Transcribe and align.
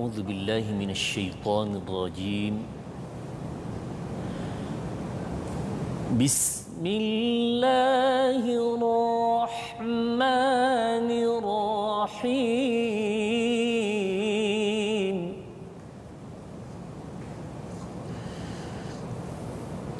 أعوذ 0.00 0.22
بالله 0.22 0.64
من 0.80 0.90
الشيطان 0.96 1.76
الرجيم. 1.76 2.64
بسم 6.16 6.84
الله 6.86 8.44
الرحمن 8.80 10.20
الرحيم. 11.36 12.36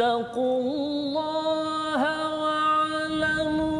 الله 0.00 1.22
واعلموا 2.42 3.76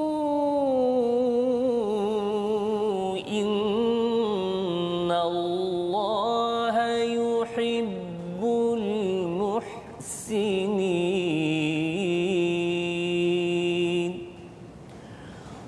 إن 3.28 5.12
الله 5.12 6.76
يحب 7.04 8.42
المحسنين. 8.78 10.72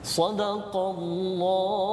صدق 0.03 0.73
الله 0.75 1.92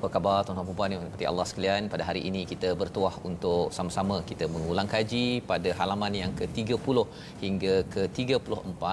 Apa 0.00 0.08
khabar 0.16 0.36
tuan-tuan 0.48 0.66
dan 0.68 0.76
puan 0.76 0.92
yang 0.92 1.00
dirahmati 1.04 1.26
Allah 1.30 1.44
sekalian? 1.48 1.82
Pada 1.92 2.04
hari 2.08 2.20
ini 2.28 2.42
kita 2.50 2.68
bertuah 2.82 3.14
untuk 3.30 3.64
sama-sama 3.76 4.16
kita 4.30 4.44
mengulang 4.54 4.88
kaji 4.92 5.24
pada 5.50 5.70
halaman 5.78 6.12
yang 6.20 6.32
ke-30 6.38 6.96
hingga 7.42 7.74
ke-34 7.94 8.84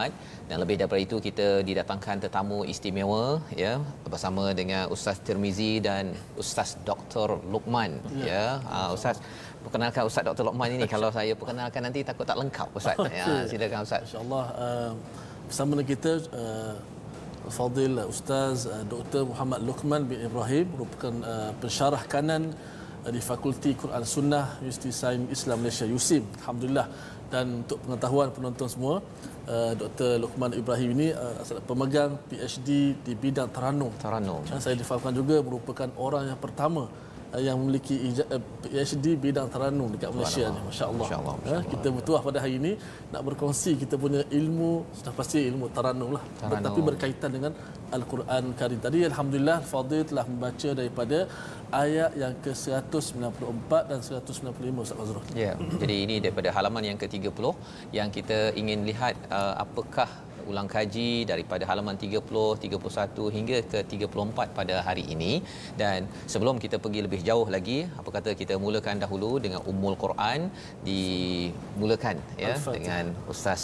dan 0.50 0.58
lebih 0.64 0.76
daripada 0.80 1.02
itu 1.06 1.18
kita 1.28 1.48
didatangkan 1.70 2.16
tetamu 2.26 2.58
istimewa 2.74 3.40
ya 3.64 3.72
bersama 4.12 4.52
dengan 4.60 4.84
Ustaz 4.96 5.24
Tirmizi 5.30 5.72
dan 5.88 6.12
Ustaz 6.44 6.76
Dr. 6.90 7.40
Luqman 7.54 8.04
ya, 8.20 8.28
ya. 8.34 8.46
Uh, 8.68 8.90
Ustaz 8.98 9.24
perkenalkan 9.64 10.04
Ustaz 10.12 10.28
Dr. 10.28 10.44
Luqman 10.50 10.76
ini 10.76 10.88
kalau 10.96 11.12
saya 11.20 11.32
perkenalkan 11.40 11.88
nanti 11.88 12.04
takut 12.12 12.28
tak 12.32 12.40
lengkap 12.44 12.68
Ustaz 12.82 13.00
ya 13.22 13.48
silakan 13.48 13.88
Ustaz 13.88 14.04
insyaallah 14.12 14.46
uh, 14.66 14.92
bersama 15.48 15.72
dengan 15.80 15.88
kita 15.88 16.12
uh, 16.44 16.76
Fadil 17.50 17.98
Ustaz 18.06 18.68
uh, 18.68 18.84
Dr. 18.86 19.26
Muhammad 19.26 19.64
Luqman 19.64 20.04
bin 20.06 20.20
Ibrahim 20.22 20.66
merupakan 20.76 21.14
uh, 21.24 21.52
pensyarah 21.58 22.04
kanan 22.06 22.54
uh, 23.04 23.12
di 23.12 23.20
Fakulti 23.24 23.74
Quran 23.74 24.04
Sunnah 24.04 24.60
Universiti 24.62 24.92
Sains 24.92 25.28
Islam 25.32 25.64
Malaysia 25.64 25.86
USIM 25.88 26.24
alhamdulillah 26.44 26.88
dan 27.28 27.64
untuk 27.64 27.78
pengetahuan 27.84 28.32
penonton 28.32 28.68
semua 28.72 29.04
uh, 29.48 29.72
Dr. 29.76 30.24
Luqman 30.24 30.56
Ibrahim 30.56 30.90
ini 30.96 31.08
uh, 31.12 31.44
pemegang 31.68 32.16
PhD 32.32 32.96
di 33.04 33.14
bidang 33.16 33.52
Taranum. 33.52 33.92
Taranum. 34.00 34.44
Dan 34.48 34.60
saya 34.64 34.76
difahamkan 34.80 35.12
juga 35.12 35.44
merupakan 35.44 35.90
orang 36.00 36.32
yang 36.32 36.40
pertama 36.40 36.88
yang 37.36 37.60
memiliki 37.60 37.96
uh, 38.24 38.42
PhD 38.64 39.20
bidang 39.20 39.48
Taranum 39.54 39.92
dekat 39.94 40.10
Malaysia 40.16 40.46
ni. 40.56 40.60
Masya-Allah. 40.70 41.04
Masya-Allah. 41.04 41.36
Ya, 41.52 41.60
kita 41.74 41.88
bertuah 41.96 42.22
pada 42.28 42.40
hari 42.44 42.56
ini 42.62 42.72
nak 43.14 43.22
berkongsi 43.28 43.72
kita 43.84 43.96
punya 44.04 44.22
ilmu 44.40 44.72
sudah 44.98 45.14
pasti 45.20 45.44
ilmu 45.52 45.68
Taranum 45.76 46.10
lah. 46.16 46.24
Taranum. 46.42 46.66
Tapi 46.68 46.80
berkaitan 46.90 47.30
dengan 47.36 47.52
Al-Quran 47.98 48.44
Karim. 48.60 48.80
Tadi 48.88 49.00
alhamdulillah 49.10 49.60
Fadil 49.72 50.04
telah 50.12 50.26
membaca 50.32 50.70
daripada 50.80 51.18
ayat 51.84 52.12
yang 52.16 52.34
ke-194 52.46 53.72
dan 53.92 54.00
195 54.00 54.86
Ustaz 54.86 54.98
Fazrul. 55.00 55.24
Ya. 55.36 55.54
Jadi 55.82 55.96
ini 56.08 56.16
daripada 56.24 56.50
halaman 56.56 56.84
yang 56.90 56.98
ke-30 57.02 57.44
yang 58.00 58.10
kita 58.18 58.56
ingin 58.62 58.88
lihat 58.88 59.16
uh, 59.28 59.54
apakah 59.66 60.08
ulang 60.52 60.70
kaji 60.76 61.10
daripada 61.32 61.64
halaman 61.70 61.96
30, 62.04 62.22
31 62.66 63.36
hingga 63.36 63.58
ke 63.72 63.80
34 63.94 64.58
pada 64.58 64.76
hari 64.88 65.04
ini 65.16 65.32
dan 65.82 66.08
sebelum 66.34 66.56
kita 66.64 66.78
pergi 66.84 67.02
lebih 67.08 67.22
jauh 67.30 67.48
lagi 67.56 67.80
apa 68.00 68.10
kata 68.18 68.30
kita 68.42 68.56
mulakan 68.66 68.98
dahulu 69.04 69.32
dengan 69.46 69.62
Ummul 69.72 69.98
Quran 70.04 70.50
dimulakan 70.88 72.18
ya 72.44 72.56
dengan 72.78 73.06
Ustaz 73.34 73.64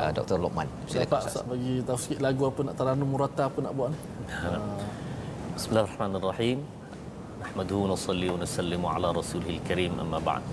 uh, 0.00 0.10
Dr. 0.18 0.38
Lokman. 0.44 0.68
Silakan 0.92 1.20
Ustaz 1.30 1.44
bagi 1.52 1.74
tahu 1.88 1.98
sikit 2.04 2.20
lagu 2.26 2.42
apa 2.50 2.60
nak 2.68 2.74
taranum 2.80 3.08
murata 3.14 3.42
apa 3.50 3.58
nak 3.66 3.72
buat 3.78 3.90
ni. 3.94 4.00
Bismillahirrahmanirrahim. 5.56 6.58
Nahmaduhu 7.42 7.80
wa 7.84 7.88
nusalli 7.92 8.26
wa 8.32 8.38
nusallimu 8.42 8.86
ala 8.94 9.08
rasulihil 9.20 9.62
karim 9.68 9.92
amma 10.02 10.20
ba'd. 10.28 10.44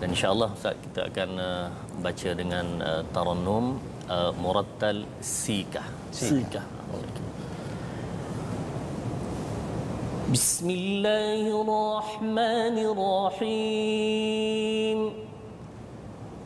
Dan 0.00 0.12
insya-Allah 0.14 0.48
Ustaz 0.56 0.76
kita 0.84 1.00
akan 1.10 1.30
uh, 1.40 1.66
baca 2.04 2.30
dengan 2.40 2.66
uh, 2.84 3.02
tarannum 3.16 3.64
uh, 4.10 4.32
murattal 4.40 5.04
sika. 5.20 5.82
Sika. 6.10 6.62
بسم 10.26 10.70
الله 10.70 11.62
الرحمن 11.62 12.76
الرحيم. 13.38 15.00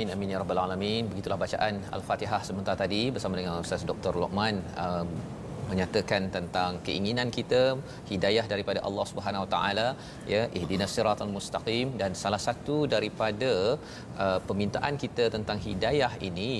Amin 0.00 0.12
amin 0.16 0.30
ya 0.32 0.38
rabbal 0.40 0.60
alamin. 0.60 1.02
Begitulah 1.08 1.36
bacaan 1.42 1.74
Al-Fatihah 1.96 2.38
sebentar 2.48 2.74
tadi 2.82 3.00
bersama 3.14 3.34
dengan 3.38 3.60
Ustaz 3.64 3.82
Dr. 3.90 4.12
Lokman 4.22 4.54
um, 4.84 5.08
menyatakan 5.70 6.22
tentang 6.36 6.70
keinginan 6.86 7.28
kita 7.36 7.60
hidayah 8.10 8.44
daripada 8.52 8.80
Allah 8.88 9.04
Subhanahu 9.10 9.44
Wa 9.44 9.50
Taala 9.54 9.86
ya 10.32 10.42
ihdinas 10.60 10.92
siratal 10.96 11.32
mustaqim 11.36 11.86
dan 12.00 12.16
salah 12.22 12.40
satu 12.46 12.76
daripada 12.94 13.52
uh, 14.24 14.38
permintaan 14.46 14.96
kita 15.04 15.26
tentang 15.36 15.60
hidayah 15.66 16.12
ini 16.28 16.50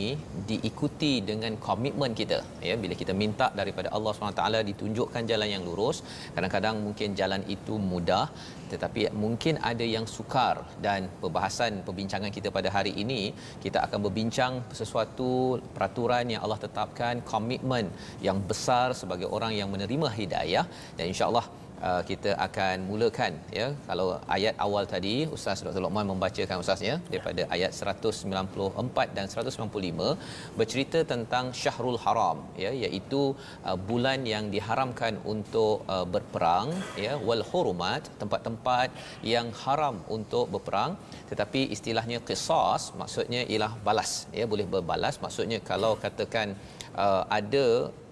diikuti 0.51 1.13
dengan 1.31 1.57
komitmen 1.69 2.15
kita 2.21 2.41
ya 2.69 2.77
bila 2.85 2.97
kita 3.03 3.15
minta 3.23 3.49
daripada 3.61 3.91
Allah 3.97 4.13
Subhanahu 4.15 4.37
Wa 4.37 4.43
Taala 4.43 4.61
ditunjukkan 4.71 5.25
jalan 5.33 5.51
yang 5.55 5.65
lurus 5.71 6.01
kadang-kadang 6.37 6.77
mungkin 6.87 7.19
jalan 7.23 7.45
itu 7.57 7.77
mudah 7.93 8.25
tetapi 8.73 9.11
mungkin 9.23 9.59
ada 9.71 9.83
yang 9.83 10.07
sukar 10.17 10.63
dan 10.87 11.11
perbahasan 11.23 11.83
perbincangan 11.87 12.31
kita 12.37 12.49
pada 12.55 12.71
hari 12.77 12.93
ini 13.03 13.35
kita 13.65 13.79
akan 13.87 13.99
berbincang 14.07 14.53
sesuatu 14.81 15.59
peraturan 15.75 16.31
yang 16.33 16.41
Allah 16.47 16.61
tetapkan 16.67 17.21
komitmen 17.33 17.91
yang 18.27 18.39
besar 18.51 18.95
sebagai 19.01 19.27
orang 19.37 19.53
yang 19.59 19.69
menerima 19.75 20.09
hidayah. 20.19 20.65
Dan 20.97 21.11
insyaallah 21.13 21.47
uh, 21.88 22.03
kita 22.11 22.31
akan 22.47 22.77
mulakan 22.91 23.32
ya 23.59 23.67
kalau 23.88 24.06
ayat 24.37 24.55
awal 24.67 24.85
tadi 24.94 25.15
Ustaz 25.37 25.62
Dr. 25.67 25.82
Lokman 25.85 26.06
membacakan 26.12 26.62
ustaznya 26.62 26.94
daripada 27.12 27.43
ayat 27.56 27.73
194 27.77 29.17
dan 29.17 29.27
195 29.35 30.56
bercerita 30.59 31.00
tentang 31.12 31.47
Syahrul 31.61 32.00
Haram 32.05 32.38
ya 32.65 32.73
iaitu 32.85 33.23
uh, 33.69 33.79
bulan 33.91 34.21
yang 34.32 34.47
diharamkan 34.55 35.17
untuk 35.35 35.75
uh, 35.94 36.06
berperang 36.15 36.69
ya 37.05 37.15
wal 37.29 37.44
hurumat 37.50 38.03
tempat-tempat 38.23 38.91
yang 39.35 39.49
haram 39.62 39.97
untuk 40.17 40.44
berperang 40.55 40.93
tetapi 41.31 41.61
istilahnya 41.76 42.19
qisas 42.29 42.83
maksudnya 43.00 43.43
ialah 43.53 43.73
balas 43.87 44.12
ya 44.38 44.44
boleh 44.53 44.67
berbalas 44.75 45.17
maksudnya 45.25 45.59
kalau 45.71 45.93
katakan 46.05 46.49
uh, 46.97 47.25
ada 47.39 47.67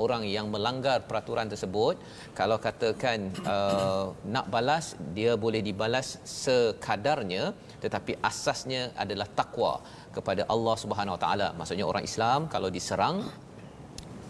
orang 0.04 0.22
yang 0.26 0.46
melanggar 0.54 0.98
peraturan 1.08 1.50
tersebut 1.52 1.98
kalau 2.38 2.56
katakan 2.66 3.30
uh, 3.54 4.14
nak 4.34 4.46
balas 4.54 4.94
dia 5.16 5.34
boleh 5.34 5.60
dibalas 5.68 6.22
sekadarnya 6.22 7.54
tetapi 7.84 8.14
asasnya 8.30 8.94
adalah 9.04 9.28
takwa 9.40 9.72
kepada 10.16 10.44
Allah 10.54 10.76
Subhanahu 10.84 11.16
Wa 11.16 11.22
Taala 11.24 11.48
maksudnya 11.58 11.86
orang 11.90 12.04
Islam 12.10 12.40
kalau 12.54 12.70
diserang 12.78 13.26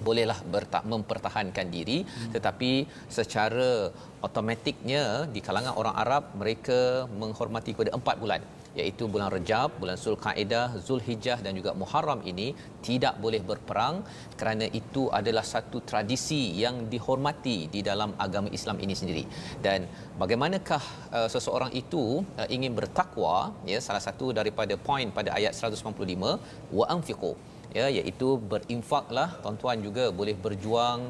bolehlah 0.06 0.38
bertak 0.54 0.84
mempertahankan 0.92 1.66
diri 1.74 1.98
hmm. 2.06 2.32
tetapi 2.34 2.86
secara 3.16 3.90
automatiknya 4.26 5.26
di 5.34 5.40
kalangan 5.46 5.74
orang 5.80 5.96
Arab 6.02 6.22
mereka 6.40 7.10
menghormati 7.22 7.74
kepada 7.74 7.92
empat 7.98 8.16
bulan 8.22 8.42
iaitu 8.80 9.04
bulan 9.12 9.28
Rejab, 9.36 9.68
bulan 9.80 9.96
Zulkaidah, 10.02 10.68
Zulhijjah 10.86 11.38
dan 11.44 11.52
juga 11.58 11.70
Muharram 11.80 12.20
ini 12.30 12.48
tidak 12.88 13.14
boleh 13.24 13.40
berperang 13.50 13.96
kerana 14.40 14.66
itu 14.80 15.02
adalah 15.18 15.44
satu 15.54 15.80
tradisi 15.90 16.42
yang 16.62 16.76
dihormati 16.92 17.58
di 17.74 17.80
dalam 17.90 18.12
agama 18.26 18.48
Islam 18.58 18.78
ini 18.84 18.94
sendiri. 19.00 19.24
Dan 19.66 19.90
bagaimanakah 20.22 20.82
uh, 21.18 21.28
seseorang 21.34 21.72
itu 21.82 22.04
uh, 22.40 22.48
ingin 22.56 22.72
bertakwa 22.78 23.36
ya 23.72 23.80
salah 23.88 24.02
satu 24.08 24.28
daripada 24.38 24.76
poin 24.88 25.08
pada 25.18 25.32
ayat 25.38 25.52
195 25.52 26.38
wa 26.78 26.84
anfiqu 26.94 27.32
ya 27.78 27.86
iaitu 27.98 28.28
berinfaklah 28.50 29.28
tuan-tuan 29.42 29.78
juga 29.86 30.04
boleh 30.18 30.34
berjuang 30.44 31.00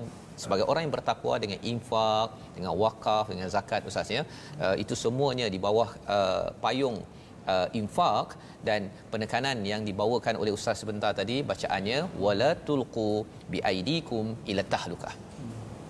sebagai 0.42 0.64
orang 0.70 0.82
yang 0.86 0.94
bertakwa 0.94 1.34
dengan 1.42 1.58
infak 1.72 2.28
dengan 2.56 2.72
wakaf 2.82 3.24
dengan 3.32 3.48
zakat 3.54 3.82
ustaz 3.90 4.10
ya 4.16 4.22
uh, 4.62 4.74
itu 4.82 4.94
semuanya 5.04 5.46
di 5.54 5.58
bawah 5.66 5.90
uh, 6.16 6.46
payung 6.64 6.98
uh, 7.54 7.68
infak 7.80 8.36
dan 8.68 8.90
penekanan 9.12 9.58
yang 9.72 9.82
dibawakan 9.88 10.36
oleh 10.42 10.52
ustaz 10.58 10.82
sebentar 10.82 11.12
tadi 11.20 11.38
bacaannya 11.50 11.98
wala 12.24 12.50
tulqu 12.68 13.10
biaidikum 13.54 14.24
ila 14.52 14.64
tahlukah. 14.74 15.14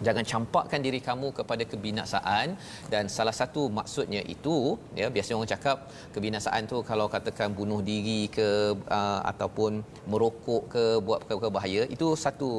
Jangan 0.07 0.25
campakkan 0.31 0.81
diri 0.87 1.01
kamu 1.09 1.29
kepada 1.39 1.65
kebinasaan 1.71 2.55
dan 2.93 3.05
salah 3.17 3.35
satu 3.41 3.63
maksudnya 3.79 4.23
itu 4.35 4.57
ya 5.01 5.07
biasanya 5.15 5.37
orang 5.39 5.53
cakap 5.55 5.77
kebinasaan 6.15 6.71
tu 6.73 6.79
kalau 6.91 7.07
katakan 7.15 7.51
bunuh 7.59 7.81
diri 7.91 8.21
ke 8.37 8.49
uh, 8.99 9.21
ataupun 9.33 9.83
merokok 10.11 10.63
ke 10.75 10.85
buat 11.07 11.27
perkara 11.27 11.51
bahaya 11.57 11.83
itu 11.95 12.09
satu 12.27 12.51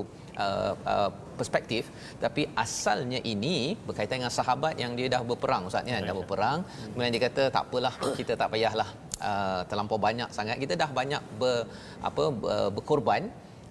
uh, 0.46 0.74
uh, 0.94 1.10
perspektif 1.40 1.84
tapi 2.24 2.44
asalnya 2.64 3.20
ini 3.34 3.76
berkaitan 3.88 4.16
dengan 4.22 4.34
sahabat 4.40 4.74
yang 4.84 4.94
dia 5.00 5.08
dah 5.16 5.22
berperang 5.32 5.68
ustaz 5.70 5.92
ya 5.92 6.00
dah 6.10 6.16
berperang. 6.22 6.60
Kemudian 6.92 7.14
dia 7.16 7.24
kata 7.28 7.44
tak 7.56 7.64
apalah 7.68 7.94
kita 8.20 8.34
tak 8.42 8.50
payahlah 8.54 8.90
uh, 9.30 9.62
terlampau 9.70 10.00
banyak 10.08 10.30
sangat. 10.38 10.58
Kita 10.64 10.74
dah 10.82 10.90
banyak 11.00 11.22
ber, 11.42 11.56
apa 12.10 12.24
berkorban. 12.76 13.24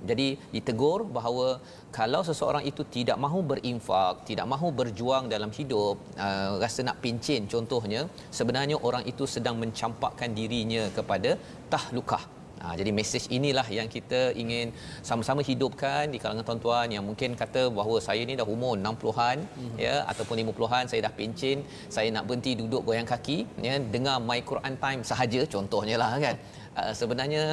Jadi 0.08 0.26
ditegur 0.54 1.02
bahawa 1.16 1.46
kalau 1.90 2.20
seseorang 2.28 2.62
itu 2.70 2.82
tidak 2.96 3.18
mahu 3.24 3.38
berinfak, 3.50 4.22
tidak 4.30 4.46
mahu 4.52 4.70
berjuang 4.80 5.26
dalam 5.26 5.50
hidup, 5.58 5.98
uh, 6.14 6.54
rasa 6.62 6.86
nak 6.86 7.02
pincin 7.04 7.50
contohnya, 7.50 8.06
sebenarnya 8.38 8.78
orang 8.88 9.02
itu 9.12 9.26
sedang 9.26 9.58
mencampakkan 9.62 10.30
dirinya 10.38 10.86
kepada 10.94 11.34
tahlukah. 11.72 12.37
Ha, 12.62 12.74
jadi 12.80 12.90
mesej 12.98 13.24
inilah 13.38 13.66
yang 13.78 13.88
kita 13.96 14.20
ingin 14.42 14.68
sama-sama 15.08 15.40
hidupkan 15.50 16.04
di 16.12 16.18
kalangan 16.22 16.46
tuan-tuan 16.48 16.88
yang 16.96 17.04
mungkin 17.08 17.38
kata 17.42 17.62
bahawa 17.78 17.98
saya 18.08 18.22
ni 18.28 18.34
dah 18.40 18.46
umur 18.54 18.74
60-an 18.76 19.38
mm-hmm. 19.46 19.76
ya 19.86 19.94
ataupun 20.12 20.34
50-an 20.42 20.84
saya 20.90 21.00
dah 21.06 21.12
pencin, 21.18 21.58
saya 21.96 22.08
nak 22.16 22.26
berhenti 22.28 22.52
duduk 22.60 22.82
goyang 22.88 23.08
kaki 23.12 23.38
ya 23.68 23.74
dengar 23.94 24.16
my 24.30 24.40
Quran 24.50 24.76
time 24.84 25.02
sahaja 25.10 25.42
contohnya 25.54 25.98
lah 26.02 26.10
kan. 26.26 26.36
Uh, 26.78 26.92
sebenarnya 27.00 27.44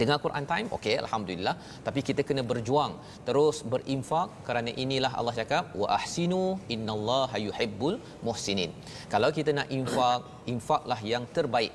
dengar 0.00 0.18
Quran 0.24 0.44
time 0.50 0.66
okey 0.76 0.94
alhamdulillah 1.02 1.54
tapi 1.86 2.00
kita 2.08 2.22
kena 2.28 2.42
berjuang 2.50 2.92
terus 3.28 3.56
berinfak 3.72 4.28
kerana 4.46 4.70
inilah 4.84 5.12
Allah 5.20 5.34
cakap 5.40 5.64
wa 5.80 5.88
ahsinu 5.98 6.42
innallaha 6.74 7.36
yuhibbul 7.46 7.96
muhsinin 8.26 8.72
kalau 9.14 9.30
kita 9.38 9.52
nak 9.58 9.68
infak 9.78 10.22
infaklah 10.52 11.00
yang 11.12 11.24
terbaik 11.36 11.72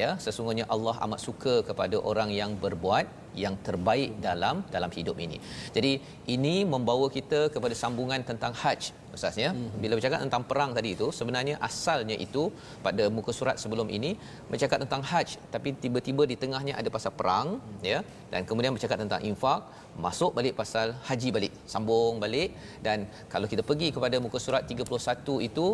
ya 0.00 0.10
sesungguhnya 0.24 0.64
Allah 0.74 0.94
amat 1.06 1.20
suka 1.26 1.54
kepada 1.68 1.96
orang 2.10 2.30
yang 2.40 2.52
berbuat 2.64 3.06
yang 3.42 3.54
terbaik 3.66 4.10
dalam 4.26 4.56
dalam 4.74 4.90
hidup 4.96 5.16
ini. 5.24 5.38
Jadi 5.76 5.92
ini 6.34 6.54
membawa 6.72 7.06
kita 7.16 7.40
kepada 7.54 7.74
sambungan 7.82 8.22
tentang 8.30 8.52
haji 8.62 8.90
ustaz 9.16 9.36
ya. 9.42 9.50
Hmm. 9.50 9.70
Bila 9.82 9.92
bercakap 9.98 10.20
tentang 10.26 10.42
perang 10.50 10.70
tadi 10.78 10.90
itu 10.96 11.06
sebenarnya 11.18 11.54
asalnya 11.68 12.16
itu 12.26 12.42
pada 12.86 13.06
muka 13.16 13.32
surat 13.38 13.56
sebelum 13.62 13.90
ini 13.98 14.10
bercakap 14.50 14.78
tentang 14.84 15.02
haji 15.10 15.38
tapi 15.54 15.68
tiba-tiba 15.84 16.22
di 16.32 16.38
tengahnya 16.42 16.74
ada 16.80 16.90
pasal 16.96 17.14
perang 17.20 17.58
hmm. 17.58 17.82
ya 17.92 18.00
dan 18.32 18.42
kemudian 18.48 18.74
bercakap 18.76 18.98
tentang 19.04 19.22
infak 19.30 19.62
masuk 20.06 20.30
balik 20.38 20.54
pasal 20.60 20.94
haji 21.08 21.28
balik 21.36 21.52
sambung 21.72 22.22
balik 22.24 22.50
dan 22.86 23.10
kalau 23.32 23.46
kita 23.52 23.62
pergi 23.70 23.90
kepada 23.96 24.16
muka 24.22 24.38
surat 24.46 24.62
31 24.70 25.48
itu 25.48 25.66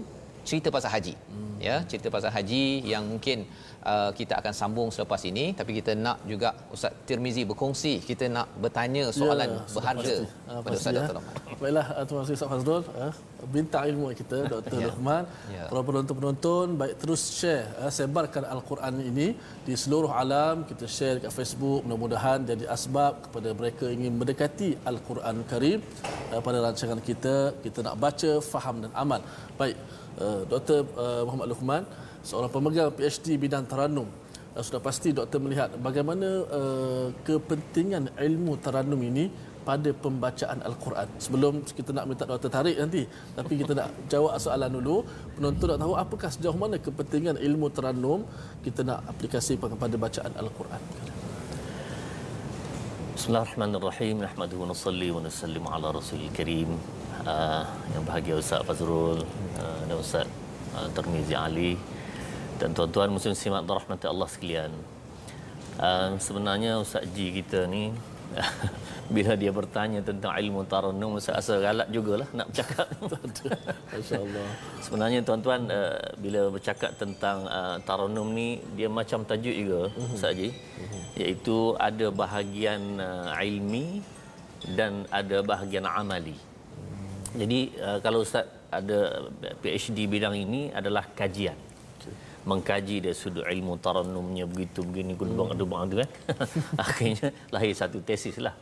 cerita 0.49 0.69
pasal 0.77 0.91
haji 0.95 1.15
hmm. 1.19 1.57
ya 1.69 1.77
cerita 1.91 2.09
pasal 2.17 2.31
haji 2.37 2.65
yang 2.93 3.05
mungkin 3.13 3.39
uh, 3.93 4.11
kita 4.19 4.35
akan 4.41 4.53
sambung 4.61 4.89
selepas 4.95 5.21
ini 5.31 5.45
tapi 5.59 5.71
kita 5.79 5.93
nak 6.07 6.19
juga 6.31 6.49
Ustaz 6.75 6.93
Tirmizi 7.09 7.43
berkongsi 7.51 7.93
kita 8.09 8.25
nak 8.37 8.47
bertanya 8.63 9.05
soalan 9.19 9.51
ya, 9.57 9.63
berharga 9.77 10.17
pasti. 10.19 10.63
pada 10.67 10.75
Ustaz 10.81 10.93
Dr. 10.97 11.15
Rahman. 11.19 11.35
Baiklah 11.63 11.87
uh, 11.97 12.05
terima 12.07 12.21
kasih 12.23 12.35
Ustaz 12.39 12.51
Fazrul 12.53 12.83
uh, 13.03 13.15
bintang 13.55 13.85
ilmu 13.91 14.07
kita 14.21 14.39
Dr. 14.53 14.79
ya. 14.83 14.87
Rahman. 14.91 15.23
Ya. 15.57 15.65
Para 15.71 15.83
penonton-penonton 15.89 16.67
baik 16.81 16.95
terus 17.03 17.23
share 17.39 17.67
uh, 17.83 17.93
sebarkan 17.99 18.45
al-Quran 18.55 18.95
ini 19.11 19.29
di 19.67 19.75
seluruh 19.83 20.11
alam 20.23 20.67
kita 20.71 20.85
share 20.97 21.15
dekat 21.19 21.33
Facebook 21.39 21.81
mudah-mudahan 21.87 22.39
jadi 22.51 22.65
asbab 22.77 23.15
kepada 23.27 23.49
mereka 23.61 23.87
ingin 23.97 24.13
mendekati 24.21 24.71
al-Quran 24.91 25.37
Karim 25.53 25.79
uh, 26.35 26.41
pada 26.47 26.59
rancangan 26.67 27.01
kita 27.11 27.37
kita 27.67 27.79
nak 27.87 27.97
baca 28.07 28.33
faham 28.53 28.77
dan 28.85 28.93
amal. 29.05 29.21
Baik 29.61 29.77
uh, 30.25 30.41
Dr. 30.53 30.81
Uh, 31.05 31.23
Muhammad 31.29 31.49
Luqman 31.55 31.85
seorang 32.27 32.51
pemegang 32.51 32.91
PhD 32.91 33.39
bidang 33.39 33.65
Taranum 33.71 34.11
uh, 34.59 34.63
sudah 34.67 34.83
pasti 34.83 35.15
doktor 35.15 35.39
melihat 35.39 35.71
bagaimana 35.79 36.29
uh, 36.51 37.09
kepentingan 37.23 38.19
ilmu 38.19 38.59
Taranum 38.59 38.99
ini 38.99 39.31
pada 39.67 39.91
pembacaan 39.91 40.63
Al-Quran. 40.63 41.09
Sebelum 41.19 41.53
kita 41.67 41.91
nak 41.91 42.07
minta 42.07 42.23
doktor 42.23 42.47
tarik 42.47 42.79
nanti, 42.79 43.03
tapi 43.35 43.59
kita 43.59 43.75
nak 43.75 43.91
jawab 44.07 44.39
soalan 44.39 44.71
dulu. 44.79 45.03
Penonton 45.35 45.75
nak 45.75 45.79
tahu 45.83 45.95
apakah 45.99 46.31
sejauh 46.31 46.55
mana 46.55 46.79
kepentingan 46.79 47.35
ilmu 47.35 47.67
Taranum 47.75 48.23
kita 48.63 48.87
nak 48.87 49.03
aplikasi 49.11 49.59
pada 49.59 49.97
bacaan 49.99 50.33
Al-Quran. 50.39 50.83
Bismillahirrahmanirrahim. 53.19 54.23
Nahmaduhu 54.23 54.61
wa 54.63 54.69
nusalli 54.71 55.09
wa 55.11 55.19
nusallimu 55.27 55.67
ala 55.67 55.91
rasulil 55.99 56.31
karim. 56.31 56.71
Uh, 57.27 57.67
yang 57.91 58.07
bahagia 58.07 58.39
Ustaz 58.39 58.63
Fazrul 58.63 59.19
uh, 59.59 59.81
dan 59.91 59.97
Ustaz 59.99 60.31
uh, 60.79 60.87
Termizi 60.95 61.35
Ali 61.35 61.75
Dan 62.57 62.73
tuan-tuan 62.73 63.13
muslim 63.13 63.37
simak 63.37 63.69
rahmat 63.69 64.01
Allah 64.09 64.29
sekalian. 64.33 64.73
Uh, 65.77 66.17
sebenarnya 66.17 66.81
Ustaz 66.81 67.05
Ji 67.13 67.29
kita 67.37 67.69
ni 67.69 67.93
bila 69.15 69.37
dia 69.37 69.53
bertanya 69.53 70.01
tentang 70.01 70.33
ilmu 70.33 70.65
tarannum 70.65 71.21
saya 71.21 71.39
rasa 71.39 71.61
galak 71.61 71.89
jugalah 71.93 72.25
nak 72.33 72.49
bercakap 72.49 72.89
Masya-Allah. 73.93 74.49
sebenarnya 74.81 75.21
tuan-tuan 75.21 75.69
uh, 75.69 76.01
bila 76.17 76.49
bercakap 76.49 76.97
tentang 76.97 77.45
uh, 77.45 77.77
tarannum 77.85 78.33
ni 78.33 78.65
dia 78.73 78.89
macam 78.89 79.21
tajuk 79.29 79.53
juga 79.53 79.81
Ustaz 80.17 80.33
Haji 80.33 80.49
iaitu 81.21 81.77
ada 81.77 82.09
bahagian 82.09 82.81
uh, 82.97 83.37
ilmi 83.37 84.01
dan 84.73 85.05
ada 85.13 85.45
bahagian 85.45 85.85
amali. 85.85 86.35
Jadi 87.37 87.77
uh, 87.79 88.01
kalau 88.01 88.25
Ustaz 88.25 88.49
ada 88.73 89.29
PhD 89.61 90.09
bidang 90.09 90.35
ini 90.35 90.73
adalah 90.73 91.05
kajian 91.13 91.55
mengkaji 92.47 93.03
dari 93.05 93.17
sudut 93.17 93.45
ilmu 93.45 93.77
tarannumnya 93.83 94.47
begitu 94.47 94.87
begini 94.87 95.19
gudubang 95.19 95.51
hmm. 95.51 95.57
adubang 95.59 95.83
tu 95.91 95.97
kan 96.01 96.11
akhirnya 96.87 97.29
lahir 97.51 97.75
satu 97.75 97.99
tesis 98.01 98.39
lah 98.39 98.55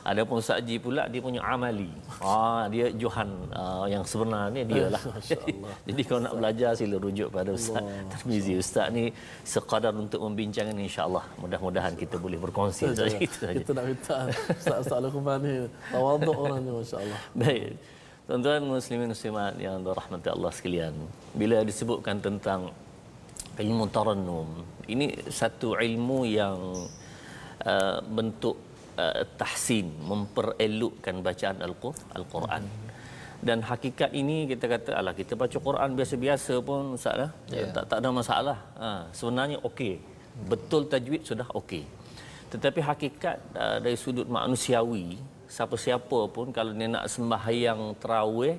Adapun 0.00 0.40
Ustaz 0.40 0.64
Haji 0.64 0.80
pula 0.80 1.04
dia 1.12 1.20
punya 1.20 1.44
amali. 1.44 1.92
Ah 2.24 2.64
dia 2.72 2.88
Johan 2.96 3.28
uh, 3.52 3.84
yang 3.84 4.00
sebenarnya 4.00 4.64
dia 4.64 4.88
lah. 4.88 5.02
Jadi 5.88 6.02
kalau 6.08 6.20
nak 6.24 6.34
belajar 6.40 6.72
sila 6.72 6.96
rujuk 6.96 7.28
pada 7.28 7.52
Ustaz 7.52 7.84
Tarmizi. 8.08 8.56
Ustaz 8.56 8.88
ni 8.88 9.12
sekadar 9.44 9.92
untuk 9.92 10.24
membincangkan 10.24 10.72
insya-Allah. 10.72 11.24
Mudah-mudahan 11.36 11.92
kita 12.00 12.16
boleh 12.16 12.40
berkongsi 12.40 12.96
saja 12.96 13.12
itu 13.20 13.36
saja. 13.44 13.60
Kita 13.60 13.76
nak 13.76 13.84
minta 13.92 14.16
Ustaz-ustaz 14.56 14.98
Luqman 15.04 15.36
ni 15.44 15.54
tawaduk 15.92 16.36
orangnya 16.48 16.72
masya-Allah. 16.80 17.20
Baik. 17.36 17.76
Tuan-tuan 18.24 18.62
muslimin 18.64 19.08
muslimat 19.12 19.52
yang 19.60 19.84
dirahmati 19.84 20.28
Allah 20.32 20.52
sekalian. 20.54 20.94
Bila 21.36 21.60
disebutkan 21.60 22.24
tentang 22.24 22.72
ilmu 23.62 23.84
tarannum, 23.94 24.48
ini 24.88 25.06
satu 25.40 25.76
ilmu 25.76 26.18
yang 26.24 26.58
uh, 27.72 27.98
bentuk 28.16 28.56
uh, 28.96 29.22
tahsin 29.40 29.86
memperelokkan 30.10 31.20
bacaan 31.26 31.58
al-Quran. 32.16 32.64
Dan 33.40 33.64
hakikat 33.64 34.12
ini 34.12 34.44
kita 34.52 34.68
kata 34.68 34.90
alah 35.00 35.14
kita 35.16 35.32
baca 35.32 35.56
Quran 35.56 35.96
biasa-biasa 35.96 36.54
pun 36.60 36.92
ustaz 36.96 37.16
lah. 37.20 37.30
Yeah. 37.48 37.72
Tak 37.72 37.84
tak 37.88 37.98
ada 38.04 38.08
masalah. 38.12 38.58
Ha, 38.76 38.88
sebenarnya 39.16 39.56
okey. 39.64 39.96
Betul 40.44 40.84
tajwid 40.92 41.24
sudah 41.24 41.48
okey. 41.60 41.88
Tetapi 42.52 42.80
hakikat 42.84 43.36
uh, 43.56 43.78
dari 43.80 43.96
sudut 43.96 44.28
manusiawi 44.28 45.16
siapa-siapa 45.50 46.20
pun 46.30 46.54
kalau 46.54 46.70
dia 46.70 46.86
nak 46.86 47.10
sembahyang 47.10 47.98
tarawih 47.98 48.54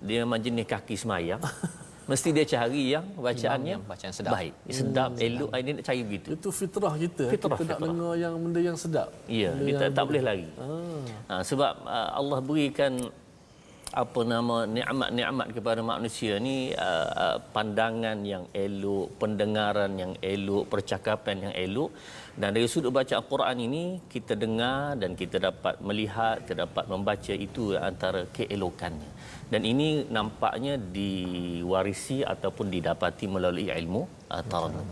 dia 0.00 0.24
memang 0.24 0.40
jenis 0.40 0.64
kaki 0.64 0.96
semayang 0.96 1.42
mesti 2.10 2.28
dia 2.34 2.44
cari 2.54 2.82
yang 2.94 3.06
bacaannya 3.14 3.72
yang 3.78 3.84
bacaan 3.86 4.12
sedap. 4.18 4.32
Baik, 4.34 4.54
hmm. 4.58 4.74
sedap, 4.74 5.10
elok, 5.14 5.50
ini 5.62 5.70
nak 5.78 5.84
cari 5.86 6.00
begitu. 6.02 6.28
Itu 6.34 6.48
fitrah 6.50 6.94
kita. 6.98 7.24
Fitrah, 7.30 7.54
kita 7.54 7.62
fitrah. 7.62 7.78
nak 7.78 7.86
dengar 7.86 8.12
yang 8.18 8.34
benda 8.34 8.60
yang 8.60 8.78
sedap. 8.84 9.08
Ya, 9.30 9.50
benda 9.54 9.68
kita 9.70 9.84
tak 9.94 10.04
boleh 10.10 10.22
lari. 10.26 10.48
Ah. 10.58 11.02
Ha, 11.30 11.34
sebab 11.46 11.72
uh, 11.86 12.08
Allah 12.18 12.38
berikan 12.42 12.92
apa 13.90 14.20
nama 14.22 14.56
nikmat-nikmat 14.70 15.48
kepada 15.50 15.80
manusia 15.82 16.38
ni 16.38 16.70
uh, 16.78 17.08
uh, 17.10 17.36
pandangan 17.50 18.18
yang 18.22 18.46
elok, 18.54 19.18
pendengaran 19.18 19.92
yang 19.98 20.12
elok, 20.22 20.70
percakapan 20.70 21.50
yang 21.50 21.54
elok 21.58 21.90
dan 22.38 22.54
dari 22.54 22.70
sudut 22.70 22.94
baca 22.94 23.18
Al-Quran 23.18 23.58
ini 23.66 23.84
kita 24.06 24.38
dengar 24.38 24.94
dan 24.94 25.18
kita 25.18 25.42
dapat 25.42 25.82
melihat, 25.82 26.38
kita 26.46 26.70
dapat 26.70 26.84
membaca 26.86 27.34
itu 27.34 27.74
antara 27.74 28.30
keelokannya 28.30 29.10
dan 29.50 29.62
ini 29.66 30.06
nampaknya 30.06 30.78
diwarisi 30.78 32.22
ataupun 32.22 32.70
didapati 32.70 33.26
melalui 33.26 33.66
ilmu 33.66 34.02
uh, 34.30 34.42
tarannum. 34.46 34.86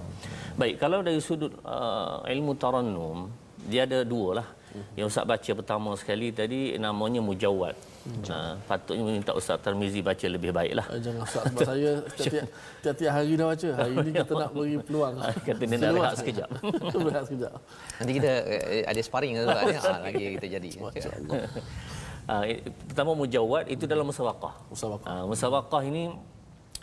Baik, 0.58 0.82
kalau 0.82 0.98
dari 1.06 1.22
sudut 1.22 1.54
uh, 1.62 2.26
ilmu 2.26 2.58
tarannum, 2.58 3.30
dia 3.70 3.86
ada 3.86 4.02
dua 4.02 4.42
lah. 4.42 4.48
Yang 4.98 5.06
Ustaz 5.14 5.24
baca 5.24 5.50
pertama 5.62 5.90
sekali 5.96 6.28
tadi 6.34 6.76
namanya 6.76 7.24
mujawad. 7.24 7.74
Uh, 8.08 8.56
patutnya 8.64 9.04
minta 9.04 9.32
Ustaz 9.36 9.60
Tarmizi 9.60 10.00
baca 10.00 10.26
lebih 10.28 10.50
baik 10.52 10.74
lah. 10.80 10.86
Eh, 10.92 11.00
jangan 11.00 11.22
Ustaz, 11.28 11.44
sebab 11.50 11.60
saya 11.66 11.90
tiap-tiap 12.80 13.12
hari 13.12 13.32
dah 13.36 13.46
baca. 13.52 13.68
Hari 13.84 13.94
ini 14.00 14.10
kita 14.16 14.32
nak 14.32 14.50
beri 14.56 14.76
peluang. 14.80 15.14
Kata 15.46 15.62
dia 15.64 15.76
nak 15.76 15.92
rehat 15.92 16.14
sekejap. 16.16 16.48
rehat 17.08 17.24
sekejap. 17.28 17.54
Nanti 18.00 18.12
kita 18.16 18.32
eh, 18.48 18.84
ada 18.84 19.00
sparring 19.00 19.32
ke 19.36 19.40
Ustaz? 19.44 19.84
ha, 19.84 19.92
lagi 20.04 20.24
kita 20.40 20.46
jadi. 20.56 20.70
Uh, 22.28 22.60
pertama 22.92 23.16
mujawad 23.16 23.64
itu 23.72 23.88
dalam 23.88 24.04
musawakah. 24.04 24.52
Musawakah. 24.68 25.08
Uh, 25.08 25.24
musawakah 25.32 25.80
ini 25.80 26.12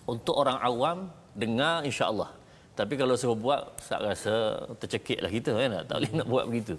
untuk 0.09 0.33
orang 0.33 0.57
awam 0.57 1.13
dengar 1.37 1.85
insya-Allah. 1.85 2.33
Tapi 2.73 2.97
kalau 2.97 3.15
saya 3.15 3.37
buat 3.37 3.77
saya 3.79 4.11
rasa 4.11 4.33
tercekiklah 4.81 5.31
kita 5.31 5.55
kan 5.55 5.85
tak 5.85 5.95
boleh 6.01 6.11
nak 6.17 6.27
buat 6.27 6.43
begitu. 6.49 6.75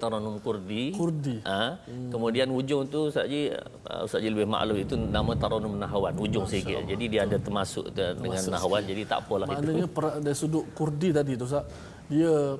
Taranum 0.00 0.40
kurdi. 0.40 0.96
Kurdi. 0.96 1.44
Ha? 1.44 1.76
Hmm. 1.84 2.08
Kemudian 2.08 2.48
ujung 2.48 2.88
tu 2.88 3.12
Ustaz 3.12 3.28
Ji, 3.28 3.52
uh, 3.52 4.08
Ustaz 4.08 4.24
Ji 4.24 4.32
lebih 4.32 4.48
maklum 4.48 4.80
itu 4.80 4.96
nama 4.96 5.36
taranum 5.36 5.76
nahawan, 5.76 6.16
ujung 6.16 6.48
Masya 6.48 6.54
sikit. 6.56 6.76
Allah. 6.80 6.90
Jadi 6.96 7.04
dia 7.12 7.20
ada 7.28 7.36
termasuk 7.36 7.84
dengan 7.92 8.16
termasuk 8.16 8.50
nahawan, 8.56 8.80
sikit. 8.80 8.90
jadi 8.96 9.02
tak 9.04 9.18
apalah 9.28 9.46
Maknanya 9.46 9.84
itu. 9.84 9.92
Maknanya 9.92 10.20
dari 10.24 10.36
sudut 10.40 10.64
kurdi 10.72 11.08
tadi 11.12 11.32
tu 11.36 11.44
Ustaz, 11.44 11.68
dia 12.08 12.56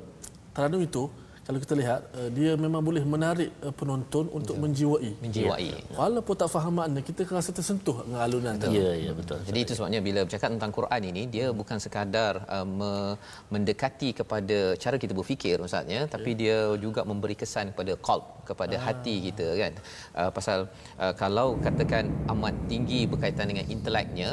taranum 0.52 0.84
itu 0.84 1.08
kalau 1.50 1.58
kita 1.66 1.74
lihat 1.74 2.00
uh, 2.14 2.30
dia 2.30 2.54
memang 2.54 2.78
boleh 2.78 3.02
menarik 3.02 3.50
uh, 3.66 3.74
penonton 3.74 4.30
untuk 4.30 4.54
Betul. 4.54 4.62
menjiwai. 4.62 5.10
Menjiwai. 5.18 5.66
Ya. 5.66 5.82
Walaupun 5.98 6.34
tak 6.38 6.46
faham 6.54 6.78
makna, 6.78 7.02
kita 7.02 7.26
rasa 7.26 7.50
tersentuh 7.50 8.06
dengan 8.06 8.22
alunan 8.22 8.54
Ya, 8.54 8.62
tadi. 8.62 8.78
ya 9.06 9.12
betul. 9.18 9.38
Jadi 9.50 9.58
itu 9.66 9.72
sebabnya 9.74 9.98
bila 9.98 10.20
bercakap 10.22 10.48
tentang 10.54 10.70
Quran 10.70 11.02
ini 11.10 11.22
dia 11.26 11.46
bukan 11.50 11.82
sekadar 11.82 12.46
uh, 12.46 12.62
me- 12.62 13.18
mendekati 13.50 14.14
kepada 14.14 14.78
cara 14.78 14.94
kita 14.94 15.10
berfikir 15.10 15.58
ustaz 15.58 15.90
ya 15.90 16.06
tapi 16.06 16.38
dia 16.38 16.70
juga 16.78 17.02
memberi 17.02 17.34
kesan 17.34 17.74
kepada 17.74 17.98
qalb 17.98 18.24
kepada 18.46 18.74
Ah. 18.78 18.82
hati 18.94 19.14
kita 19.26 19.46
kan. 19.58 19.72
Uh, 20.14 20.30
pasal 20.30 20.58
uh, 21.02 21.12
kalau 21.18 21.58
katakan 21.66 22.06
amat 22.30 22.54
tinggi 22.70 23.10
berkaitan 23.10 23.50
dengan 23.50 23.66
inteleknya 23.66 24.30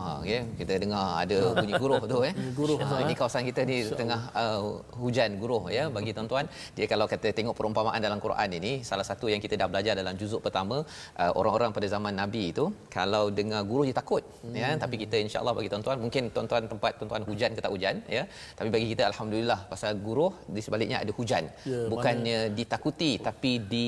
Ha, 0.00 0.10
okay. 0.20 0.40
kita 0.60 0.72
dengar 0.82 1.04
ada 1.22 1.38
bunyi 1.60 1.74
guruh 1.82 2.02
tu 2.12 2.18
eh. 2.28 2.32
Guruh, 2.58 2.76
Ha, 2.80 2.84
Ustaz, 2.84 3.00
ini 3.04 3.12
eh. 3.14 3.16
kawasan 3.20 3.42
kita 3.50 3.60
ni 3.70 3.76
tengah 4.00 4.20
uh, 4.42 4.60
hujan 5.02 5.30
guruh 5.42 5.62
ya 5.76 5.84
bagi 5.96 6.10
tuan-tuan. 6.16 6.44
Dia 6.76 6.86
kalau 6.92 7.06
kata 7.12 7.28
tengok 7.38 7.54
perumpamaan 7.58 8.00
dalam 8.06 8.20
Quran 8.24 8.48
ini 8.58 8.72
salah 8.90 9.06
satu 9.10 9.28
yang 9.32 9.40
kita 9.44 9.54
dah 9.60 9.68
belajar 9.72 9.94
dalam 10.00 10.14
juzuk 10.20 10.40
pertama 10.46 10.76
uh, 11.22 11.32
orang-orang 11.40 11.70
pada 11.76 11.86
zaman 11.94 12.14
Nabi 12.22 12.42
itu 12.52 12.64
kalau 12.96 13.24
dengar 13.38 13.60
guruh 13.70 13.84
dia 13.88 13.96
takut 14.00 14.24
hmm. 14.24 14.56
ya 14.62 14.70
tapi 14.82 14.94
kita 15.02 15.16
insya-Allah 15.24 15.54
bagi 15.58 15.68
tuan-tuan 15.72 15.98
mungkin 16.04 16.22
tuan-tuan 16.34 16.64
tempat 16.72 16.92
tuan-tuan 16.98 17.22
hujan 17.28 17.50
ke 17.56 17.60
tak 17.64 17.72
hujan 17.74 17.94
ya 18.16 18.22
tapi 18.58 18.68
bagi 18.74 18.86
kita 18.92 19.02
alhamdulillah 19.12 19.60
pasal 19.72 19.92
guruh 20.06 20.32
di 20.54 20.60
sebaliknya 20.66 20.98
ada 21.04 21.12
hujan. 21.18 21.44
Ya, 21.72 21.80
Bukannya 21.92 22.38
ditakuti 22.58 23.12
tapi 23.28 23.52
di 23.72 23.86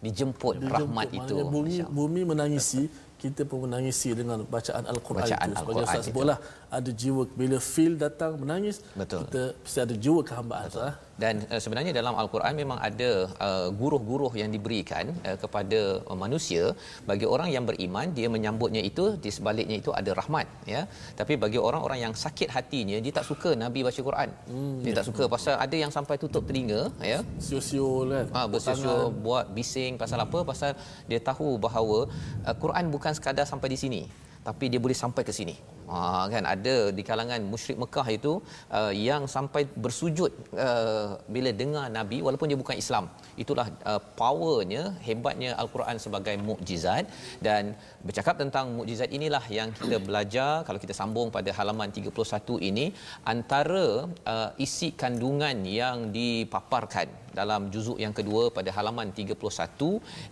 dijemput 0.00 0.56
Dia 0.64 0.70
rahmat 0.74 1.08
itu. 1.12 1.36
Bumi, 1.44 1.76
bumi 1.98 2.22
menangisi, 2.32 2.88
kita 3.20 3.42
pun 3.44 3.68
menangisi 3.68 4.16
dengan 4.16 4.40
bacaan 4.54 4.88
Al-Quran 4.88 5.28
Bacaan 5.28 5.48
itu. 5.52 5.60
Sebagai 5.60 5.84
Al-Quran 5.84 5.92
Ustaz 5.92 6.04
sebutlah, 6.08 6.38
ada 6.78 6.90
jiwa 7.02 7.22
bila 7.40 7.58
feel 7.72 7.94
datang 8.04 8.32
menangis, 8.42 8.76
Betul. 9.00 9.26
kita 9.26 9.42
mesti 9.62 9.78
ada 9.86 9.94
jiwa 10.04 10.20
kehambaan. 10.28 10.68
Ustaz. 10.70 10.92
Dan 11.22 11.34
uh, 11.52 11.60
sebenarnya 11.62 11.92
dalam 11.98 12.14
al-Quran 12.22 12.54
memang 12.62 12.78
ada 12.88 13.10
uh, 13.46 13.68
guruh-guruh 13.80 14.32
yang 14.40 14.48
diberikan 14.54 15.12
uh, 15.28 15.36
kepada 15.42 15.80
uh, 16.08 16.16
manusia 16.22 16.72
bagi 17.10 17.26
orang 17.34 17.48
yang 17.54 17.64
beriman 17.68 18.08
dia 18.18 18.28
menyambutnya 18.34 18.80
itu 18.90 19.04
di 19.24 19.30
sebaliknya 19.36 19.76
itu 19.82 19.90
ada 20.00 20.10
rahmat 20.20 20.46
ya. 20.74 20.82
Tapi 21.20 21.36
bagi 21.44 21.60
orang-orang 21.68 22.00
yang 22.04 22.14
sakit 22.24 22.48
hatinya 22.56 22.96
dia 23.04 23.12
tak 23.18 23.26
suka 23.30 23.52
nabi 23.64 23.84
baca 23.88 24.00
Quran. 24.08 24.28
Hmm. 24.48 24.80
Dia 24.86 24.94
tak 25.00 25.06
suka 25.10 25.26
pasal 25.34 25.54
ada 25.66 25.76
yang 25.82 25.92
sampai 25.92 26.16
tutup 26.22 26.48
telinga 26.48 26.88
ya. 27.12 27.20
Siul-siul 27.48 28.08
kan. 28.16 28.26
Ha, 28.36 28.40
bersusul 28.54 29.12
buat 29.26 29.46
bising 29.58 30.00
pasal 30.00 30.24
apa? 30.24 30.40
Pasal 30.52 30.72
dia 31.10 31.20
tahu 31.30 31.60
bahawa 31.66 32.08
uh, 32.48 32.56
Quran 32.64 32.88
bukan 32.96 33.12
sekadar 33.12 33.44
sampai 33.44 33.70
di 33.76 33.80
sini 33.84 34.02
tapi 34.40 34.72
dia 34.72 34.80
boleh 34.80 34.96
sampai 34.96 35.22
ke 35.28 35.32
sini. 35.36 35.54
Ha, 35.90 36.00
kan 36.32 36.44
ada 36.54 36.76
di 36.96 37.02
kalangan 37.08 37.40
musyrik 37.52 37.78
Mekah 37.82 38.06
itu 38.16 38.32
uh, 38.78 38.92
yang 39.08 39.22
sampai 39.34 39.62
bersujud 39.84 40.30
uh, 40.66 41.18
bila 41.34 41.50
dengar 41.60 41.86
nabi 41.98 42.18
walaupun 42.26 42.46
dia 42.50 42.58
bukan 42.62 42.76
Islam. 42.82 43.04
Itulah 43.42 43.66
uh, 43.90 44.00
powernya, 44.20 44.82
hebatnya 45.06 45.50
al-Quran 45.62 45.96
sebagai 46.04 46.34
mukjizat 46.48 47.10
dan 47.46 47.74
bercakap 48.06 48.38
tentang 48.42 48.70
mukjizat 48.78 49.10
inilah 49.18 49.42
yang 49.58 49.70
kita 49.80 49.98
belajar 50.08 50.52
kalau 50.66 50.78
kita 50.84 50.94
sambung 51.00 51.34
pada 51.36 51.50
halaman 51.58 51.90
31 51.90 52.70
ini 52.70 52.86
antara 53.34 53.86
uh, 54.34 54.50
isi 54.66 54.90
kandungan 55.02 55.66
yang 55.80 56.14
dipaparkan 56.14 57.10
dalam 57.34 57.66
juzuk 57.74 57.98
yang 58.04 58.14
kedua 58.14 58.54
pada 58.58 58.70
halaman 58.78 59.10
31 59.10 59.34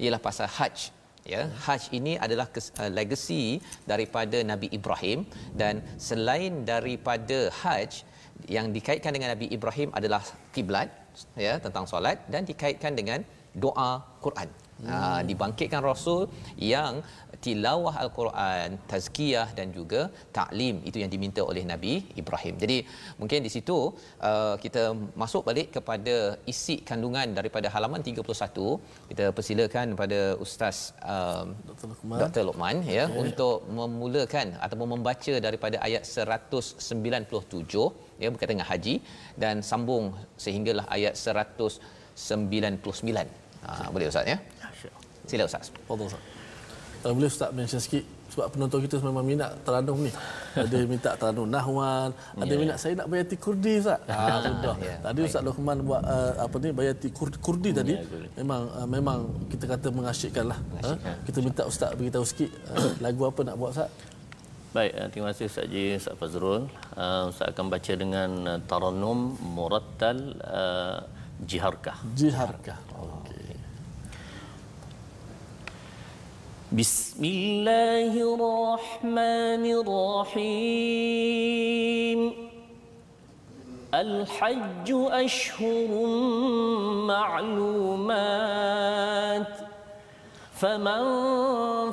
ialah 0.03 0.23
pasal 0.29 0.49
haj 0.59 0.98
ya 1.33 1.43
haj 1.65 1.83
ini 1.99 2.13
adalah 2.27 2.47
kes, 2.55 2.67
uh, 2.81 2.91
legacy 2.99 3.43
daripada 3.93 4.39
Nabi 4.53 4.69
Ibrahim 4.79 5.19
dan 5.61 5.85
selain 6.09 6.65
daripada 6.73 7.39
haj 7.61 7.91
yang 8.57 8.67
dikaitkan 8.77 9.13
dengan 9.17 9.31
Nabi 9.35 9.47
Ibrahim 9.57 9.91
adalah 9.99 10.23
kiblat 10.55 10.89
ya 11.47 11.55
tentang 11.65 11.85
solat 11.93 12.19
dan 12.33 12.43
dikaitkan 12.51 12.95
dengan 13.01 13.21
doa 13.65 13.91
Quran 14.25 14.49
hmm. 14.81 14.89
uh, 14.95 15.21
dibangkitkan 15.29 15.83
rasul 15.91 16.21
yang 16.75 16.95
tilawah 17.45 17.95
al-Quran 18.03 18.69
tazkiyah 18.91 19.49
dan 19.59 19.69
juga 19.79 20.01
taklim 20.39 20.77
itu 20.89 20.99
yang 21.03 21.11
diminta 21.15 21.43
oleh 21.51 21.63
Nabi 21.73 21.93
Ibrahim. 22.21 22.55
Jadi 22.63 22.79
mungkin 23.21 23.39
di 23.47 23.51
situ 23.57 23.79
uh, 24.29 24.55
kita 24.65 24.85
masuk 25.23 25.43
balik 25.49 25.69
kepada 25.77 26.17
isi 26.53 26.77
kandungan 26.89 27.29
daripada 27.39 27.67
halaman 27.75 28.01
31 28.03 28.27
kita 29.11 29.25
persilakan 29.37 29.87
kepada 29.95 30.19
ustaz 30.45 30.77
Dr. 31.69 31.87
Luqman. 31.93 32.19
Dr. 32.23 32.43
Luqman 32.49 32.77
ya 32.99 33.05
okay. 33.07 33.21
untuk 33.23 33.57
memulakan 33.79 34.47
ataupun 34.65 34.89
membaca 34.99 35.35
daripada 35.47 35.77
ayat 35.89 36.03
197 36.03 36.83
ya 38.23 38.29
berkaitan 38.33 38.55
dengan 38.59 38.71
haji 38.73 38.95
dan 39.43 39.57
sambung 39.71 40.05
sehinggalah 40.45 40.87
ayat 40.97 41.15
199. 41.15 41.87
Ha, 43.67 43.71
boleh 43.95 44.07
ustaz 44.11 44.27
ya? 44.33 44.37
Sila 45.29 45.45
ustaz. 45.45 45.69
Fadal 45.85 46.09
Ustaz. 46.09 46.23
Kalau 46.99 47.15
boleh 47.15 47.31
Ustaz 47.31 47.51
mention 47.55 47.79
sikit 47.79 48.05
sebab 48.29 48.47
penonton 48.53 48.79
kita 48.85 48.99
memang 49.01 49.25
minat 49.25 49.51
teranum 49.63 49.99
ni. 50.03 50.11
Ada 50.59 50.75
yang 50.75 50.91
minta 50.91 51.11
teranum 51.15 51.47
Nahwan, 51.47 52.11
ada 52.35 52.51
yang 52.51 52.63
minat 52.67 52.79
saya 52.83 52.99
nak 52.99 53.07
bayati 53.07 53.37
Kurdi 53.39 53.79
Ustaz. 53.79 54.03
Ha 54.11 54.43
sudah. 54.43 54.77
Ya, 54.83 54.97
Tadi 55.05 55.21
Ustaz 55.23 55.43
Luqman 55.47 55.79
buat 55.87 56.03
uh, 56.03 56.33
apa 56.43 56.57
ni 56.59 56.69
bayati 56.75 57.09
Kurdi, 57.15 57.37
Kurdi 57.39 57.71
tadi. 57.71 57.95
Kurdi. 57.95 58.29
Memang 58.41 58.61
uh, 58.75 58.89
memang 58.89 59.19
kita 59.53 59.65
kata 59.71 59.89
mengasyikkanlah. 59.95 60.59
Ha? 60.83 60.91
Kita 61.23 61.39
minta 61.45 61.63
Ustaz 61.71 61.95
beritahu 61.95 62.25
sikit 62.27 62.51
uh, 62.75 62.99
lagu 62.99 63.23
apa 63.29 63.41
nak 63.47 63.55
buat 63.61 63.71
Ustaz? 63.77 63.91
Baik, 64.69 64.93
eh, 65.01 65.09
terima 65.09 65.33
kasih 65.33 65.49
Ustaz 65.49 65.67
Ji, 65.73 65.85
Ustaz 65.97 66.15
Fazrul. 66.21 66.69
Uh, 66.93 67.33
Ustaz 67.33 67.47
akan 67.55 67.67
baca 67.73 67.93
dengan 67.97 68.31
uh, 68.45 68.61
Taranum 68.69 69.39
Murattal 69.41 70.19
uh, 70.45 70.99
Jiharkah. 71.47 71.97
Jiharkah. 72.19 72.88
بسم 76.73 77.25
الله 77.25 78.35
الرحمن 78.35 79.65
الرحيم. 80.37 80.91
الحج 83.95 84.89
أشهر 84.93 86.07
معلومات. 87.07 88.29
فمن 90.61 91.03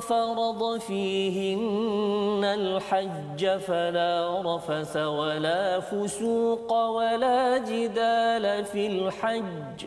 فرض 0.00 0.78
فيهن 0.78 2.44
الحج 2.44 3.58
فلا 3.58 4.42
رفث 4.44 4.96
ولا 4.96 5.80
فسوق 5.80 6.72
ولا 6.72 7.58
جدال 7.58 8.64
في 8.64 8.86
الحج. 8.86 9.86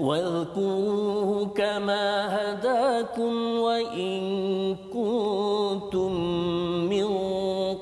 واذكروه 0.00 1.46
كما 1.46 2.06
هداكم 2.38 3.58
وإن 3.58 4.20
كنتم 4.94 6.12
من 6.86 7.08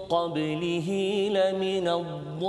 قبله 0.08 0.88
لمن 1.36 1.88
الضالين. 1.88 2.46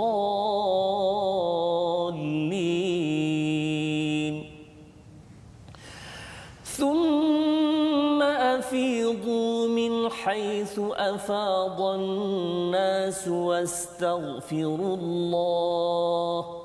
ثم 6.63 8.21
أفيضوا 8.21 9.67
من 9.67 10.10
حيث 10.10 10.80
أفاض 10.80 11.82
الناس 11.82 13.27
واستغفروا 13.27 14.95
الله 14.95 16.57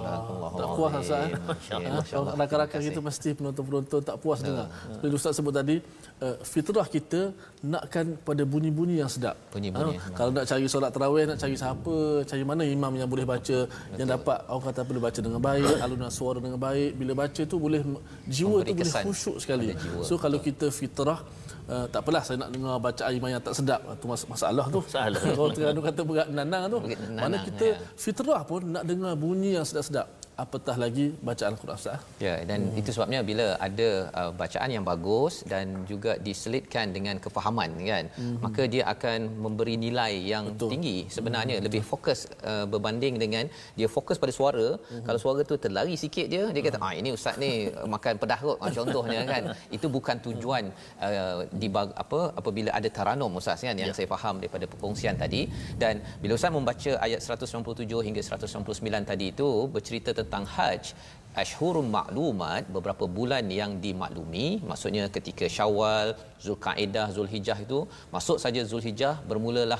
Eh. 0.89 1.29
Masya-Allah. 1.37 2.31
Ha, 2.31 2.39
rakan-rakan 2.39 2.79
kita 2.81 2.99
mesti 2.99 3.29
penonton-penonton 3.31 3.99
tak 4.01 4.15
puas 4.17 4.39
dengar. 4.39 4.65
Seperti 4.89 5.13
Ustaz 5.13 5.33
sebut 5.35 5.51
tadi, 5.51 5.75
uh, 6.17 6.35
fitrah 6.41 6.87
kita 6.87 7.29
nakkan 7.61 8.17
pada 8.17 8.41
bunyi-bunyi 8.43 8.97
yang 8.97 9.07
sedap. 9.07 9.37
Bunyi-bunyi, 9.51 10.01
Ha, 10.01 10.09
kalau 10.11 10.31
nak 10.31 10.45
cari 10.45 10.65
solat 10.65 10.89
tarawih, 10.89 11.23
nak 11.25 11.37
cari 11.37 11.53
siapa, 11.53 11.95
cari 12.23 12.41
mana 12.41 12.63
imam 12.63 12.93
yang 12.95 13.05
boleh 13.05 13.23
baca, 13.23 13.57
yang 13.93 14.09
dapat 14.09 14.37
orang 14.47 14.65
kata 14.65 14.81
boleh 14.81 15.01
baca 15.01 15.19
dengan 15.19 15.37
baik, 15.39 15.75
alunan 15.85 16.09
suara 16.09 16.39
dengan 16.39 16.57
baik. 16.57 16.91
Bila 16.95 17.13
baca 17.13 17.41
tu 17.43 17.57
boleh 17.57 17.81
jiwa 18.25 18.57
Memberi 18.57 18.71
tu 18.71 18.77
boleh 18.81 18.93
khusyuk 19.05 19.37
sekali. 19.37 19.67
So 20.01 20.15
kalau 20.15 20.39
kita 20.39 20.71
fitrah 20.71 21.21
Uh, 21.61 21.85
tak 21.87 22.03
apalah 22.03 22.19
saya 22.19 22.35
nak 22.35 22.51
dengar 22.51 22.75
bacaan 22.81 23.13
imam 23.13 23.31
yang 23.31 23.39
tak 23.39 23.55
sedap 23.55 23.79
tu 23.95 24.09
mas- 24.09 24.27
masalah 24.27 24.65
tu 24.67 24.81
Masalah. 24.81 25.21
kalau 25.23 25.47
Terengganu 25.47 25.79
kata 25.79 26.01
berat 26.03 26.27
nanang 26.27 26.63
tu 26.67 26.77
nanang, 26.83 27.15
mana 27.15 27.35
kita 27.39 27.63
ya. 27.63 27.75
fitrah 27.95 28.41
pun 28.43 28.65
nak 28.65 28.83
dengar 28.83 29.13
bunyi 29.15 29.55
yang 29.55 29.63
sedap-sedap 29.63 30.09
apatah 30.43 30.75
lagi 30.83 31.05
bacaan 31.27 31.49
Al-Quran 31.53 31.77
Ustaz 31.81 31.99
Ya 32.25 32.33
dan 32.49 32.59
hmm. 32.67 32.79
itu 32.79 32.89
sebabnya 32.95 33.19
bila 33.29 33.45
ada 33.67 33.89
uh, 34.19 34.31
bacaan 34.41 34.69
yang 34.75 34.85
bagus 34.91 35.33
dan 35.51 35.85
juga 35.91 36.11
diselitkan 36.27 36.85
dengan 36.95 37.15
kefahaman 37.23 37.69
kan 37.91 38.05
hmm. 38.19 38.37
maka 38.45 38.63
dia 38.73 38.83
akan 38.93 39.19
memberi 39.45 39.75
nilai 39.85 40.13
yang 40.33 40.45
Betul. 40.51 40.71
Tinggi 40.73 40.97
sebenarnya 41.15 41.57
hmm. 41.57 41.65
lebih 41.67 41.81
fokus 41.91 42.19
uh, 42.51 42.65
berbanding 42.73 43.15
dengan 43.23 43.45
dia 43.79 43.87
fokus 43.95 44.17
pada 44.23 44.33
suara 44.39 44.67
hmm. 44.77 45.03
kalau 45.05 45.19
suara 45.23 45.41
tu 45.51 45.57
terlari 45.65 45.95
sikit 46.03 46.27
je 46.33 46.43
dia 46.55 46.63
kata 46.67 46.79
ah 46.87 46.93
ini 47.01 47.11
ustaz 47.17 47.35
ni 47.43 47.51
uh, 47.69 47.87
makan 47.95 48.13
pedas 48.21 48.41
kot 48.47 48.57
ah, 48.63 48.71
contohnya 48.77 49.21
kan 49.33 49.43
itu 49.77 49.87
bukan 49.97 50.17
tujuan 50.25 50.63
uh, 51.07 51.37
di 51.61 51.69
apa 52.03 52.19
apabila 52.39 52.69
ada 52.79 52.89
taranum 52.97 53.31
ustaz 53.41 53.61
kan 53.67 53.75
yang 53.83 53.91
ya. 53.91 53.97
saya 53.97 54.07
faham 54.13 54.35
daripada 54.41 54.65
perkongsian 54.73 55.15
tadi 55.23 55.41
dan 55.83 56.01
bila 56.23 56.33
ustaz 56.39 56.51
membaca 56.59 56.91
ayat 57.05 57.19
197 57.21 58.07
hingga 58.07 58.21
199 58.23 59.11
tadi 59.11 59.25
itu 59.33 59.47
bercerita 59.75 60.11
tentang 60.19 60.30
haji 60.31 60.95
Ashhurun 61.31 61.87
maklumat 61.87 62.67
beberapa 62.75 63.07
bulan 63.07 63.47
yang 63.47 63.79
dimaklumi. 63.79 64.59
Maksudnya 64.69 65.07
ketika 65.07 65.47
Syawal, 65.47 66.11
Zulkaedah, 66.43 67.07
Zulhijjah 67.15 67.55
itu 67.55 67.87
masuk 68.11 68.35
saja 68.35 68.61
Zulhijjah 68.67 69.15
bermulalah 69.23 69.79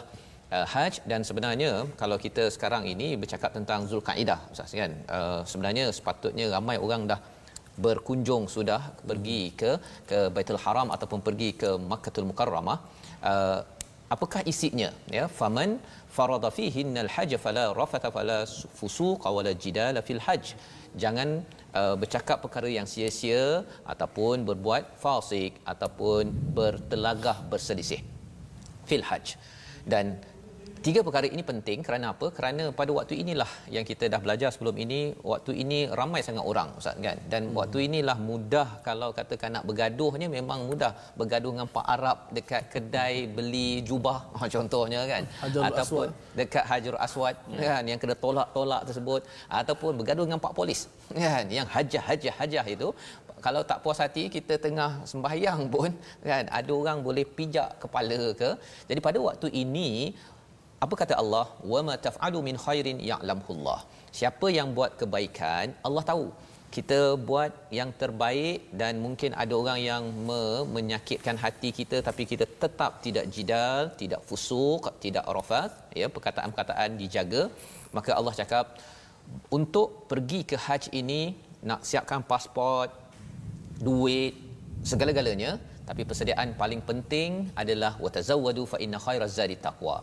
uh, 0.55 0.63
haj 0.73 1.03
dan 1.03 1.27
sebenarnya 1.27 1.91
kalau 1.99 2.15
kita 2.15 2.47
sekarang 2.55 2.87
ini 2.87 3.19
bercakap 3.19 3.51
tentang 3.51 3.83
Zulkaedah 3.83 4.39
ustaz 4.53 4.71
kan? 4.71 4.95
Uh, 5.11 5.43
sebenarnya 5.43 5.91
sepatutnya 5.91 6.47
ramai 6.55 6.79
orang 6.79 7.03
dah 7.11 7.19
berkunjung 7.83 8.47
sudah 8.55 8.95
pergi 9.03 9.51
ke 9.51 9.71
ke 10.07 10.19
Baitul 10.31 10.59
Haram 10.63 10.87
ataupun 10.95 11.19
pergi 11.19 11.51
ke 11.61 11.75
Makkahul 11.75 12.31
Mukarramah. 12.31 12.79
Uh, 13.19 13.59
apakah 14.13 14.41
isinya 14.51 14.89
ya 15.17 15.25
faman 15.39 15.79
farada 16.15 16.49
fihinnal 16.57 17.09
hajj 17.15 17.33
fala 17.45 17.63
rafatha 17.79 18.09
fala 18.17 18.39
fusuq 18.79 19.23
wala 19.37 19.53
jidala 19.63 19.99
fil 20.07 20.21
hajj. 20.27 20.45
Jangan 21.03 21.29
uh, 21.79 21.95
bercakap 22.01 22.37
perkara 22.43 22.67
yang 22.77 22.87
sia-sia 22.93 23.63
ataupun 23.93 24.43
berbuat 24.49 24.83
fasik 25.03 25.55
ataupun 25.73 26.23
bertelagah 26.57 27.37
berselisih 27.51 28.01
fil 28.89 29.05
hajj. 29.09 29.39
Dan 29.87 30.19
tiga 30.85 30.99
perkara 31.05 31.27
ini 31.35 31.43
penting. 31.49 31.79
Kerana 31.87 32.05
apa? 32.13 32.27
Kerana 32.37 32.63
pada 32.79 32.91
waktu 32.97 33.13
inilah 33.23 33.49
yang 33.75 33.85
kita 33.89 34.05
dah 34.13 34.19
belajar 34.25 34.49
sebelum 34.53 34.75
ini 34.83 34.99
waktu 35.31 35.51
ini 35.63 35.79
ramai 35.99 36.21
sangat 36.27 36.45
orang 36.51 36.69
ustaz 36.79 36.97
kan? 37.05 37.17
Dan 37.31 37.41
hmm. 37.49 37.57
waktu 37.59 37.77
inilah 37.87 38.17
mudah 38.29 38.67
kalau 38.87 39.09
katakan 39.19 39.55
nak 39.55 39.63
bergaduhnya 39.69 40.27
memang 40.37 40.65
mudah. 40.69 40.91
Bergaduh 41.19 41.51
dengan 41.53 41.69
pak 41.75 41.85
Arab 41.95 42.17
dekat 42.37 42.63
kedai 42.73 43.15
beli 43.37 43.69
jubah 43.89 44.17
ha, 44.37 44.49
contohnya 44.55 45.01
kan? 45.13 45.23
Hajarul 45.43 45.67
ataupun 45.69 46.07
Aswad. 46.09 46.37
dekat 46.39 46.65
Hajar 46.71 46.95
Aswad 47.05 47.35
kan? 47.65 47.83
Yang 47.91 47.99
kena 48.03 48.15
tolak-tolak 48.25 48.81
tersebut. 48.89 49.21
Ataupun 49.61 49.91
bergaduh 50.01 50.25
dengan 50.27 50.41
pak 50.45 50.53
polis 50.59 50.81
kan? 51.25 51.45
Yang 51.57 51.67
hajah 51.75 52.03
hajah 52.09 52.35
hajah 52.41 52.65
itu 52.75 52.89
kalau 53.45 53.61
tak 53.69 53.81
puas 53.83 53.97
hati 54.03 54.23
kita 54.29 54.55
tengah 54.65 54.91
sembahyang 55.11 55.61
pun 55.73 55.89
kan? 56.29 56.45
Ada 56.59 56.71
orang 56.81 56.97
boleh 57.07 57.25
pijak 57.37 57.69
kepala 57.83 58.21
ke. 58.41 58.49
Jadi 58.89 58.99
pada 59.07 59.17
waktu 59.27 59.47
ini 59.63 59.89
apa 60.85 60.93
kata 61.01 61.13
Allah? 61.23 61.45
Wama 61.71 61.95
taf'alu 62.05 62.39
min 62.47 62.55
khairin 62.65 62.97
ya'lamullah 63.11 63.79
siapa 64.19 64.47
yang 64.57 64.69
buat 64.77 64.91
kebaikan 65.01 65.67
Allah 65.87 66.05
tahu. 66.11 66.25
Kita 66.75 66.99
buat 67.29 67.51
yang 67.77 67.89
terbaik 68.01 68.59
dan 68.81 68.93
mungkin 69.05 69.31
ada 69.43 69.53
orang 69.61 69.79
yang 69.89 70.03
me- 70.27 70.63
menyakitkan 70.75 71.35
hati 71.43 71.69
kita 71.79 71.97
tapi 72.07 72.23
kita 72.31 72.45
tetap 72.63 72.91
tidak 73.05 73.25
jidal 73.35 73.91
tidak 74.01 74.21
fusuk 74.27 74.87
tidak 75.05 75.25
rafath 75.37 75.75
ya 76.01 76.07
perkataan-perkataan 76.15 76.95
dijaga. 77.01 77.43
Maka 77.97 78.11
Allah 78.19 78.33
cakap 78.41 78.65
untuk 79.57 80.07
pergi 80.11 80.41
ke 80.51 80.57
haji 80.65 80.91
ini 81.01 81.21
nak 81.69 81.83
siapkan 81.89 82.23
pasport 82.31 82.89
duit 83.87 84.33
segala-galanya 84.91 85.51
tapi 85.89 86.01
persediaan 86.09 86.49
paling 86.61 86.81
penting 86.89 87.31
adalah 87.61 87.93
watazawwadu 88.03 88.63
fa 88.73 88.77
inna 88.83 88.97
khairaz 89.05 89.33
zadi 89.39 89.57
taqwa 89.65 89.97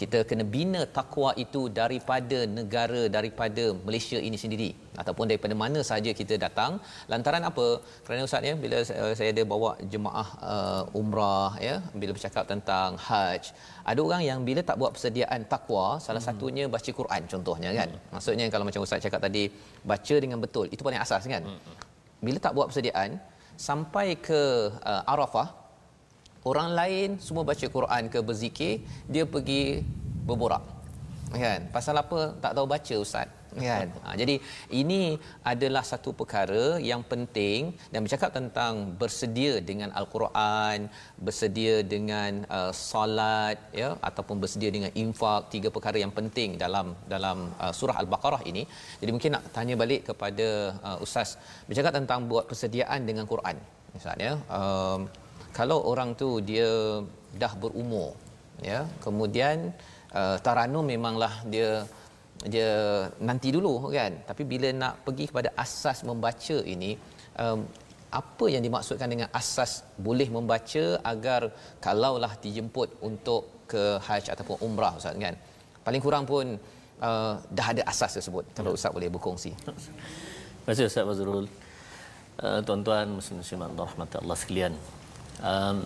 kita 0.00 0.18
kena 0.28 0.44
bina 0.54 0.82
takwa 0.96 1.30
itu 1.44 1.62
daripada 1.78 2.38
negara 2.58 3.02
daripada 3.16 3.64
Malaysia 3.86 4.18
ini 4.28 4.38
sendiri. 4.42 4.70
Ataupun 5.02 5.24
daripada 5.30 5.54
mana 5.62 5.80
sahaja 5.88 6.10
kita 6.20 6.34
datang. 6.44 6.80
Lantaran 7.12 7.44
apa? 7.50 7.66
Kerana 8.04 8.24
ustaz 8.28 8.48
ya 8.48 8.54
bila 8.64 8.78
saya, 8.88 9.30
ada 9.34 9.44
bawa 9.52 9.70
jemaah 9.92 10.28
uh, 10.52 10.98
umrah 11.00 11.52
ya 11.68 11.76
bila 12.00 12.10
bercakap 12.16 12.44
tentang 12.52 12.96
haj 13.06 13.52
ada 13.90 14.00
orang 14.06 14.22
yang 14.28 14.40
bila 14.48 14.60
tak 14.68 14.76
buat 14.80 14.92
persediaan 14.96 15.40
takwa 15.52 15.86
salah 16.06 16.22
satunya 16.26 16.64
baca 16.74 16.90
Quran 17.00 17.22
contohnya 17.32 17.70
kan? 17.78 17.90
Maksudnya 18.14 18.46
kalau 18.54 18.64
macam 18.68 18.84
ustaz 18.86 19.04
cakap 19.06 19.20
tadi 19.26 19.44
baca 19.92 20.14
dengan 20.24 20.38
betul 20.44 20.66
itu 20.74 20.82
paling 20.86 21.00
asas 21.04 21.24
kan? 21.34 21.44
Bila 22.26 22.38
tak 22.46 22.54
buat 22.56 22.68
persediaan 22.70 23.20
sampai 23.68 24.06
ke 24.28 24.40
uh, 24.90 25.12
Arafah 25.12 25.61
orang 26.50 26.70
lain 26.78 27.08
semua 27.26 27.44
baca 27.50 27.66
Quran 27.76 28.02
ke 28.12 28.18
berzikir 28.28 28.82
dia 29.06 29.24
pergi 29.34 29.82
berborak. 30.26 30.62
Kan? 31.32 31.60
Pasal 31.72 31.96
apa? 31.96 32.36
Tak 32.44 32.52
tahu 32.56 32.66
baca 32.68 32.94
ustaz. 33.04 33.28
Kan? 33.52 33.88
Ha, 34.04 34.16
jadi 34.20 34.34
ini 34.80 35.20
adalah 35.50 35.84
satu 35.90 36.10
perkara 36.20 36.80
yang 36.90 37.02
penting 37.10 37.76
dan 37.92 38.00
bercakap 38.04 38.30
tentang 38.32 38.96
bersedia 39.00 39.60
dengan 39.60 39.92
al-Quran 39.92 40.88
bersedia 41.26 41.74
dengan 41.84 42.48
uh, 42.48 42.72
solat 42.72 43.56
ya 43.80 43.92
ataupun 44.08 44.40
bersedia 44.42 44.70
dengan 44.76 44.90
infak 45.02 45.52
tiga 45.54 45.68
perkara 45.76 46.00
yang 46.04 46.12
penting 46.18 46.56
dalam 46.64 46.96
dalam 47.14 47.52
uh, 47.60 47.72
surah 47.78 47.96
al-Baqarah 48.02 48.42
ini. 48.48 48.64
Jadi 49.00 49.10
mungkin 49.14 49.36
nak 49.36 49.44
tanya 49.56 49.76
balik 49.82 50.08
kepada 50.10 50.48
uh, 50.88 51.04
ustaz 51.04 51.36
bercakap 51.68 51.92
tentang 52.00 52.24
buat 52.32 52.48
persediaan 52.48 53.04
dengan 53.04 53.28
Quran 53.28 53.56
misalnya 53.96 54.40
um, 54.58 55.00
kalau 55.56 55.78
orang 55.92 56.12
tu 56.16 56.40
dia 56.40 57.00
dah 57.42 57.52
berumur 57.62 58.16
ya 58.60 58.84
kemudian 59.04 59.72
uh, 60.12 60.36
taranum 60.44 60.84
memanglah 60.84 61.44
dia 61.52 61.84
dia 62.42 63.06
nanti 63.22 63.54
dulu 63.54 63.72
kan. 63.94 64.12
Tapi 64.26 64.42
bila 64.42 64.68
nak 64.74 64.94
pergi 65.06 65.30
kepada 65.30 65.54
asas 65.64 66.02
membaca 66.02 66.56
ini 66.74 66.98
um, 67.38 67.62
apa 68.12 68.44
yang 68.52 68.62
dimaksudkan 68.66 69.08
dengan 69.08 69.28
asas 69.32 69.86
boleh 69.96 70.28
membaca 70.28 70.84
agar 71.12 71.48
kalaulah 71.80 72.32
dijemput 72.44 73.00
untuk 73.00 73.64
ke 73.70 73.96
haji 74.06 74.28
ataupun 74.34 74.56
umrah 74.66 74.92
ustaz 74.98 75.16
kan? 75.16 75.36
Paling 75.86 76.02
kurang 76.04 76.24
pun 76.28 76.58
uh, 77.00 77.34
dah 77.56 77.66
ada 77.72 77.82
asas 77.92 78.18
tersebut. 78.18 78.44
Kalau 78.58 78.74
ustaz 78.76 78.92
boleh 78.92 79.08
berkongsi. 79.08 79.54
Terima 80.62 80.78
kasih 80.78 80.86
Ustaz 80.86 81.02
Fazrul. 81.08 81.46
Uh, 82.38 82.60
tuan-tuan 82.66 83.06
dan 83.18 83.72
rahmat 83.74 84.08
Allah 84.18 84.38
sekalian. 84.38 84.72
Um, 85.42 85.76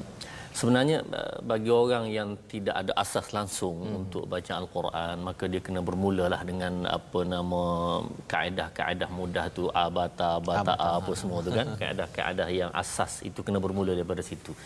sebenarnya 0.57 0.99
uh, 1.13 1.37
bagi 1.51 1.69
orang 1.69 2.05
yang 2.09 2.29
tidak 2.53 2.77
ada 2.81 2.93
asas 2.97 3.27
langsung 3.37 3.77
hmm. 3.85 3.99
untuk 4.01 4.25
baca 4.33 4.53
al-Quran 4.57 5.15
maka 5.29 5.45
dia 5.53 5.61
kena 5.67 5.81
bermulalah 5.89 6.41
dengan 6.51 6.89
apa 6.89 7.21
nama 7.35 7.63
kaedah-kaedah 8.33 9.11
mudah 9.13 9.47
tu 9.53 9.69
abata 9.85 10.31
bata 10.41 10.73
apa 10.97 11.13
semua 11.13 11.45
tu 11.47 11.53
kan 11.53 11.69
kaedah-kaedah 11.81 12.49
yang 12.49 12.73
asas 12.73 13.21
itu 13.29 13.45
kena 13.45 13.61
bermula 13.61 13.93
daripada 13.93 14.25
situ. 14.25 14.57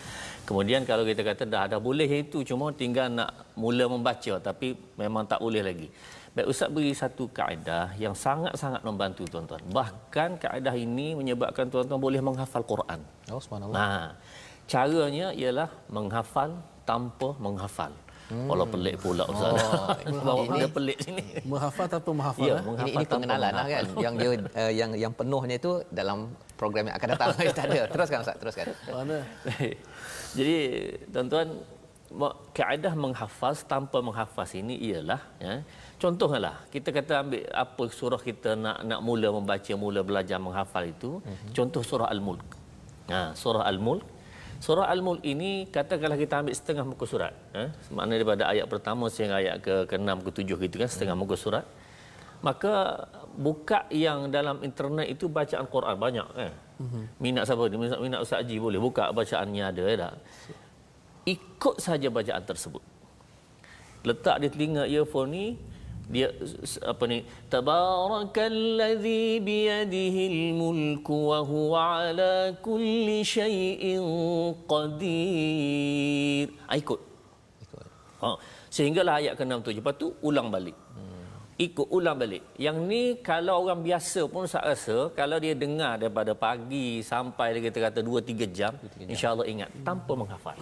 Kemudian 0.47 0.87
kalau 0.87 1.03
kita 1.03 1.21
kata 1.27 1.43
dah 1.43 1.61
ada 1.67 1.77
boleh 1.77 2.07
itu 2.07 2.39
cuma 2.47 2.71
tinggal 2.71 3.07
nak 3.11 3.31
mula 3.59 3.85
membaca 3.91 4.33
tapi 4.39 4.73
memang 4.95 5.27
tak 5.27 5.43
boleh 5.43 5.63
lagi. 5.69 5.89
Baik 6.31 6.47
Ustaz 6.47 6.71
beri 6.71 6.95
satu 6.95 7.27
kaedah 7.27 7.91
yang 7.99 8.15
sangat-sangat 8.15 8.81
membantu 8.87 9.27
tuan-tuan. 9.27 9.59
Bahkan 9.67 10.39
kaedah 10.39 10.71
ini 10.79 11.11
menyebabkan 11.19 11.67
tuan-tuan 11.67 11.99
boleh 11.99 12.23
menghafal 12.23 12.63
Quran. 12.63 13.03
oh 13.35 13.41
subhanallah 13.43 13.75
Nah, 13.75 14.05
caranya 14.71 15.27
ialah 15.41 15.69
menghafal 15.91 16.49
tanpa 16.87 17.29
menghafal. 17.45 17.91
Hmm. 18.31 18.47
Walau 18.47 18.63
pelik 18.63 18.95
pula 19.03 19.27
Ustaz. 19.27 19.59
Oh, 19.59 19.91
Bawa 20.23 20.43
ini- 20.47 20.55
dia 20.63 20.67
pelik 20.71 20.97
sini. 21.03 21.23
menghafal 21.43 21.85
tanpa 21.91 22.09
menghafal 22.15 22.47
Ya, 22.47 22.55
eh? 22.55 22.63
menghafal 22.63 22.87
ini, 22.87 22.95
ini 22.95 23.03
tanpa 23.03 23.15
pengenalan 23.19 23.51
lah 23.59 23.65
kan 23.67 23.83
yang 24.05 24.13
dia 24.15 24.29
uh, 24.31 24.71
yang 24.71 24.91
yang 25.03 25.11
penuhnya 25.19 25.55
itu 25.59 25.71
dalam 25.91 26.19
program 26.55 26.87
yang 26.87 26.95
akan 26.95 27.07
datang 27.11 27.27
kita 27.51 27.61
ada 27.67 27.81
teruskan 27.91 28.17
ustaz 28.23 28.39
teruskan 28.39 28.65
mana 28.87 29.17
Jadi 30.37 30.55
tuan-tuan 31.11 31.47
kaedah 32.55 32.93
menghafaz 32.95 33.67
tanpa 33.67 33.99
menghafaz 33.99 34.55
ini 34.55 34.75
ialah 34.79 35.19
ya 35.43 35.53
contohlah 35.99 36.55
kita 36.71 36.89
kata 36.95 37.13
ambil 37.23 37.43
apa 37.51 37.83
surah 37.99 38.21
kita 38.29 38.55
nak 38.63 38.77
nak 38.87 38.99
mula 39.03 39.27
membaca 39.31 39.73
mula 39.83 40.01
belajar 40.09 40.39
menghafal 40.39 40.83
itu 40.87 41.11
uh-huh. 41.19 41.51
contoh 41.55 41.83
surah 41.83 42.07
al-mulk 42.15 42.43
ha 43.11 43.21
surah 43.31 43.63
al-mulk 43.71 44.03
surah 44.61 44.85
al-mulk 44.93 45.25
ini 45.25 45.65
katakanlah 45.73 46.21
kita 46.21 46.45
ambil 46.45 46.53
setengah 46.53 46.85
muka 46.85 47.05
surat 47.09 47.33
ha? 47.57 47.73
Maknanya 47.89 48.17
daripada 48.21 48.43
ayat 48.53 48.65
pertama 48.69 49.09
sehingga 49.09 49.41
ayat 49.41 49.57
ke 49.65 49.89
ke-6 49.89 50.21
ke-7 50.29 50.49
gitu 50.69 50.75
kan 50.77 50.89
setengah 50.89 51.17
muka 51.17 51.33
surat. 51.33 51.65
Maka 52.41 53.05
buka 53.37 53.85
yang 53.93 54.29
dalam 54.33 54.61
internet 54.65 55.09
itu 55.09 55.25
bacaan 55.29 55.65
Quran 55.65 55.97
banyak 55.97 56.27
kan? 56.33 56.53
Uh-huh. 56.81 57.05
minat 57.21 57.45
siapa 57.45 57.69
ni? 57.69 57.77
Minat, 57.77 57.99
minat 58.01 58.19
Ustaz 58.25 58.41
Haji 58.41 58.57
boleh 58.57 58.81
buka 58.81 59.09
bacaannya 59.13 59.63
ada 59.65 59.81
ya 59.85 59.97
tak? 59.97 60.13
Ikut 61.29 61.75
saja 61.77 62.07
bacaan 62.09 62.41
tersebut. 62.41 62.81
Letak 64.01 64.41
di 64.41 64.47
telinga 64.49 64.89
earphone 64.89 65.29
ni 65.29 65.45
dia 66.11 66.27
apa 66.91 67.03
ni? 67.11 67.17
Tabarakallazi 67.53 69.39
biyadihil 69.47 70.39
mulku 70.59 71.31
wa 71.31 71.39
huwa 71.51 71.81
ala 72.03 72.51
kulli 72.65 73.23
syai'in 73.35 74.03
qadir 74.71 76.51
ah, 76.67 76.75
ikut. 76.75 76.99
Ikut. 77.63 77.85
Ha. 78.23 78.29
Sehinggalah 78.75 79.23
ayat 79.23 79.33
ke-6 79.39 79.63
tu. 79.63 79.71
Lepas 79.79 79.95
tu 79.95 80.07
ulang 80.27 80.51
balik. 80.51 80.75
Hmm. 80.99 81.23
ikut 81.65 81.87
ulang 81.95 82.17
balik. 82.19 82.43
Yang 82.65 82.77
ni 82.91 83.03
kalau 83.29 83.63
orang 83.63 83.79
biasa 83.87 84.21
pun 84.33 84.43
saya 84.51 84.75
rasa 84.75 84.97
kalau 85.19 85.37
dia 85.43 85.55
dengar 85.63 85.93
daripada 86.01 86.35
pagi 86.35 86.99
sampai 87.11 87.47
dia 87.55 87.61
kata 87.71 87.79
kata 87.87 87.99
2 88.03 88.19
3 88.35 88.51
jam, 88.59 88.73
jam. 88.75 89.09
insyaallah 89.13 89.47
ingat. 89.53 89.69
Tanpa 89.87 90.11
menghafal 90.19 90.59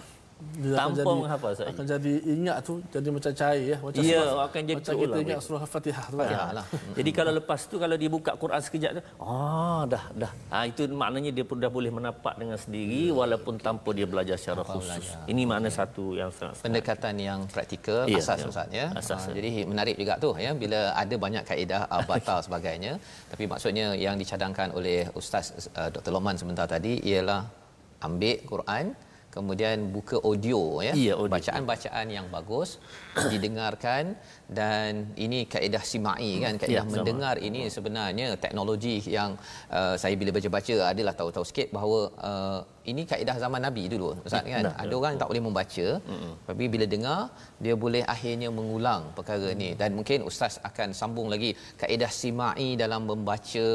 dia 0.60 0.74
tanpa 0.76 0.82
akan 0.82 0.96
jadi, 0.96 1.20
menghafal 1.22 1.52
sahaja. 1.56 1.70
Akan 1.72 1.84
jadi 1.86 2.12
ingat 2.26 2.56
tu 2.66 2.72
jadi 2.92 3.08
macam 3.12 3.32
cair 3.32 3.64
ya 3.64 3.76
macam 3.80 4.00
ya 4.02 4.20
surah, 4.20 4.44
akan 4.48 4.60
jadi 4.60 4.76
macam 4.80 4.94
kita 5.00 5.18
ingat 5.24 5.40
surah 5.44 5.62
Al-Fatihah 5.64 6.06
tu 6.10 6.16
ya. 6.20 6.40
lah. 6.58 6.66
jadi 6.98 7.10
kalau 7.16 7.32
lepas 7.38 7.60
tu 7.70 7.76
kalau 7.82 7.96
dia 8.00 8.10
buka 8.10 8.32
Quran 8.36 8.60
sekejap 8.60 8.90
tu 8.98 9.02
ah 9.22 9.82
dah 9.92 10.04
dah. 10.16 10.32
Ha, 10.52 10.56
itu 10.70 10.82
maknanya 10.90 11.30
dia 11.36 11.44
pun 11.48 11.56
dah 11.62 11.70
boleh 11.70 11.92
menapak 11.92 12.34
dengan 12.40 12.58
sendiri 12.58 13.02
walaupun 13.14 13.54
tanpa 13.60 13.90
dia 13.96 14.06
belajar 14.08 14.36
secara 14.40 14.62
khusus. 14.66 14.90
Belajar. 14.90 15.30
Ini 15.32 15.42
makna 15.46 15.68
satu 15.70 16.04
yang 16.20 16.30
sangat 16.34 16.64
pendekatan 16.66 17.14
yang 17.28 17.40
praktikal 17.54 18.04
ya, 18.10 18.18
asas 18.20 18.38
ya. 18.42 18.46
Ustaz 18.50 18.68
ya. 18.80 18.86
Asas, 19.00 19.22
ha, 19.24 19.34
jadi 19.36 19.48
menarik 19.64 19.96
juga 20.00 20.14
tu 20.24 20.30
ya 20.36 20.50
bila 20.52 20.80
ada 21.02 21.14
banyak 21.14 21.44
kaedah 21.46 21.82
batal 22.08 22.38
sebagainya 22.46 22.92
tapi 23.30 23.44
maksudnya 23.52 23.86
yang 24.06 24.16
dicadangkan 24.20 24.68
oleh 24.78 25.06
Ustaz 25.20 25.70
uh, 25.78 25.88
Dr. 25.94 26.12
Loman 26.14 26.36
sebentar 26.40 26.66
tadi 26.66 26.98
ialah 27.10 27.40
ambil 28.08 28.36
Quran 28.52 28.84
kemudian 29.30 29.94
buka 29.94 30.18
audio 30.20 30.82
ya, 30.82 30.92
ya 30.92 31.14
bacaan-bacaan 31.14 32.06
yang 32.10 32.26
bagus 32.28 32.82
didengarkan 33.30 34.18
dan 34.58 34.90
ini 35.24 35.38
kaedah 35.52 35.82
simai 35.90 36.30
kan 36.44 36.54
kaedah 36.60 36.84
ya, 36.86 36.92
mendengar 36.94 37.34
sama. 37.38 37.46
ini 37.48 37.60
sebenarnya 37.74 38.26
teknologi 38.44 38.96
yang 39.16 39.30
uh, 39.78 39.94
saya 40.02 40.14
bila 40.20 40.30
baca-baca 40.36 40.76
adalah 40.92 41.14
tahu-tahu 41.20 41.46
sikit 41.50 41.68
bahawa 41.76 42.00
uh, 42.30 42.60
ini 42.92 43.02
kaedah 43.10 43.36
zaman 43.42 43.62
nabi 43.66 43.84
dulu 43.92 44.08
ustaz 44.26 44.44
kan 44.52 44.64
Dah, 44.66 44.74
ada 44.82 44.94
orang 45.00 45.20
tak 45.20 45.28
boleh 45.30 45.42
membaca 45.46 45.86
mm-hmm. 46.10 46.32
tapi 46.48 46.64
bila 46.72 46.86
dengar 46.94 47.20
dia 47.64 47.74
boleh 47.84 48.02
akhirnya 48.14 48.48
mengulang 48.58 49.02
perkara 49.18 49.48
mm-hmm. 49.50 49.62
ni 49.62 49.70
dan 49.80 49.90
mungkin 49.98 50.26
ustaz 50.30 50.56
akan 50.68 50.90
sambung 51.00 51.28
lagi 51.34 51.50
kaedah 51.82 52.10
simai 52.20 52.68
dalam 52.82 53.06
membaca 53.10 53.68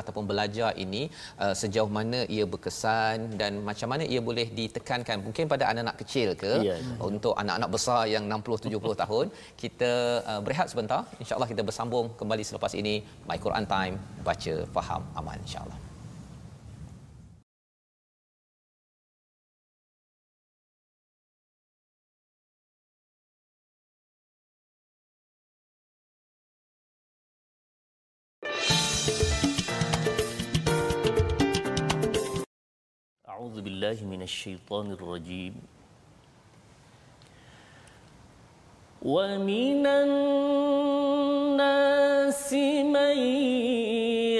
ataupun 0.00 0.24
belajar 0.30 0.70
ini 0.84 1.02
uh, 1.42 1.54
sejauh 1.62 1.90
mana 1.98 2.20
ia 2.36 2.46
berkesan 2.52 3.34
dan 3.40 3.52
macam 3.70 3.90
mana 3.92 4.06
ia 4.12 4.22
boleh 4.30 4.46
ditekankan 4.60 5.18
mungkin 5.26 5.50
pada 5.52 5.66
anak-anak 5.72 5.96
kecil 6.04 6.28
ke 6.42 6.52
yeah. 6.68 6.78
untuk 7.10 7.34
anak-anak 7.42 7.70
besar 7.76 8.00
yang 8.14 8.24
60 8.30 8.70
70 8.70 9.02
tahun 9.02 9.26
kita 9.62 10.19
uh, 10.31 10.41
berehat 10.45 10.67
sebentar 10.71 11.01
insyaallah 11.23 11.49
kita 11.53 11.63
bersambung 11.69 12.05
kembali 12.19 12.43
selepas 12.49 12.73
ini 12.81 12.95
my 13.29 13.37
Quran 13.45 13.65
time 13.75 13.95
baca 14.27 14.55
faham 14.75 15.01
aman 15.19 15.39
insyaallah 15.47 15.79
أعوذ 33.35 33.61
بالله 33.61 33.97
من 34.09 34.21
الشيطان 34.25 34.97
الرجيم 34.97 35.53
ومن 39.02 39.86
الناس 39.86 41.62
من 42.84 43.16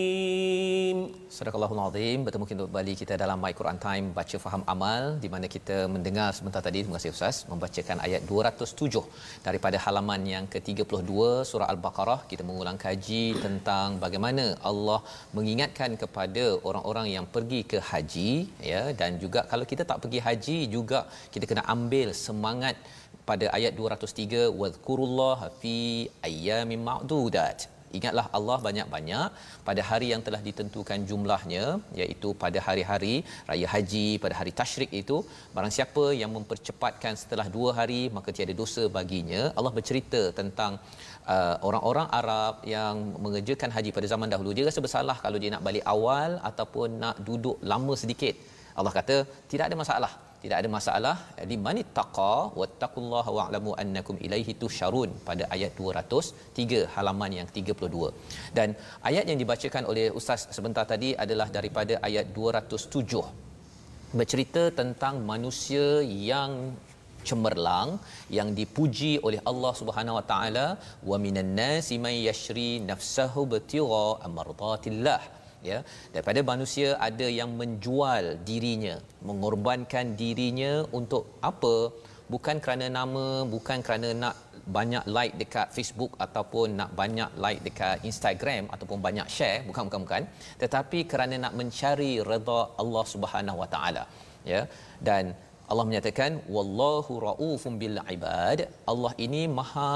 Sadaqallahul 1.37 1.81
Azim. 1.87 2.19
Bertemu 2.27 2.45
kembali 2.51 2.93
kita 3.01 3.15
dalam 3.23 3.39
My 3.45 3.53
Quran 3.59 3.79
Time 3.85 4.07
baca 4.19 4.37
faham 4.45 4.63
amal 4.75 5.03
di 5.25 5.29
mana 5.35 5.47
kita 5.55 5.77
mendengar 5.95 6.29
sebentar 6.37 6.63
tadi 6.67 6.79
terima 6.83 6.97
kasih 6.99 7.13
Ustaz 7.17 7.37
membacakan 7.51 7.97
ayat 8.07 8.21
207 8.31 9.03
daripada 9.47 9.77
halaman 9.85 10.21
yang 10.33 10.45
ke-32 10.55 11.13
surah 11.51 11.69
Al-Baqarah 11.73 12.21
kita 12.33 12.43
mengulang 12.49 12.79
kaji 12.85 13.25
tentang 13.45 13.89
bagaimana 14.05 14.45
Allah 14.71 15.01
mengingatkan 15.37 15.91
kepada 16.05 16.45
orang-orang 16.71 17.07
yang 17.17 17.27
pergi 17.37 17.61
ke 17.73 17.79
haji 17.91 18.33
ya 18.73 18.83
dan 19.03 19.21
juga 19.25 19.43
kalau 19.53 19.67
kita 19.73 19.85
tak 19.93 20.01
pergi 20.05 20.21
haji 20.29 20.59
juga 20.77 21.01
kita 21.37 21.45
kena 21.53 21.65
ambil 21.77 22.09
semangat 22.27 22.77
pada 23.29 23.49
ayat 23.59 23.75
203 23.81 24.47
wadhkurullah 24.61 25.39
fi 25.61 25.77
ayyamin 26.29 26.83
ma'dudat. 26.89 27.61
Ingatlah 27.99 28.25
Allah 28.39 28.59
banyak-banyak 28.67 29.29
pada 29.69 29.83
hari 29.89 30.09
yang 30.13 30.23
telah 30.27 30.41
ditentukan 30.49 30.99
jumlahnya 31.11 31.65
iaitu 32.01 32.29
pada 32.43 32.59
hari-hari 32.67 33.15
raya 33.51 33.67
haji 33.73 34.07
pada 34.25 34.35
hari 34.41 34.53
tasyrik 34.61 34.91
itu 35.01 35.17
barang 35.57 35.73
siapa 35.77 36.05
yang 36.21 36.31
mempercepatkan 36.37 37.19
setelah 37.23 37.47
dua 37.57 37.71
hari 37.79 38.03
maka 38.17 38.31
tiada 38.37 38.55
dosa 38.63 38.85
baginya. 38.99 39.43
Allah 39.59 39.75
bercerita 39.79 40.23
tentang 40.41 40.73
uh, 41.35 41.57
orang-orang 41.69 42.09
Arab 42.21 42.55
yang 42.77 42.97
mengerjakan 43.27 43.73
haji 43.77 43.93
pada 43.99 44.07
zaman 44.15 44.31
dahulu. 44.35 44.55
Dia 44.55 44.71
rasa 44.71 44.87
bersalah 44.87 45.19
kalau 45.27 45.41
dia 45.43 45.53
nak 45.57 45.67
balik 45.69 45.87
awal 45.95 46.39
ataupun 46.51 46.89
nak 47.05 47.19
duduk 47.29 47.59
lama 47.73 47.95
sedikit. 48.05 48.37
Allah 48.79 48.95
kata 48.99 49.17
tidak 49.51 49.67
ada 49.69 49.77
masalah 49.83 50.13
tidak 50.43 50.57
ada 50.61 50.69
masalah. 50.77 51.17
Limani 51.51 51.83
taqa 51.99 52.35
wattaqullaha 52.61 53.31
wa'lamu 53.39 53.73
annakum 53.83 54.17
ilaihi 54.27 54.53
tusyarun 54.63 55.11
pada 55.29 55.45
ayat 55.57 55.73
203 55.81 56.83
halaman 56.95 57.33
yang 57.39 57.49
32 57.59 58.11
dan 58.59 58.69
ayat 59.11 59.25
yang 59.31 59.39
dibacakan 59.43 59.85
oleh 59.93 60.07
ustaz 60.21 60.43
sebentar 60.57 60.85
tadi 60.93 61.11
adalah 61.25 61.49
daripada 61.57 61.97
ayat 62.09 62.27
207 62.37 64.15
bercerita 64.19 64.63
tentang 64.81 65.17
manusia 65.33 65.85
yang 66.31 66.53
cemerlang 67.29 67.89
yang 68.39 68.49
dipuji 68.61 69.13
oleh 69.27 69.41
Allah 69.51 69.73
Subhanahu 69.81 70.19
wa 70.19 70.25
taala 70.31 70.67
wa 71.11 71.17
minan 71.25 71.53
nasi 71.61 71.97
may 72.05 72.17
yashri 72.29 72.71
nafsahu 72.91 73.43
batira 73.53 74.07
amradatillah 74.29 75.21
ya. 75.71 75.79
Daripada 76.15 76.41
manusia 76.53 76.89
ada 77.09 77.27
yang 77.41 77.51
menjual 77.61 78.25
dirinya 78.49 78.95
mengorbankan 79.29 80.15
dirinya 80.21 80.73
untuk 80.99 81.25
apa? 81.51 81.75
Bukan 82.33 82.57
kerana 82.65 82.87
nama 82.99 83.27
bukan 83.55 83.79
kerana 83.87 84.09
nak 84.23 84.37
banyak 84.77 85.05
like 85.17 85.35
dekat 85.43 85.69
Facebook 85.77 86.13
ataupun 86.25 86.79
nak 86.81 86.91
banyak 87.01 87.31
like 87.45 87.61
dekat 87.67 87.97
Instagram 88.11 88.65
ataupun 88.75 88.99
banyak 89.07 89.27
share 89.37 89.61
bukan 89.69 89.85
bukan 89.89 90.01
bukan. 90.07 90.25
Tetapi 90.63 90.99
kerana 91.13 91.37
nak 91.45 91.55
mencari 91.61 92.13
redha 92.31 92.61
Allah 92.83 93.05
Subhanahu 93.15 93.61
Wa 93.63 93.69
Taala 93.75 94.05
ya. 94.53 94.63
Dan 95.09 95.35
Allah 95.71 95.85
menyatakan 95.89 96.31
wallahu 96.55 97.13
raufum 97.27 97.75
bil 97.83 97.99
ibad. 98.15 98.59
Allah 98.93 99.13
ini 99.27 99.43
maha 99.59 99.93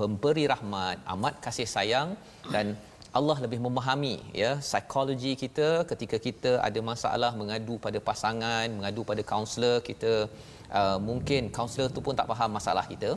memberi 0.00 0.44
rahmat 0.52 0.98
amat 1.14 1.34
kasih 1.46 1.68
sayang 1.74 2.10
dan 2.54 2.66
Allah 3.18 3.36
lebih 3.44 3.60
memahami 3.64 4.14
ya 4.42 4.50
psikologi 4.66 5.32
kita 5.42 5.84
ketika 5.90 6.16
kita 6.26 6.50
ada 6.66 6.80
masalah 6.90 7.30
mengadu 7.40 7.74
pada 7.86 7.98
pasangan, 8.08 8.66
mengadu 8.76 9.02
pada 9.10 9.22
kaunselor, 9.30 9.76
kita 9.88 10.12
uh, 10.80 10.98
mungkin 11.08 11.52
kaunselor 11.56 11.92
tu 11.96 12.00
pun 12.06 12.16
tak 12.20 12.28
faham 12.32 12.50
masalah 12.58 12.84
kita. 12.92 13.10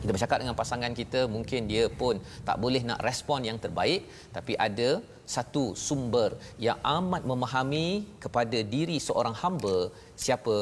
Kita 0.00 0.10
bercakap 0.16 0.38
dengan 0.40 0.56
pasangan 0.60 0.92
kita, 1.00 1.20
mungkin 1.34 1.68
dia 1.72 1.84
pun 2.00 2.16
tak 2.48 2.56
boleh 2.64 2.80
nak 2.90 3.04
respon 3.08 3.44
yang 3.48 3.60
terbaik, 3.64 4.08
tapi 4.36 4.56
ada 4.66 5.04
satu 5.34 5.64
sumber 5.86 6.30
yang 6.66 6.78
amat 6.96 7.22
memahami 7.30 7.88
kepada 8.24 8.58
diri 8.74 8.96
seorang 9.08 9.36
hamba 9.42 9.76
siapa 10.24 10.56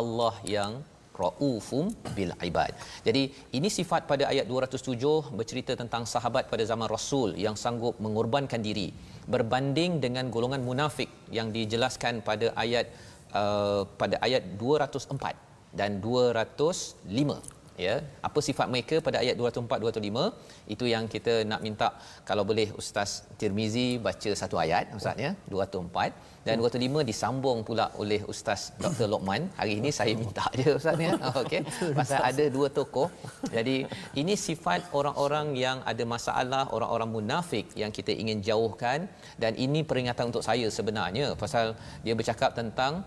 Allah 0.00 0.34
yang 0.56 0.84
raufum 1.20 1.92
bil 2.16 2.32
ibad. 2.48 2.72
Jadi 3.06 3.22
ini 3.58 3.68
sifat 3.78 4.08
pada 4.10 4.26
ayat 4.32 4.48
207 4.48 5.32
bercerita 5.38 5.72
tentang 5.78 6.04
sahabat 6.08 6.48
pada 6.52 6.64
zaman 6.64 6.88
Rasul 6.88 7.36
yang 7.36 7.56
sanggup 7.56 8.00
mengorbankan 8.04 8.60
diri 8.64 8.88
berbanding 9.28 10.02
dengan 10.02 10.26
golongan 10.34 10.62
munafik 10.68 11.10
yang 11.30 11.54
dijelaskan 11.54 12.24
pada 12.26 12.50
ayat 12.58 12.90
uh, 13.32 13.82
pada 14.00 14.18
ayat 14.26 14.58
204 14.58 15.76
dan 15.78 16.00
205 16.04 17.61
ya. 17.86 17.94
Apa 18.28 18.38
sifat 18.48 18.66
mereka 18.72 18.96
pada 19.06 19.18
ayat 19.22 19.36
204 19.40 19.84
205 19.84 20.72
itu 20.74 20.84
yang 20.94 21.04
kita 21.14 21.34
nak 21.50 21.60
minta 21.66 21.88
kalau 22.28 22.44
boleh 22.50 22.68
ustaz 22.80 23.10
Tirmizi 23.40 23.88
baca 24.06 24.30
satu 24.42 24.56
ayat 24.64 24.92
ustaz 24.98 25.16
ya 25.24 25.32
204 25.48 26.32
dan 26.46 26.58
205 26.58 27.06
disambung 27.10 27.58
pula 27.68 27.86
oleh 28.02 28.20
ustaz 28.32 28.74
Dr 28.82 29.06
Lokman. 29.12 29.46
Hari 29.58 29.78
ini 29.78 29.90
saya 29.98 30.12
minta 30.22 30.46
je 30.58 30.74
ustaz 30.78 30.98
ya. 31.06 31.14
Okey. 31.42 31.62
Pasal 31.98 32.20
ada 32.30 32.44
dua 32.56 32.68
tokoh. 32.78 33.08
Jadi 33.56 33.76
ini 34.20 34.34
sifat 34.46 34.90
orang-orang 34.98 35.54
yang 35.64 35.78
ada 35.86 36.04
masalah 36.14 36.64
orang-orang 36.74 37.10
munafik 37.16 37.70
yang 37.82 37.94
kita 37.94 38.10
ingin 38.22 38.42
jauhkan. 38.48 39.06
Dan 39.38 39.54
ini 39.54 39.86
peringatan 39.86 40.34
untuk 40.34 40.42
saya 40.42 40.66
sebenarnya. 40.78 41.38
Pasal 41.38 41.78
dia 42.02 42.14
bercakap 42.18 42.58
tentang 42.58 43.06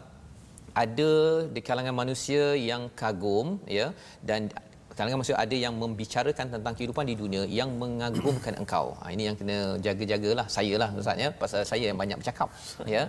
ada 0.84 1.12
di 1.56 1.62
kalangan 1.68 1.96
manusia 2.02 2.44
yang 2.70 2.84
kagum 3.02 3.48
ya 3.78 3.88
dan 4.30 4.42
kalangan 4.98 5.18
manusia 5.20 5.38
ada 5.44 5.56
yang 5.64 5.74
membicarakan 5.84 6.48
tentang 6.56 6.74
kehidupan 6.78 7.06
di 7.12 7.16
dunia 7.22 7.44
yang 7.60 7.70
mengagumkan 7.82 8.54
engkau. 8.62 8.86
Ha, 9.00 9.12
ini 9.16 9.24
yang 9.28 9.38
kena 9.40 9.58
jaga-jagalah 9.86 10.48
saya 10.56 10.76
lah 10.82 10.90
Ustaz 11.00 11.24
ya 11.24 11.30
pasal 11.42 11.62
saya 11.72 11.86
yang 11.90 12.00
banyak 12.02 12.18
bercakap 12.22 12.50
ya. 12.96 13.04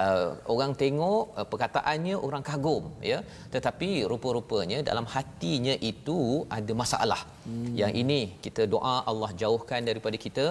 Uh, 0.00 0.28
orang 0.54 0.72
tengok 0.82 1.24
uh, 1.38 1.46
perkataannya 1.52 2.16
orang 2.26 2.44
kagum 2.50 2.84
ya 3.10 3.18
tetapi 3.54 3.90
rupa-rupanya 4.12 4.80
dalam 4.90 5.06
hatinya 5.14 5.76
itu 5.92 6.18
ada 6.58 6.72
masalah. 6.82 7.20
Hmm. 7.46 7.74
Yang 7.82 7.92
ini 8.02 8.20
kita 8.44 8.64
doa 8.74 8.96
Allah 9.12 9.30
jauhkan 9.42 9.82
daripada 9.90 10.16
kita 10.26 10.46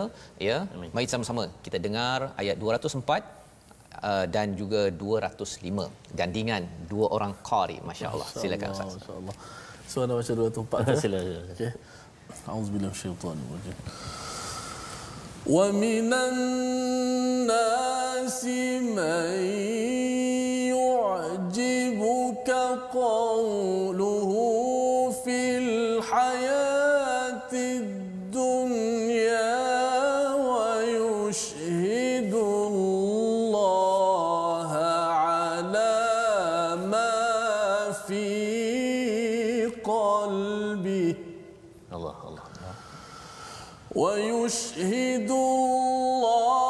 ya. 0.48 0.58
Amin. 0.76 0.92
Mari 0.96 1.08
sama-sama 1.16 1.46
kita 1.68 1.80
dengar 1.88 2.36
ayat 2.44 2.58
204 2.60 3.41
uh, 4.04 4.26
dan 4.28 4.58
juga 4.58 4.90
205 4.90 6.18
gandingan 6.18 6.66
dua 6.90 7.08
orang 7.16 7.34
qari 7.46 7.78
masya-Allah 7.86 8.28
silakan 8.34 8.70
ustaz. 8.74 8.98
masya-Allah 8.98 9.36
so 9.88 10.04
anda 10.04 10.14
baca 10.18 10.34
204 10.34 11.02
silakan 11.02 11.46
okey 11.54 11.72
auzubillahi 12.48 12.92
minasyaitanir 12.94 13.48
rajim 13.54 13.78
wa 15.46 15.66
minan 15.74 16.36
nasi 17.50 18.78
man 18.94 19.42
yu'jibuka 20.74 22.62
qawluhu 22.94 24.44
fil 25.26 26.02
ويشهد 43.95 45.31
الله 45.31 46.70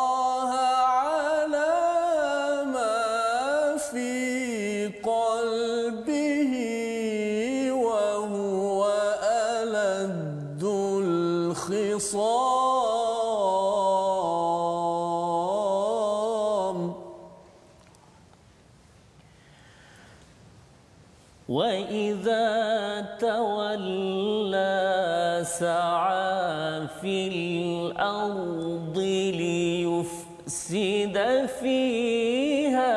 في 27.02 27.28
الأرض 27.28 28.98
ليفسد 29.42 31.18
فيها 31.60 32.96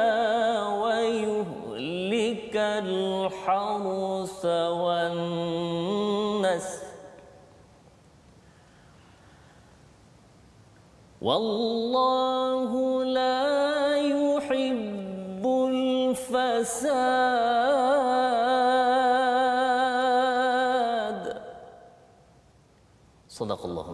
ويهلك 0.69 2.57
الحرث 2.57 4.45
والنسل 4.85 5.75
والله 11.23 13.05
لا 13.05 13.97
يحب 13.97 15.45
الفساد 15.73 17.25
Sadaqallahul 23.35 23.94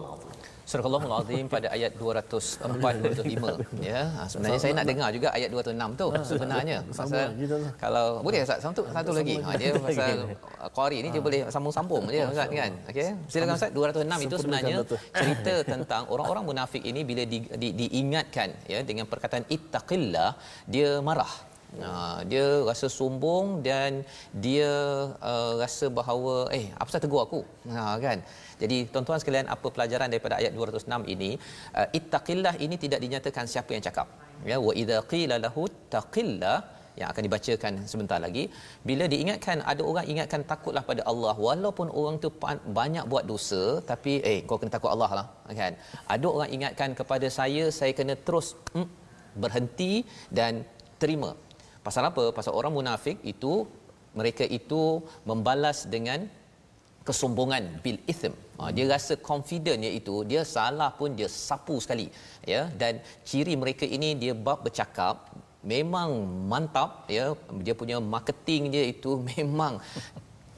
Surah 0.71 1.19
Azim 1.19 1.45
pada 1.51 1.67
ayat 1.75 1.91
204 1.99 2.63
205 3.03 3.83
ya. 3.83 4.07
Ha, 4.15 4.21
sebenarnya 4.31 4.59
saya 4.63 4.73
nak 4.79 4.85
dengar 4.87 5.09
juga 5.11 5.27
ayat 5.35 5.49
206 5.51 5.99
tu 5.99 6.07
sebenarnya. 6.31 6.77
Pasal 6.95 7.27
kalau 7.75 8.05
boleh 8.23 8.39
Ustaz? 8.47 8.63
Satu 8.63 8.87
satu 8.87 9.11
lagi. 9.11 9.35
Ha 9.43 9.59
dia 9.59 9.75
pasal 9.75 10.31
qari 10.77 10.97
ni 11.03 11.09
dia 11.11 11.23
boleh 11.27 11.39
sambung-sambung 11.51 12.07
dia 12.07 12.23
Ustaz 12.31 12.47
kan. 12.47 12.71
Okey. 12.87 13.09
Silakan 13.27 13.55
Ustaz. 13.59 13.71
206 13.75 14.27
itu 14.27 14.35
sebenarnya 14.39 14.75
cerita 15.19 15.55
tentang 15.75 16.03
orang-orang 16.13 16.43
munafik 16.49 16.83
ini 16.91 17.03
bila 17.03 17.23
di, 17.27 17.39
di, 17.61 17.69
diingatkan 17.81 18.49
ya 18.71 18.79
dengan 18.89 19.05
perkataan 19.11 19.43
ittaqillah 19.51 20.29
dia 20.71 21.03
marah. 21.03 21.51
Uh, 21.71 22.19
dia 22.27 22.67
rasa 22.67 22.87
sombong 22.91 23.63
dan 23.63 24.03
dia 24.45 24.71
uh, 25.23 25.55
rasa 25.55 25.87
bahawa 25.87 26.51
eh 26.51 26.67
apa 26.75 26.87
sahaja 26.91 27.07
tegur 27.07 27.23
aku? 27.23 27.41
Ha 27.71 27.95
kan 28.05 28.19
jadi 28.61 28.77
tuan-tuan 28.93 29.19
sekalian 29.21 29.47
apa 29.55 29.67
pelajaran 29.75 30.07
daripada 30.13 30.35
ayat 30.41 30.53
206 30.57 31.13
ini 31.13 31.31
uh, 31.79 31.87
ittaqillah 31.99 32.53
ini 32.65 32.75
tidak 32.83 32.99
dinyatakan 33.05 33.45
siapa 33.53 33.71
yang 33.75 33.83
cakap. 33.87 34.07
Ya 34.51 34.57
wa 34.67 34.73
idza 34.81 34.99
qila 35.11 35.35
lahu 35.45 35.63
taqillah 35.95 36.57
yang 36.99 37.07
akan 37.11 37.23
dibacakan 37.27 37.73
sebentar 37.91 38.19
lagi. 38.25 38.43
Bila 38.89 39.05
diingatkan 39.13 39.57
ada 39.71 39.81
orang 39.91 40.05
ingatkan 40.13 40.41
takutlah 40.51 40.83
pada 40.89 41.01
Allah. 41.11 41.35
Walaupun 41.47 41.87
orang 41.99 42.15
tu 42.23 42.29
banyak 42.79 43.05
buat 43.11 43.25
dosa 43.31 43.63
tapi 43.91 44.13
eh 44.31 44.39
kau 44.47 44.59
kena 44.61 44.73
takut 44.77 44.91
Allah 44.95 45.11
lah 45.19 45.27
kan? 45.61 45.73
Ada 46.15 46.27
orang 46.35 46.49
ingatkan 46.57 46.91
kepada 46.99 47.29
saya 47.39 47.63
saya 47.79 47.93
kena 47.99 48.15
terus 48.27 48.49
mm, 48.77 48.87
berhenti 49.43 49.93
dan 50.39 50.53
terima. 51.01 51.31
Pasal 51.85 52.05
apa? 52.11 52.25
Pasal 52.37 52.53
orang 52.59 52.73
munafik 52.77 53.17
itu 53.33 53.53
mereka 54.19 54.45
itu 54.59 54.83
membalas 55.29 55.87
dengan 55.95 56.27
kesombongan 57.07 57.63
bil 57.83 57.99
ithm 58.11 58.33
ha, 58.61 58.69
dia 58.75 58.85
rasa 58.93 59.13
confident 59.29 59.79
iaitu 59.89 60.15
dia 60.31 60.41
salah 60.55 60.89
pun 60.99 61.09
dia 61.19 61.29
sapu 61.47 61.75
sekali 61.83 62.07
ya. 62.53 62.61
Dan 62.81 62.93
ciri 63.29 63.55
mereka 63.63 63.85
ini 63.97 64.09
dia 64.23 64.33
bab 64.47 64.59
bercakap 64.67 65.15
memang 65.73 66.09
mantap 66.51 66.91
ya. 67.17 67.25
Dia 67.65 67.75
punya 67.81 67.97
marketing 68.13 68.63
dia 68.75 68.83
itu 68.93 69.11
memang 69.31 69.75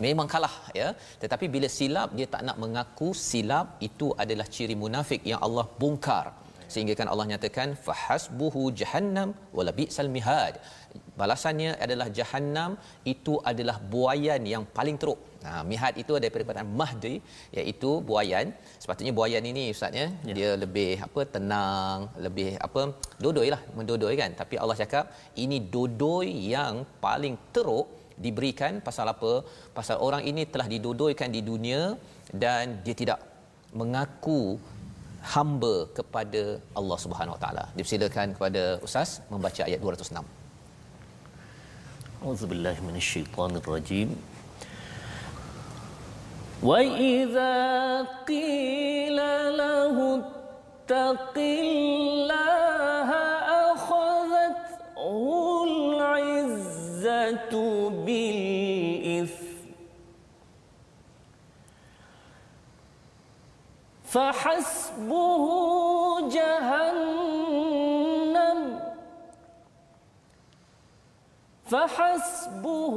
memang 0.05 0.27
kalah 0.33 0.55
ya. 0.79 0.87
Tetapi 1.23 1.47
bila 1.55 1.67
silap 1.79 2.09
dia 2.19 2.27
tak 2.35 2.43
nak 2.47 2.57
mengaku 2.63 3.09
silap 3.29 3.67
itu 3.89 4.09
adalah 4.23 4.47
ciri 4.55 4.77
munafik 4.83 5.21
yang 5.33 5.41
Allah 5.47 5.67
bongkar. 5.81 6.27
Sehingga 6.73 6.93
kan 6.99 7.07
Allah 7.11 7.25
nyatakan 7.31 7.69
fahasbuhu 7.85 8.61
jahannam 8.79 9.29
wala 9.57 9.71
bi'sal 9.79 10.09
mihad. 10.15 10.53
Balasannya 11.19 11.71
adalah 11.85 12.07
jahannam 12.17 12.71
itu 13.13 13.33
adalah 13.51 13.77
buayan 13.93 14.41
yang 14.53 14.63
paling 14.77 14.97
teruk 15.01 15.19
Ha, 15.45 15.49
mihad 15.71 15.93
itu 16.01 16.13
ada 16.19 16.27
perkataan 16.33 16.69
mahdi 16.81 17.15
iaitu 17.59 17.89
buayan. 18.09 18.47
Sepatutnya 18.83 19.13
buayan 19.19 19.43
ini 19.51 19.63
ustaz 19.75 19.91
ya, 19.99 20.07
yeah. 20.07 20.35
dia 20.37 20.49
lebih 20.63 20.91
apa 21.07 21.21
tenang, 21.35 21.99
lebih 22.25 22.49
apa 22.67 22.81
dodoilah, 23.23 23.61
mendodoi 23.77 24.15
kan. 24.21 24.31
Tapi 24.41 24.55
Allah 24.63 24.77
cakap 24.83 25.05
ini 25.43 25.59
dodoi 25.75 26.31
yang 26.55 26.75
paling 27.05 27.35
teruk 27.55 27.87
diberikan 28.25 28.73
pasal 28.87 29.07
apa? 29.15 29.33
Pasal 29.77 29.97
orang 30.07 30.23
ini 30.31 30.43
telah 30.53 30.67
didodoikan 30.73 31.29
di 31.35 31.41
dunia 31.49 31.81
dan 32.43 32.79
dia 32.85 32.95
tidak 33.01 33.19
mengaku 33.81 34.41
hamba 35.33 35.75
kepada 35.97 36.43
Allah 36.79 36.97
Subhanahu 37.03 37.35
Wa 37.35 37.41
Taala. 37.43 37.65
Dipersilakan 37.77 38.27
kepada 38.37 38.63
ustaz 38.87 39.11
membaca 39.33 39.63
ayat 39.69 39.79
206. 39.83 40.23
Auzubillahi 42.23 42.79
بالله 42.79 42.87
من 42.87 42.95
وإذا 46.63 48.01
قيل 48.27 49.15
له 49.57 50.15
اتق 50.15 51.37
الله 51.37 53.09
أخذته 53.71 55.23
العزة 55.63 57.53
بالإثم 57.89 59.43
فحسبه 64.03 65.45
جهنم 66.29 67.39
فحسبه 71.65 72.95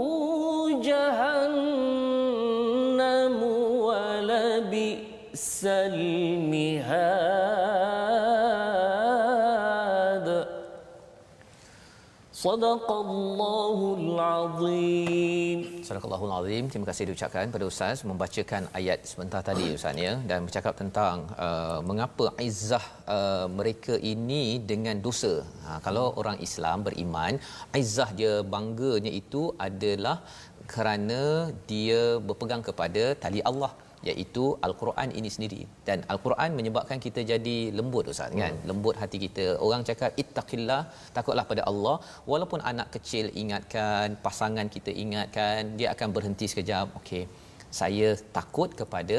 جهنم 0.80 2.55
ولبئس 3.85 5.61
المهاد 5.65 6.81
صدق 12.33 12.87
الله 12.91 13.77
العظيم 13.99 15.59
Sadaqallahul 15.91 16.31
Azim. 16.39 16.63
Terima 16.71 16.87
kasih 16.89 17.03
diucapkan 17.09 17.51
pada 17.53 17.65
ustaz 17.71 17.97
membacakan 18.09 18.63
ayat 18.79 18.99
sebentar 19.11 19.41
tadi 19.47 19.65
ustaz 19.77 19.97
ya 20.05 20.13
dan 20.29 20.39
bercakap 20.47 20.73
tentang 20.81 21.17
uh, 21.45 21.79
mengapa 21.89 22.25
izzah 22.47 22.85
uh, 23.15 23.47
mereka 23.57 23.93
ini 24.11 24.43
dengan 24.71 24.95
dosa. 25.07 25.33
Ha, 25.65 25.69
kalau 25.85 26.05
orang 26.21 26.37
Islam 26.47 26.77
beriman, 26.87 27.33
izzah 27.81 28.09
dia 28.19 28.33
bangganya 28.55 29.11
itu 29.21 29.43
adalah 29.67 30.17
kerana 30.74 31.22
dia 31.70 32.00
berpegang 32.28 32.62
kepada 32.68 33.04
tali 33.24 33.40
Allah 33.50 33.72
iaitu 34.10 34.44
al-Quran 34.66 35.08
ini 35.18 35.28
sendiri. 35.34 35.60
Dan 35.88 35.98
al-Quran 36.12 36.50
menyebabkan 36.58 36.98
kita 37.06 37.20
jadi 37.32 37.56
lembut 37.78 38.10
ustaz 38.12 38.30
kan? 38.42 38.54
Hmm. 38.54 38.66
lembut 38.70 38.94
hati 39.02 39.18
kita. 39.24 39.46
Orang 39.66 39.82
cakap 39.88 40.10
ittaqillah 40.22 40.82
takutlah 41.16 41.46
pada 41.50 41.62
Allah. 41.70 41.96
Walaupun 42.32 42.62
anak 42.72 42.88
kecil 42.96 43.26
ingatkan 43.42 44.16
pasangan 44.26 44.68
kita 44.76 44.92
ingatkan 45.04 45.74
dia 45.80 45.90
akan 45.94 46.08
berhenti 46.16 46.48
sekejap. 46.52 46.86
Okey. 47.00 47.24
Saya 47.80 48.08
takut 48.36 48.70
kepada 48.80 49.18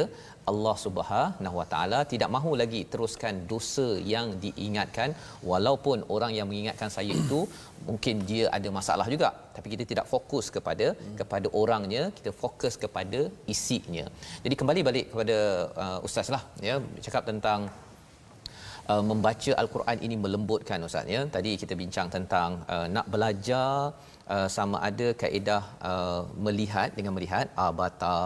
Allah 0.51 0.75
Subhanahu 0.83 1.55
Wa 1.59 1.67
Taala 1.71 1.99
tidak 2.11 2.29
mahu 2.35 2.51
lagi 2.61 2.81
teruskan 2.91 3.35
dosa 3.51 3.87
yang 4.13 4.27
diingatkan. 4.43 5.09
Walaupun 5.51 5.97
orang 6.15 6.31
yang 6.37 6.47
mengingatkan 6.51 6.89
saya 6.97 7.11
itu 7.23 7.39
mungkin 7.89 8.23
dia 8.29 8.45
ada 8.57 8.69
masalah 8.77 9.07
juga. 9.13 9.29
Tapi 9.55 9.67
kita 9.73 9.83
tidak 9.91 10.05
fokus 10.13 10.47
kepada 10.55 10.87
kepada 11.19 11.47
orangnya 11.61 12.03
kita 12.19 12.31
fokus 12.43 12.75
kepada 12.83 13.21
isinya. 13.55 14.05
Jadi 14.45 14.55
kembali 14.61 14.83
balik 14.89 15.05
kepada 15.13 15.37
uh, 15.83 15.99
ustaz 16.09 16.29
lah 16.35 16.43
ya. 16.69 16.77
Cakap 17.07 17.23
tentang 17.31 17.59
uh, 18.91 19.03
membaca 19.09 19.51
al-Quran 19.63 19.97
ini 20.07 20.17
melembutkan 20.25 20.87
ustaz 20.89 21.07
ya. 21.15 21.23
Tadi 21.37 21.53
kita 21.63 21.75
bincang 21.81 22.07
tentang 22.17 22.51
uh, 22.75 22.87
nak 22.95 23.07
belajar 23.15 23.71
uh, 24.35 24.47
sama 24.55 24.77
ada 24.89 25.07
kaedah 25.21 25.63
uh, 25.89 26.21
melihat 26.45 26.89
dengan 26.97 27.13
melihat 27.17 27.45
abata 27.65 28.17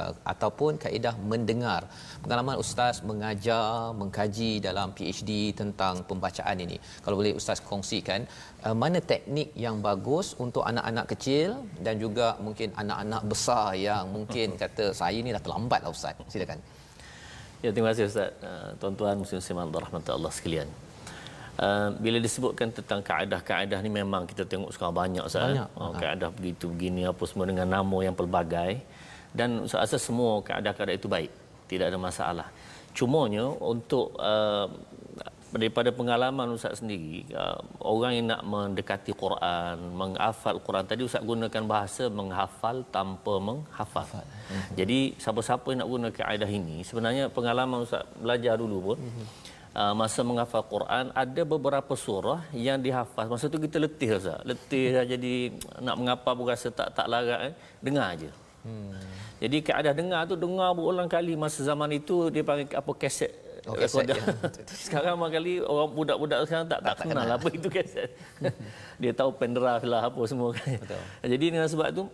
uh, 0.00 0.12
ataupun 0.32 0.80
kaedah 0.84 1.14
mendengar 1.32 1.80
pengalaman 2.22 2.56
ustaz 2.64 2.96
mengajar 3.10 3.66
mengkaji 4.00 4.50
dalam 4.68 4.88
PhD 4.96 5.30
tentang 5.60 6.02
pembacaan 6.10 6.58
ini 6.66 6.78
kalau 7.04 7.18
boleh 7.20 7.34
ustaz 7.40 7.60
kongsikan 7.70 8.22
uh, 8.66 8.76
mana 8.82 9.00
teknik 9.12 9.50
yang 9.66 9.78
bagus 9.88 10.28
untuk 10.46 10.64
anak-anak 10.70 11.06
kecil 11.14 11.48
dan 11.86 11.96
juga 12.04 12.28
mungkin 12.46 12.68
anak-anak 12.82 13.22
besar 13.32 13.66
yang 13.88 14.04
mungkin 14.16 14.48
kata 14.62 14.86
saya 15.00 15.18
ni 15.26 15.36
dah 15.36 15.42
terlambat 15.46 15.82
lah 15.86 15.92
ustaz 15.98 16.16
silakan 16.34 16.60
Ya, 17.58 17.74
terima 17.74 17.90
kasih 17.90 18.06
Ustaz. 18.06 18.30
Uh, 18.38 18.70
tuan-tuan 18.78 19.18
muslim-muslimat 19.18 19.66
rahmat 19.84 20.06
Allah 20.14 20.30
sekalian. 20.30 20.68
Uh, 21.58 21.90
bila 21.98 22.22
disebutkan 22.22 22.70
tentang 22.70 23.02
kaedah-kaedah 23.02 23.82
ni 23.82 23.90
memang 23.90 24.22
kita 24.30 24.46
tengok 24.46 24.70
sekarang 24.70 24.94
banyak 24.94 25.26
Ustaz. 25.26 25.58
Banyak. 25.58 25.68
Oh, 25.74 25.90
kaedah 25.90 26.30
begitu 26.30 26.70
begini 26.70 27.02
apa 27.02 27.22
semua 27.26 27.50
dengan 27.50 27.66
nama 27.66 27.98
yang 27.98 28.14
pelbagai 28.14 28.78
dan 29.34 29.66
Ustaz 29.66 29.90
rasa 29.90 29.98
semua 29.98 30.38
kaedah-kaedah 30.46 30.94
itu 30.94 31.10
baik. 31.10 31.32
Tidak 31.66 31.90
ada 31.90 31.98
masalah. 31.98 32.46
Cumanya 32.94 33.50
untuk 33.58 34.14
uh, 34.22 34.70
daripada 35.50 35.90
pengalaman 35.90 36.46
Ustaz 36.54 36.78
sendiri, 36.80 37.24
uh, 37.32 37.58
orang 37.80 38.12
yang 38.20 38.26
nak 38.30 38.42
mendekati 38.44 39.16
Quran, 39.16 39.96
menghafal 39.96 40.60
Quran 40.60 40.84
tadi 40.84 41.02
Ustaz 41.08 41.24
gunakan 41.24 41.62
bahasa 41.64 42.04
menghafal 42.06 42.84
tanpa 42.92 43.34
menghafal. 43.40 44.06
Hmm. 44.14 44.78
Jadi 44.78 45.16
siapa-siapa 45.16 45.66
yang 45.72 45.80
nak 45.82 45.90
guna 45.90 46.08
kaedah 46.12 46.50
ini, 46.50 46.84
sebenarnya 46.84 47.32
pengalaman 47.32 47.82
Ustaz 47.82 48.04
belajar 48.20 48.54
dulu 48.60 48.94
pun 48.94 48.98
hmm. 49.02 49.26
Uh, 49.78 49.94
masa 49.94 50.20
menghafal 50.26 50.66
Quran 50.66 51.14
ada 51.14 51.42
beberapa 51.46 51.94
surah 51.94 52.42
yang 52.50 52.82
dihafal. 52.82 53.30
Masa 53.30 53.46
tu 53.46 53.62
kita 53.62 53.78
letih 53.78 54.18
Ustaz. 54.18 54.42
Letih 54.42 54.84
dah 54.98 55.04
jadi 55.06 55.34
nak 55.78 55.94
mengapa 55.94 56.30
pun 56.34 56.50
rasa 56.50 56.68
tak 56.74 56.90
tak 56.98 57.06
larat 57.06 57.40
eh. 57.48 57.54
Dengar 57.78 58.06
aja. 58.18 58.30
Hmm. 58.66 58.98
Jadi 59.38 59.62
kaedah 59.62 59.94
dengar 59.94 60.26
tu 60.26 60.34
dengar 60.34 60.74
berulang 60.74 61.06
kali 61.06 61.38
masa 61.38 61.62
zaman 61.62 61.94
itu 61.94 62.26
dia 62.34 62.42
panggil 62.42 62.74
apa 62.74 62.92
kaset 62.98 63.30
Oh, 63.68 63.76
kaset, 63.76 64.08
ya. 64.08 64.16
sekarang 64.88 65.20
kali 65.28 65.60
orang 65.60 65.92
budak-budak 65.92 66.40
sekarang 66.48 66.72
tak 66.72 66.80
tak, 66.80 66.94
tak 66.96 67.04
kenal, 67.04 67.28
kenal 67.28 67.36
apa 67.36 67.48
itu 67.52 67.68
kaset. 67.68 68.08
dia 69.02 69.12
tahu 69.12 69.30
pendrive 69.36 69.84
lah 69.84 70.08
apa 70.08 70.20
semua 70.24 70.56
kan. 70.56 70.80
Betul. 70.80 71.02
Jadi 71.36 71.44
dengan 71.52 71.68
sebab 71.68 71.88
tu 71.92 72.08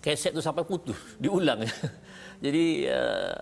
kaset 0.00 0.32
tu 0.32 0.40
sampai 0.40 0.64
putus, 0.64 0.96
diulang. 1.20 1.60
Jadi 2.38 2.86
uh, 2.86 3.34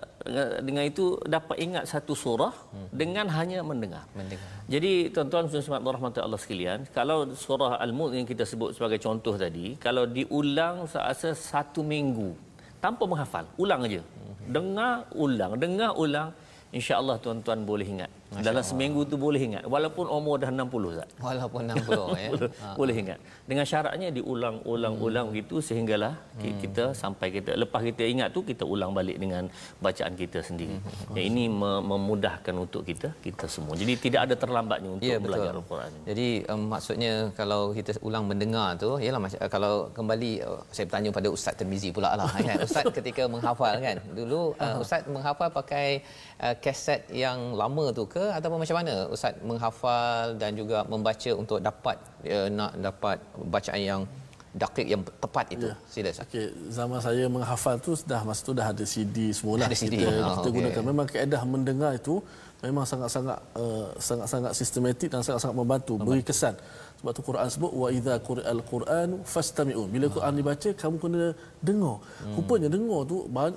dengan 0.65 0.85
itu 0.89 1.21
dapat 1.29 1.57
ingat 1.61 1.85
satu 1.85 2.17
surah 2.17 2.55
hmm. 2.73 2.89
dengan 3.01 3.27
hanya 3.37 3.61
mendengar. 3.61 4.09
mendengar. 4.17 4.49
Jadi 4.67 5.13
tuan-tuan 5.13 5.47
puan 5.53 5.95
rahmat 5.97 6.19
Allah 6.25 6.41
sekalian, 6.41 6.89
kalau 6.97 7.29
surah 7.45 7.77
Al-Mulk 7.85 8.13
yang 8.17 8.27
kita 8.27 8.49
sebut 8.49 8.73
sebagai 8.73 8.99
contoh 8.99 9.37
tadi, 9.37 9.77
kalau 9.77 10.09
diulang 10.09 10.89
seasa 10.89 11.37
satu 11.37 11.85
minggu 11.85 12.33
tanpa 12.81 13.05
menghafal, 13.05 13.45
ulang 13.61 13.85
aja. 13.85 14.01
Hmm. 14.01 14.35
Dengar, 14.49 14.95
ulang, 15.13 15.53
dengar, 15.61 15.91
ulang 15.95 16.29
insya-Allah 16.73 17.17
tuan-tuan 17.21 17.63
boleh 17.69 17.87
ingat. 17.87 18.11
Masya 18.27 18.43
Dalam 18.43 18.59
Allah. 18.59 18.71
seminggu 18.71 19.01
tu 19.07 19.15
boleh 19.15 19.39
ingat 19.39 19.65
walaupun 19.71 20.07
umur 20.11 20.43
dah 20.43 20.51
60 20.51 20.91
Ustaz. 20.91 21.09
Walaupun 21.27 21.61
60 21.63 21.87
ya. 22.27 22.31
Ha. 22.35 22.75
boleh 22.75 22.95
ingat. 22.99 23.19
Dengan 23.47 23.65
syaratnya 23.71 24.09
diulang-ulang-ulang 24.11 25.27
hmm. 25.31 25.37
gitu 25.39 25.57
sehinggalah 25.63 26.19
hmm. 26.43 26.59
kita 26.59 26.85
sampai 26.91 27.29
kita 27.31 27.55
lepas 27.55 27.81
kita 27.87 28.03
ingat 28.03 28.35
tu 28.35 28.43
kita 28.43 28.67
ulang 28.67 28.91
balik 28.91 29.23
dengan 29.23 29.47
bacaan 29.79 30.19
kita 30.19 30.43
sendiri. 30.43 30.75
Hmm. 30.75 31.15
Ya, 31.15 31.23
ini 31.23 31.47
memudahkan 31.93 32.55
untuk 32.59 32.83
kita 32.83 33.15
kita 33.23 33.47
semua. 33.47 33.79
Jadi 33.79 33.95
tidak 33.95 34.21
ada 34.27 34.35
terlambatnya 34.35 34.91
untuk 34.91 35.07
ya, 35.07 35.23
belajar 35.23 35.55
Al-Quran. 35.55 35.91
Jadi 36.11 36.29
um, 36.51 36.63
maksudnya 36.67 37.13
kalau 37.39 37.71
kita 37.71 37.95
ulang 38.03 38.27
mendengar 38.27 38.75
tu 38.75 38.99
ialah 38.99 39.23
kalau 39.47 39.87
kembali 39.95 40.43
uh, 40.43 40.61
saya 40.75 40.91
bertanya 40.91 41.11
pada 41.15 41.29
Ustaz 41.31 41.55
Termizi 41.55 41.95
pula 41.95 42.19
lah 42.19 42.27
kan. 42.27 42.59
Ustaz 42.67 42.91
ketika 42.91 43.31
menghafal 43.31 43.79
kan. 43.79 44.03
Dulu 44.19 44.59
uh, 44.59 44.83
Ustaz 44.83 45.07
menghafal 45.07 45.49
pakai 45.55 46.03
uh, 46.45 46.55
kaset 46.65 47.01
yang 47.13 47.57
lama 47.61 47.85
tu 47.99 48.05
ke 48.15 48.25
ataupun 48.37 48.59
macam 48.63 48.77
mana 48.81 48.95
ustaz 49.09 49.35
menghafal 49.41 50.37
dan 50.41 50.53
juga 50.61 50.85
membaca 50.85 51.31
untuk 51.33 51.59
dapat 51.59 51.97
uh, 52.29 52.49
nak 52.53 52.73
dapat 52.81 53.17
bacaan 53.55 53.83
yang 53.83 54.03
dakik 54.57 54.87
yang 54.89 55.03
tepat 55.05 55.47
itu. 55.53 55.69
Ya. 55.69 55.77
Sila 55.93 56.09
Ustaz. 56.09 56.25
Okey, 56.27 56.47
zaman 56.73 56.99
saya 57.05 57.25
menghafal 57.29 57.77
tu 57.77 57.93
dah 58.09 58.25
masa 58.25 58.41
tu 58.41 58.53
dah 58.57 58.73
ada 58.73 58.85
CD 58.89 59.29
semualah 59.37 59.69
ada 59.69 59.77
CD. 59.77 60.01
kita, 60.01 60.09
oh, 60.09 60.41
kita 60.41 60.49
okay. 60.49 60.57
gunakan. 60.57 60.83
Memang 60.83 61.07
kaedah 61.13 61.43
mendengar 61.45 61.93
itu 61.93 62.25
memang 62.71 62.85
sangat-sangat 62.91 63.39
uh, 63.63 63.89
sangat-sangat 64.09 64.53
sistematik 64.59 65.09
dan 65.13 65.21
sangat-sangat 65.27 65.57
membantu, 65.61 65.95
membantu. 65.95 66.11
beri 66.11 66.23
kesan. 66.29 66.55
Sebab 66.99 67.13
tu 67.17 67.23
Quran 67.29 67.49
sebut 67.55 67.73
wa 67.83 67.89
idza 67.99 68.15
quri'al 68.29 68.63
Quran 68.73 69.09
fastami'u. 69.33 69.83
Bila 69.95 70.07
Quran 70.17 70.33
dibaca 70.41 70.69
kamu 70.83 70.97
kena 71.05 71.25
dengar. 71.69 71.97
Hmm. 72.03 72.35
Rupanya 72.37 72.69
dengar 72.77 73.01
tu 73.11 73.17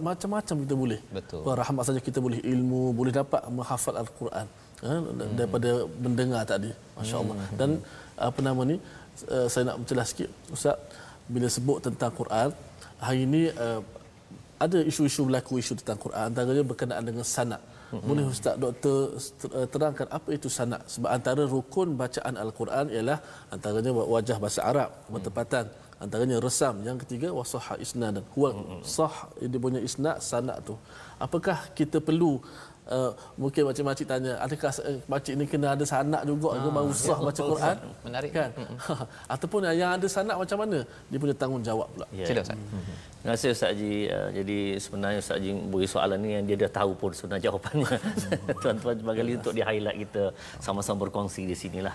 macam-macam 0.10 0.56
kita 0.64 0.76
boleh. 0.84 1.00
Betul. 1.18 1.42
Rahmat 1.62 1.84
saja 1.88 2.02
kita 2.08 2.20
boleh 2.26 2.40
ilmu, 2.54 2.84
boleh 3.00 3.14
dapat 3.22 3.42
menghafal 3.58 3.96
al-Quran. 4.04 4.48
Daripada 5.40 5.70
hmm. 5.76 5.90
mendengar 6.04 6.42
tadi. 6.54 6.72
Masya-Allah. 6.98 7.36
Hmm. 7.40 7.58
Dan 7.60 7.70
apa 8.28 8.40
nama 8.48 8.62
ni? 8.72 8.78
Uh, 9.34 9.48
saya 9.52 9.64
nak 9.68 9.78
mencelah 9.84 10.06
sikit 10.08 10.30
Ustaz 10.56 10.80
bila 11.34 11.48
sebut 11.56 11.78
tentang 11.86 12.12
Quran 12.20 12.50
hari 13.06 13.20
ini 13.28 13.42
uh, 13.66 13.80
ada 14.66 14.80
isu-isu 14.92 15.22
berlaku 15.28 15.62
isu 15.62 15.74
tentang 15.80 16.00
Quran 16.04 16.24
antaranya 16.30 16.64
berkenaan 16.72 17.04
dengan 17.10 17.26
sanad 17.34 17.62
Boleh 17.90 18.26
Ustaz 18.30 18.56
Doktor 18.64 19.18
eh, 19.18 19.68
terangkan 19.74 20.08
apa 20.18 20.30
itu 20.38 20.48
sanad? 20.58 20.82
Sebab 20.94 21.10
antara 21.10 21.44
rukun 21.50 21.98
bacaan 21.98 22.38
Al-Quran 22.38 22.86
ialah 22.94 23.18
antaranya 23.50 23.92
wajah 23.94 24.38
bahasa 24.38 24.62
Arab, 24.72 24.90
bertepatan. 25.10 25.66
Antaranya 26.00 26.38
resam. 26.40 26.76
Yang 26.88 26.98
ketiga 27.04 27.28
wasahha 27.36 27.76
isnadan. 27.86 28.24
Huwa 28.32 28.50
mm-hmm. 28.56 28.82
sah 28.88 29.16
dia 29.52 29.60
punya 29.66 29.82
isnad 29.84 30.24
sanad 30.24 30.64
tu. 30.64 30.76
Apakah 31.26 31.58
kita 31.76 32.00
perlu 32.00 32.40
uh, 32.90 33.12
mungkin 33.38 33.70
makcik-makcik 33.70 34.06
tanya 34.10 34.34
adakah 34.42 34.72
uh, 34.82 35.00
makcik 35.06 35.34
ni 35.38 35.46
kena 35.46 35.78
ada 35.78 35.86
sanak 35.86 36.22
juga 36.26 36.58
ke 36.58 36.70
baru 36.70 36.92
sah 36.94 37.20
baca 37.30 37.42
Quran 37.42 37.78
Menarik. 38.06 38.32
kan 38.34 38.50
ataupun 39.34 39.60
yang 39.72 39.96
ada 39.96 40.08
sanak 40.10 40.36
macam 40.36 40.58
mana 40.60 40.80
dia 41.08 41.18
punya 41.22 41.36
tanggungjawab 41.38 41.88
pula 41.94 42.08
Ya. 42.10 42.26
Sila 42.26 42.42
Ustaz. 42.42 42.58
Terima 42.58 43.36
kasih 43.36 43.50
Ustaz 43.54 43.70
Haji. 43.72 43.96
Uh, 44.10 44.30
jadi 44.34 44.58
sebenarnya 44.82 45.20
Ustaz 45.22 45.36
Haji 45.38 45.50
beri 45.70 45.88
soalan 45.88 46.20
ni 46.20 46.30
yang 46.36 46.44
dia 46.50 46.58
dah 46.66 46.72
tahu 46.82 46.92
pun 46.98 47.12
sebenarnya 47.14 47.54
jawapannya. 47.54 47.98
Tuan-tuan 48.64 48.98
bagi 49.06 49.38
untuk 49.38 49.54
di 49.54 49.62
highlight 49.62 49.98
kita 50.10 50.24
sama-sama 50.58 51.06
berkongsi 51.06 51.46
di 51.46 51.54
sinilah. 51.54 51.94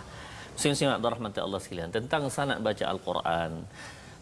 Muslim-muslim 0.54 0.86
yang 0.94 1.02
dirahmati 1.02 1.38
Allah 1.42 1.58
sekalian 1.58 1.90
tentang 1.90 2.30
sanad 2.30 2.62
baca 2.62 2.84
Al-Quran. 2.86 3.50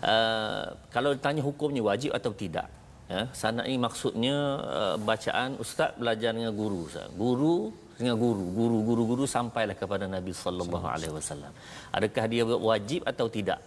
Uh, 0.03 0.65
kalau 0.89 1.13
ditanya 1.13 1.45
hukumnya 1.45 1.85
wajib 1.85 2.11
atau 2.17 2.33
tidak. 2.33 2.67
Ya, 3.13 3.21
sanad 3.41 3.65
ini 3.71 3.79
maksudnya 3.87 4.37
uh, 4.77 4.97
bacaan 5.09 5.51
ustaz 5.65 5.93
belajar 6.01 6.31
dengan 6.37 6.53
guru 6.61 6.79
ustaz. 6.89 7.09
Guru 7.23 7.57
dengan 7.99 8.17
guru, 8.23 8.45
guru 8.59 8.79
guru 8.89 9.03
guru 9.11 9.25
sampailah 9.37 9.77
kepada 9.83 10.05
Nabi 10.15 10.33
sallallahu 10.45 10.87
alaihi 10.95 11.13
wasallam. 11.19 11.53
Adakah 11.97 12.25
dia 12.33 12.45
wajib 12.71 13.01
atau 13.13 13.27
tidak? 13.37 13.61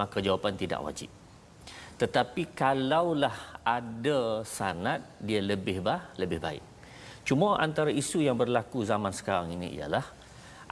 Maka 0.00 0.16
jawapan 0.26 0.54
tidak 0.62 0.80
wajib. 0.86 1.10
Tetapi 2.02 2.42
kalaulah 2.60 3.36
ada 3.76 4.20
sanad 4.56 5.02
dia 5.28 5.40
lebih 5.50 5.76
bah 5.88 6.00
lebih 6.22 6.38
baik. 6.46 6.64
Cuma 7.28 7.48
antara 7.66 7.90
isu 8.02 8.18
yang 8.28 8.38
berlaku 8.42 8.78
zaman 8.92 9.12
sekarang 9.18 9.50
ini 9.56 9.68
ialah 9.78 10.06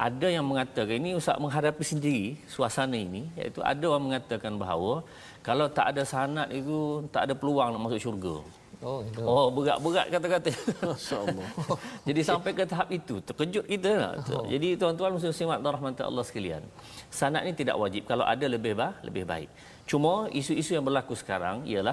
ada 0.09 0.29
yang 0.37 0.47
mengatakan 0.51 0.97
ini 1.03 1.11
ustaz 1.21 1.37
menghadapi 1.45 1.85
sendiri 1.93 2.27
suasana 2.55 2.97
ini 3.07 3.23
iaitu 3.39 3.61
ada 3.73 3.85
orang 3.91 4.05
mengatakan 4.09 4.55
bahawa 4.63 4.95
kalau 5.41 5.67
tak 5.73 5.97
ada 5.97 6.03
sanad 6.05 6.49
itu 6.53 7.05
tak 7.09 7.29
ada 7.29 7.35
peluang 7.37 7.73
nak 7.73 7.81
masuk 7.81 8.01
syurga. 8.01 8.37
Oh, 8.81 9.05
gitu. 9.05 9.21
Oh 9.21 9.53
berat-berat 9.53 10.09
kata-kata. 10.09 10.51
Masya-Allah. 10.81 11.49
Jadi 12.09 12.21
sampai 12.25 12.51
ke 12.57 12.65
tahap 12.65 12.89
itu 12.89 13.21
terkejut 13.21 13.65
kita 13.69 13.93
lah. 13.93 14.13
Oh. 14.33 14.49
Jadi 14.49 14.81
tuan-tuan 14.81 15.13
muslim-muslimat 15.13 15.61
dan 15.61 15.71
rahmat 15.77 16.01
Allah 16.01 16.25
sekalian. 16.25 16.65
Sanad 17.13 17.45
ni 17.45 17.53
tidak 17.53 17.77
wajib 17.77 18.09
kalau 18.09 18.25
ada 18.25 18.47
lebih 18.49 18.73
bah 18.73 18.97
lebih 19.05 19.29
baik. 19.29 19.53
Cuma 19.85 20.33
isu-isu 20.33 20.73
yang 20.73 20.85
berlaku 20.85 21.13
sekarang 21.13 21.69
ialah 21.69 21.93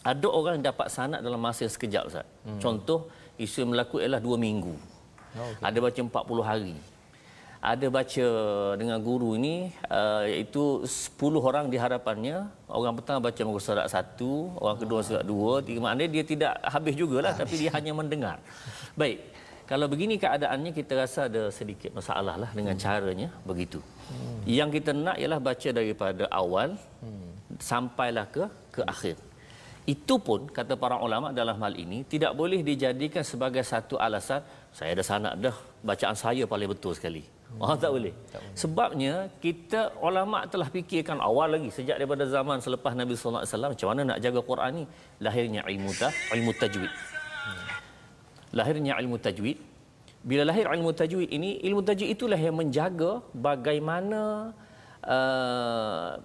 ada 0.00 0.28
orang 0.32 0.60
yang 0.60 0.72
dapat 0.72 0.88
sanad 0.88 1.20
dalam 1.20 1.36
masa 1.36 1.68
yang 1.68 1.74
sekejap 1.76 2.02
Ustaz. 2.08 2.26
Hmm. 2.48 2.56
Contoh 2.56 3.12
isu 3.36 3.68
yang 3.68 3.70
berlaku 3.76 4.00
ialah 4.00 4.20
dua 4.24 4.36
minggu. 4.40 4.72
Oh, 5.36 5.44
okey. 5.44 5.60
Ada 5.60 5.78
baca 5.84 6.00
40 6.00 6.40
hari. 6.40 6.74
Ada 7.58 7.90
baca 7.90 8.26
dengan 8.78 8.98
guru 9.02 9.34
ini 9.34 9.74
uh, 9.90 10.22
iaitu 10.30 10.86
10 10.86 11.18
orang 11.42 11.66
di 11.66 11.74
hadapannya. 11.74 12.46
Orang 12.70 12.94
pertama 12.94 13.18
baca 13.26 13.40
muka 13.42 13.60
surat 13.66 13.86
satu, 13.90 14.54
orang 14.62 14.78
kedua 14.78 15.00
surat 15.02 15.24
dua, 15.26 15.58
tiga 15.66 15.82
maknanya 15.82 16.10
dia 16.14 16.24
tidak 16.32 16.52
habis 16.74 16.94
jugalah 16.94 17.34
tapi 17.34 17.54
dia 17.58 17.70
hanya 17.74 17.92
mendengar. 18.00 18.38
Baik. 18.94 19.18
Kalau 19.68 19.84
begini 19.92 20.16
keadaannya 20.16 20.72
kita 20.72 20.92
rasa 20.96 21.20
ada 21.28 21.42
sedikit 21.52 21.92
masalah 21.92 22.40
lah 22.42 22.50
dengan 22.56 22.72
caranya 22.84 23.28
begitu. 23.44 23.80
Yang 24.58 24.80
kita 24.80 24.90
nak 24.96 25.16
ialah 25.20 25.40
baca 25.48 25.68
daripada 25.78 26.24
awal 26.32 26.72
sampailah 27.60 28.26
ke 28.32 28.44
ke 28.72 28.80
akhir. 28.94 29.16
Itu 29.84 30.14
pun 30.24 30.48
kata 30.56 30.72
para 30.82 30.96
ulama 31.06 31.36
dalam 31.36 31.56
hal 31.64 31.74
ini 31.84 31.98
tidak 32.12 32.32
boleh 32.40 32.60
dijadikan 32.70 33.24
sebagai 33.24 33.64
satu 33.72 34.00
alasan 34.06 34.40
saya 34.72 34.92
ada 34.96 35.04
sanak 35.10 35.34
dah 35.44 35.56
bacaan 35.84 36.16
saya 36.24 36.44
paling 36.52 36.70
betul 36.72 36.92
sekali. 36.96 37.24
Oh 37.56 37.74
tak 37.82 37.90
boleh. 37.96 38.12
Sebabnya 38.52 39.32
kita 39.44 39.96
ulama 40.04 40.44
telah 40.52 40.68
fikirkan 40.68 41.18
awal 41.28 41.48
lagi 41.56 41.72
sejak 41.72 41.96
daripada 41.96 42.28
zaman 42.28 42.60
selepas 42.60 42.92
Nabi 42.92 43.16
sallallahu 43.16 43.42
alaihi 43.42 43.52
wasallam 43.56 43.72
macam 43.74 43.88
mana 43.90 44.00
nak 44.10 44.18
jaga 44.24 44.40
Quran 44.50 44.70
ni 44.78 44.84
lahirnya 45.24 45.60
ilmu 45.72 45.90
ta, 45.96 46.08
ilmu 46.36 46.52
tajwid. 46.60 46.92
Lahirnya 48.58 48.92
ilmu 49.00 49.16
tajwid. 49.26 49.58
Bila 50.28 50.42
lahir 50.50 50.66
ilmu 50.68 50.90
tajwid 51.00 51.28
ini 51.32 51.50
ilmu 51.68 51.80
tajwid 51.88 52.10
itulah 52.14 52.36
yang 52.46 52.56
menjaga 52.60 53.12
bagaimana 53.32 54.52
uh, 55.06 56.20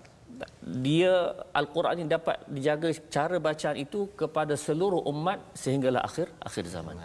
dia 0.85 1.13
Al-Quran 1.59 2.01
ini 2.01 2.07
dapat 2.09 2.41
dijaga 2.55 2.89
cara 3.15 3.37
bacaan 3.37 3.77
itu 3.77 4.09
kepada 4.21 4.53
seluruh 4.57 5.01
umat 5.11 5.39
sehinggalah 5.61 6.01
akhir 6.09 6.27
akhir 6.41 6.65
zaman. 6.75 6.97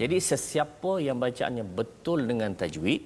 Jadi 0.00 0.16
sesiapa 0.30 0.92
yang 1.06 1.18
bacaannya 1.18 1.64
betul 1.78 2.22
dengan 2.30 2.54
tajwid 2.54 3.02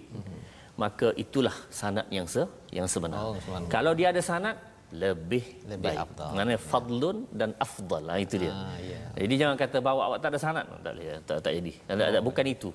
maka 0.83 1.09
itulah 1.24 1.57
sanad 1.81 2.07
yang 2.16 2.26
se 2.35 2.43
yang 2.78 2.89
sebenar. 2.93 3.20
Oh. 3.20 3.35
Kalau 3.74 3.93
dia 3.99 4.09
ada 4.12 4.22
sanad 4.31 4.57
lebih 5.03 5.45
Lebih 5.70 5.87
baik. 5.87 5.99
afdal. 6.05 6.31
Maknanya 6.37 6.61
fadlun 6.70 7.16
dan 7.41 7.51
afdal. 7.64 8.05
Ha, 8.11 8.14
itu 8.24 8.35
dia. 8.43 8.53
Ah, 8.55 8.74
ya. 8.93 9.01
Jadi 9.22 9.35
jangan 9.41 9.57
kata 9.62 9.78
bawa 9.87 10.01
awak 10.09 10.18
tak 10.22 10.31
ada 10.35 10.41
sanad. 10.45 10.66
Tak 10.66 10.93
boleh. 10.95 11.07
Tak, 11.28 11.39
tak 11.45 11.53
jadi. 11.59 11.72
Tak, 11.87 11.95
tak, 12.14 12.22
bukan 12.28 12.47
itu. 12.55 12.70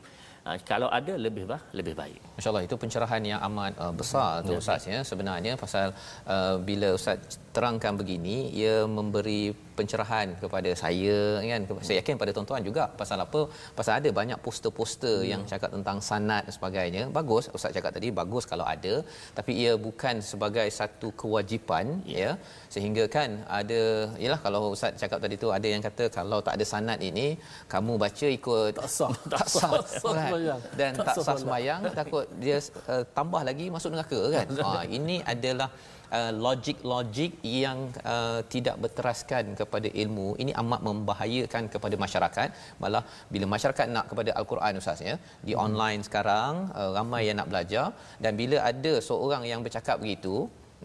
Ha, 0.46 0.50
kalau 0.72 0.88
ada 1.00 1.14
lebih 1.26 1.44
bah, 1.52 1.62
lebih 1.74 1.94
baik. 2.02 2.22
Masya-Allah 2.38 2.64
itu 2.68 2.76
pencerahan 2.84 3.22
yang 3.32 3.40
amat 3.50 3.74
uh, 3.82 3.94
besar 4.00 4.46
tu 4.48 4.54
Ustaz 4.62 4.86
ya 4.86 5.00
sebenarnya 5.02 5.54
pasal 5.64 5.88
uh, 6.30 6.56
bila 6.62 6.94
Ustaz 6.94 7.18
terangkan 7.56 7.94
begini 8.00 8.38
ia 8.62 8.76
memberi 8.98 9.42
pencerahan 9.78 10.28
kepada 10.42 10.72
saya 10.82 11.18
kan? 11.52 11.62
Saya 11.88 11.96
yakin 12.00 12.16
pada 12.22 12.32
tuan-tuan 12.36 12.64
juga 12.68 12.84
pasal 13.00 13.20
apa? 13.26 13.42
Pasal 13.78 13.94
ada 14.00 14.10
banyak 14.20 14.40
poster-poster 14.46 15.18
yang 15.32 15.42
cakap 15.52 15.70
tentang 15.76 15.98
sanad 16.08 16.44
dan 16.48 16.54
sebagainya. 16.58 17.04
Bagus 17.18 17.44
Ustaz 17.58 17.72
cakap 17.78 17.92
tadi 17.98 18.10
bagus 18.20 18.44
kalau 18.52 18.66
ada. 18.76 18.94
Tapi 19.38 19.52
ia 19.64 19.74
bukan 19.88 20.16
sebagai 20.32 20.68
satu 20.80 21.10
kewajipan 21.22 21.86
ya. 22.20 22.32
sehingga 22.76 23.04
kan 23.16 23.30
ada 23.60 23.82
yalah 24.24 24.40
kalau 24.46 24.62
Ustaz 24.76 25.00
cakap 25.02 25.20
tadi 25.24 25.36
tu 25.44 25.50
ada 25.58 25.68
yang 25.74 25.84
kata 25.88 26.06
kalau 26.18 26.40
tak 26.48 26.56
ada 26.58 26.66
sanad 26.74 27.00
ini 27.10 27.28
kamu 27.74 27.94
baca 28.04 28.28
ikut 28.38 28.72
Tak 28.80 28.90
sah. 28.98 29.14
tak 29.34 29.48
sah, 29.56 29.72
Tak 29.76 29.88
sah 30.04 30.16
kan? 30.20 30.32
dan 30.80 30.92
Tak 31.00 31.06
tak 31.08 31.16
sah 31.26 31.36
sembahyang 31.44 31.82
takut 32.00 32.26
dia 32.44 32.58
uh, 32.94 33.04
tambah 33.18 33.44
lagi 33.50 33.68
masuk 33.76 33.92
neraka 33.96 34.22
kan? 34.36 34.48
Ha 34.66 34.84
ini 35.00 35.18
adalah 35.34 35.70
uh, 36.18 36.32
logik-logik 36.46 37.34
yang 37.62 37.78
uh, 38.14 38.40
tidak 38.54 38.76
berteraskan 38.84 39.44
kepada 39.60 39.88
ilmu 40.04 40.28
ini 40.44 40.52
amat 40.62 40.82
membahayakan 40.88 41.64
kepada 41.74 41.96
masyarakat. 42.06 42.48
Malah 42.84 43.04
bila 43.34 43.46
masyarakat 43.56 43.88
nak 43.96 44.06
kepada 44.12 44.32
al-Quran 44.40 44.82
ustaz 44.82 45.02
ya 45.10 45.16
di 45.48 45.54
Hmm. 45.56 45.64
online 45.66 46.02
sekarang 46.08 46.54
uh, 46.80 46.92
ramai 46.98 47.22
yang 47.30 47.38
nak 47.42 47.50
belajar. 47.52 47.86
Dan 48.24 48.32
bila 48.42 48.58
ada 48.72 48.94
seorang 49.10 49.44
yang 49.54 49.62
bercakap 49.68 50.00
begitu 50.04 50.36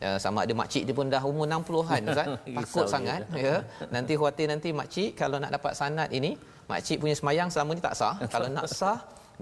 Uh, 0.09 0.19
sama 0.25 0.39
ada 0.47 0.55
makcik 0.59 0.83
dia 0.89 0.95
pun 0.99 1.07
dah 1.13 1.21
umur 1.31 1.45
60-an 1.51 2.03
Ustaz. 2.09 2.27
Takut 2.57 2.57
Risau 2.57 2.85
dia. 2.85 2.93
sangat 2.95 3.21
ya. 3.45 3.55
Nanti 3.95 4.13
khawatir 4.19 4.47
nanti 4.53 4.69
makcik 4.81 5.11
kalau 5.21 5.37
nak 5.43 5.51
dapat 5.57 5.73
sanad 5.81 6.09
ini 6.19 6.31
makcik 6.71 6.97
punya 7.03 7.13
semayang 7.21 7.49
selama 7.53 7.71
ni 7.77 7.83
tak 7.85 7.95
sah. 8.01 8.15
Kalau 8.33 8.49
nak 8.57 8.67
sah 8.79 8.99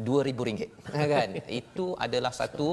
RM2000 0.08 0.50
kan? 1.14 1.28
Itu 1.60 1.86
adalah 2.06 2.32
satu 2.40 2.68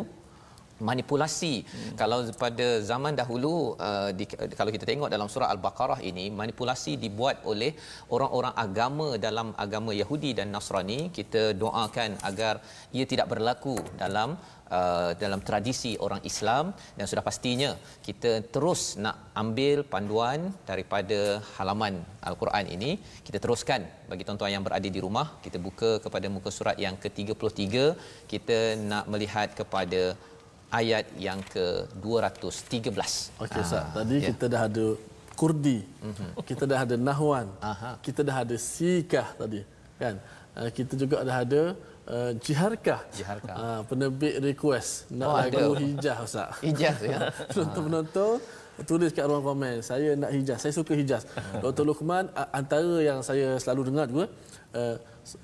manipulasi. 0.89 1.53
Hmm. 1.63 1.95
kalau 2.01 2.19
pada 2.43 2.67
zaman 2.89 3.13
dahulu 3.19 3.53
uh, 3.87 4.09
di, 4.17 4.25
kalau 4.59 4.71
kita 4.75 4.85
tengok 4.91 5.09
dalam 5.13 5.27
surah 5.31 5.49
al-baqarah 5.53 5.99
ini 6.09 6.25
manipulasi 6.41 6.99
dibuat 6.99 7.45
oleh 7.51 7.71
orang-orang 8.15 8.53
agama 8.65 9.07
dalam 9.27 9.47
agama 9.65 9.91
Yahudi 10.01 10.33
dan 10.39 10.51
Nasrani. 10.55 10.99
Kita 11.17 11.55
doakan 11.63 12.19
agar 12.29 12.59
ia 12.97 13.05
tidak 13.07 13.29
berlaku 13.31 13.75
dalam 14.03 14.35
uh, 14.77 15.11
dalam 15.23 15.39
tradisi 15.47 15.93
orang 16.05 16.21
Islam. 16.31 16.73
Dan 16.97 17.05
sudah 17.11 17.23
pastinya 17.29 17.71
kita 18.07 18.31
terus 18.55 18.81
nak 19.03 19.31
ambil 19.43 19.87
panduan 19.93 20.51
daripada 20.69 21.19
halaman 21.55 22.03
al-Quran 22.29 22.67
ini. 22.75 22.91
Kita 23.27 23.39
teruskan 23.43 23.81
bagi 24.11 24.25
tuan-tuan 24.27 24.53
yang 24.55 24.65
berada 24.67 24.89
di 24.95 24.99
rumah. 24.99 25.27
Kita 25.45 25.57
buka 25.67 25.91
kepada 26.05 26.27
muka 26.35 26.51
surat 26.57 26.77
yang 26.85 26.95
ke-33 27.03 27.63
kita 28.31 28.57
nak 28.91 29.05
melihat 29.13 29.49
kepada 29.59 30.01
ayat 30.75 31.05
yang 31.15 31.39
ke-213. 31.47 33.11
Okey 33.39 33.61
Ustaz, 33.63 33.79
Ah, 33.79 33.85
tadi 33.95 34.15
ya. 34.19 34.27
kita 34.31 34.45
dah 34.51 34.61
ada 34.67 34.85
kurdi. 35.39 35.79
Kita 36.43 36.63
dah 36.67 36.79
ada 36.83 36.95
nahwan. 36.99 37.47
Aha. 37.63 37.91
Kita 37.99 38.21
dah 38.27 38.43
ada 38.43 38.55
sikah 38.59 39.27
tadi, 39.35 39.61
kan? 39.95 40.15
Uh, 40.55 40.69
kita 40.71 40.93
juga 40.95 41.19
dah 41.19 41.37
ada 41.43 41.61
uh, 42.07 42.31
jiharkah. 42.39 43.01
Jiharkah. 43.11 43.55
Uh, 43.55 43.81
penerbit 43.87 44.39
request 44.39 45.11
nak 45.11 45.27
Oh, 45.27 45.35
lagu 45.35 45.57
ada. 45.75 45.83
hijaz 45.83 46.17
Ustaz. 46.23 46.51
Ijaz 46.63 46.97
ya. 47.03 47.19
Penonton-penonton 47.51 48.39
tulis 48.83 49.11
kat 49.15 49.23
ruang 49.23 49.39
komen 49.39 49.79
saya 49.79 50.19
nak 50.19 50.35
hijaz 50.35 50.59
saya 50.59 50.75
suka 50.75 50.91
hijaz 50.91 51.23
Dr. 51.63 51.87
Luqman 51.87 52.27
antara 52.51 52.99
yang 52.99 53.23
saya 53.23 53.55
selalu 53.55 53.87
dengar 53.87 54.03
juga 54.11 54.25
uh, 54.75 54.95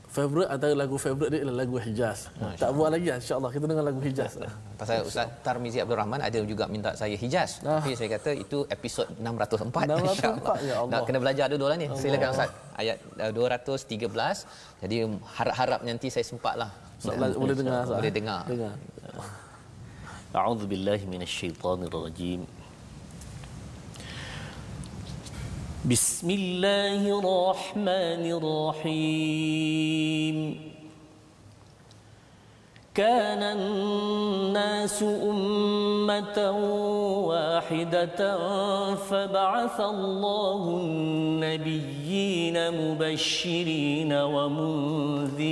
favorite 0.05 0.49
antara 0.53 0.73
lagu 0.77 0.95
favorite 1.01 1.31
dia 1.33 1.41
adalah 1.41 1.65
lagu 1.65 1.75
Hijaz. 1.81 2.29
Masya 2.37 2.61
tak 2.61 2.69
buat 2.77 2.89
lagi 2.93 3.07
insya-Allah 3.09 3.49
kita 3.49 3.65
dengar 3.65 3.85
lagu 3.89 3.99
Hijaz. 4.05 4.31
Pasal 4.77 5.01
Ustaz 5.01 5.27
Tarmizi 5.41 5.81
Abdul 5.81 5.97
Rahman 5.97 6.21
ada 6.21 6.39
juga 6.45 6.69
minta 6.69 6.93
saya 6.93 7.17
Hijaz. 7.17 7.65
Ah. 7.65 7.81
Tapi 7.81 7.97
saya 7.97 8.09
kata 8.15 8.31
itu 8.37 8.63
episod 8.69 9.07
604. 9.17 9.89
604 9.89 10.05
insya-Allah. 10.05 10.55
Ya 10.61 10.75
Allah. 10.81 10.91
Nak 10.93 11.01
kena 11.09 11.19
belajar 11.23 11.45
dulu 11.49 11.65
lah 11.65 11.77
ni. 11.81 11.89
Allah. 11.89 11.97
Silakan 11.97 12.29
Ustaz. 12.29 12.49
Ayat 12.77 12.97
eh, 13.17 13.31
213. 13.33 14.85
Jadi 14.85 14.95
harap-harap 15.37 15.79
nanti 15.81 16.07
saya 16.13 16.25
sempatlah. 16.25 16.69
Boleh 17.41 17.57
dengar 17.57 17.81
Ustaz. 17.89 17.97
Boleh 17.97 18.13
dengar. 18.13 18.41
Dengar. 18.45 18.73
A'udzubillahi 20.31 21.03
billahi 21.09 21.89
rajim. 21.91 22.41
بسم 25.89 26.29
الله 26.29 27.19
الرحمن 27.19 28.23
الرحيم. 28.81 30.37
كان 32.95 33.43
الناس 33.43 35.03
أمة 35.03 36.51
واحدة 37.27 38.37
فبعث 38.95 39.79
الله 39.79 40.81
النبيين 40.83 42.57
مبشرين 42.71 44.13
ومنذرين. 44.13 45.51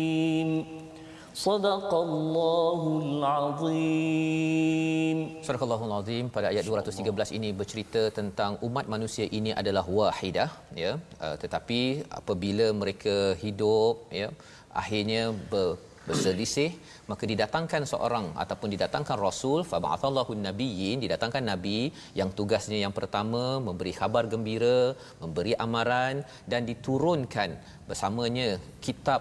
صدق 1.46 1.90
الله 2.06 2.80
العظيم 3.06 4.56
Surah 5.46 5.62
Allahul 5.66 5.94
Azim 5.96 6.24
pada 6.36 6.46
ayat 6.52 6.64
213 6.68 7.36
ini 7.38 7.48
bercerita 7.58 8.02
tentang 8.18 8.52
umat 8.66 8.86
manusia 8.94 9.26
ini 9.38 9.50
adalah 9.60 9.84
wahidah 9.98 10.48
ya 10.82 10.92
uh, 11.24 11.36
tetapi 11.42 11.80
apabila 12.20 12.66
mereka 12.80 13.16
hidup 13.42 13.94
ya 14.20 14.28
akhirnya 14.82 15.22
ber, 15.50 15.68
berselisih 16.08 16.70
maka 17.10 17.24
didatangkan 17.30 17.82
seorang 17.92 18.26
ataupun 18.42 18.68
didatangkan 18.74 19.16
rasul 19.26 19.60
fa 19.70 19.78
ba'athallahu 19.84 20.32
nabiyyin 20.48 20.98
didatangkan 21.04 21.44
nabi 21.52 21.78
yang 22.20 22.30
tugasnya 22.38 22.78
yang 22.84 22.94
pertama 22.98 23.42
memberi 23.68 23.92
khabar 24.00 24.24
gembira 24.32 24.80
memberi 25.22 25.54
amaran 25.66 26.16
dan 26.52 26.62
diturunkan 26.70 27.50
bersamanya 27.90 28.48
kitab 28.86 29.20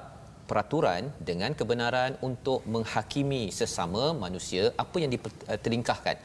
peraturan 0.51 1.15
dengan 1.23 1.55
kebenaran 1.55 2.19
untuk 2.27 2.67
menghakimi 2.67 3.55
sesama 3.55 4.11
manusia 4.11 4.75
apa 4.75 4.97
yang 4.99 5.15
diterlingkahkan 5.15 6.19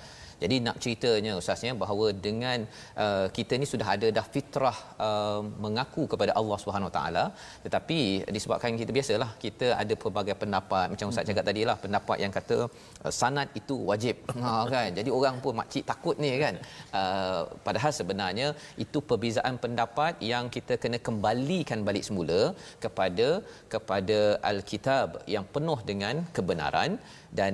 jadi 0.44 0.56
nak 0.66 0.78
ceritanya 0.84 1.34
ustaznya 1.42 1.72
bahawa 1.84 2.08
dengan 2.28 2.60
uh, 3.04 3.28
kita 3.38 3.54
ni 3.62 3.68
sudah 3.74 3.88
ada 3.96 4.08
dah 4.18 4.26
fitrah 4.34 4.78
uh, 5.08 5.42
mengaku 5.66 6.04
kepada 6.12 6.32
Allah 6.40 6.58
Subhanahu 6.64 6.92
taala 6.98 7.26
tetapi 7.66 8.00
disebabkan 8.36 8.80
kita 8.82 8.92
biasalah 8.98 9.30
kita 9.46 9.68
ada 9.82 9.94
pelbagai 10.04 10.36
pendapat. 10.44 10.86
Macam 10.94 11.12
ustaz 11.12 11.28
cakap 11.30 11.46
tadi 11.50 11.64
lah 11.70 11.78
pendapat 11.86 12.18
yang 12.24 12.34
kata 12.38 12.58
uh, 13.06 13.14
sanad 13.22 13.50
itu 13.62 13.78
wajib. 13.92 14.18
Ha 14.46 14.52
kan? 14.74 14.90
Jadi 14.98 15.10
orang 15.18 15.36
pun 15.44 15.54
makcik 15.60 15.84
takut 15.90 16.16
ni 16.24 16.30
kan? 16.44 16.56
Uh, 17.00 17.42
padahal 17.66 17.92
sebenarnya 18.00 18.48
itu 18.84 18.98
perbezaan 19.10 19.56
pendapat 19.64 20.22
yang 20.32 20.46
kita 20.56 20.74
kena 20.84 20.98
kembalikan 21.08 21.80
balik 21.88 22.06
semula 22.08 22.42
kepada 22.84 23.28
kepada 23.74 24.20
al-kitab 24.52 25.24
yang 25.36 25.46
penuh 25.56 25.80
dengan 25.90 26.16
kebenaran 26.36 26.92
dan 27.40 27.54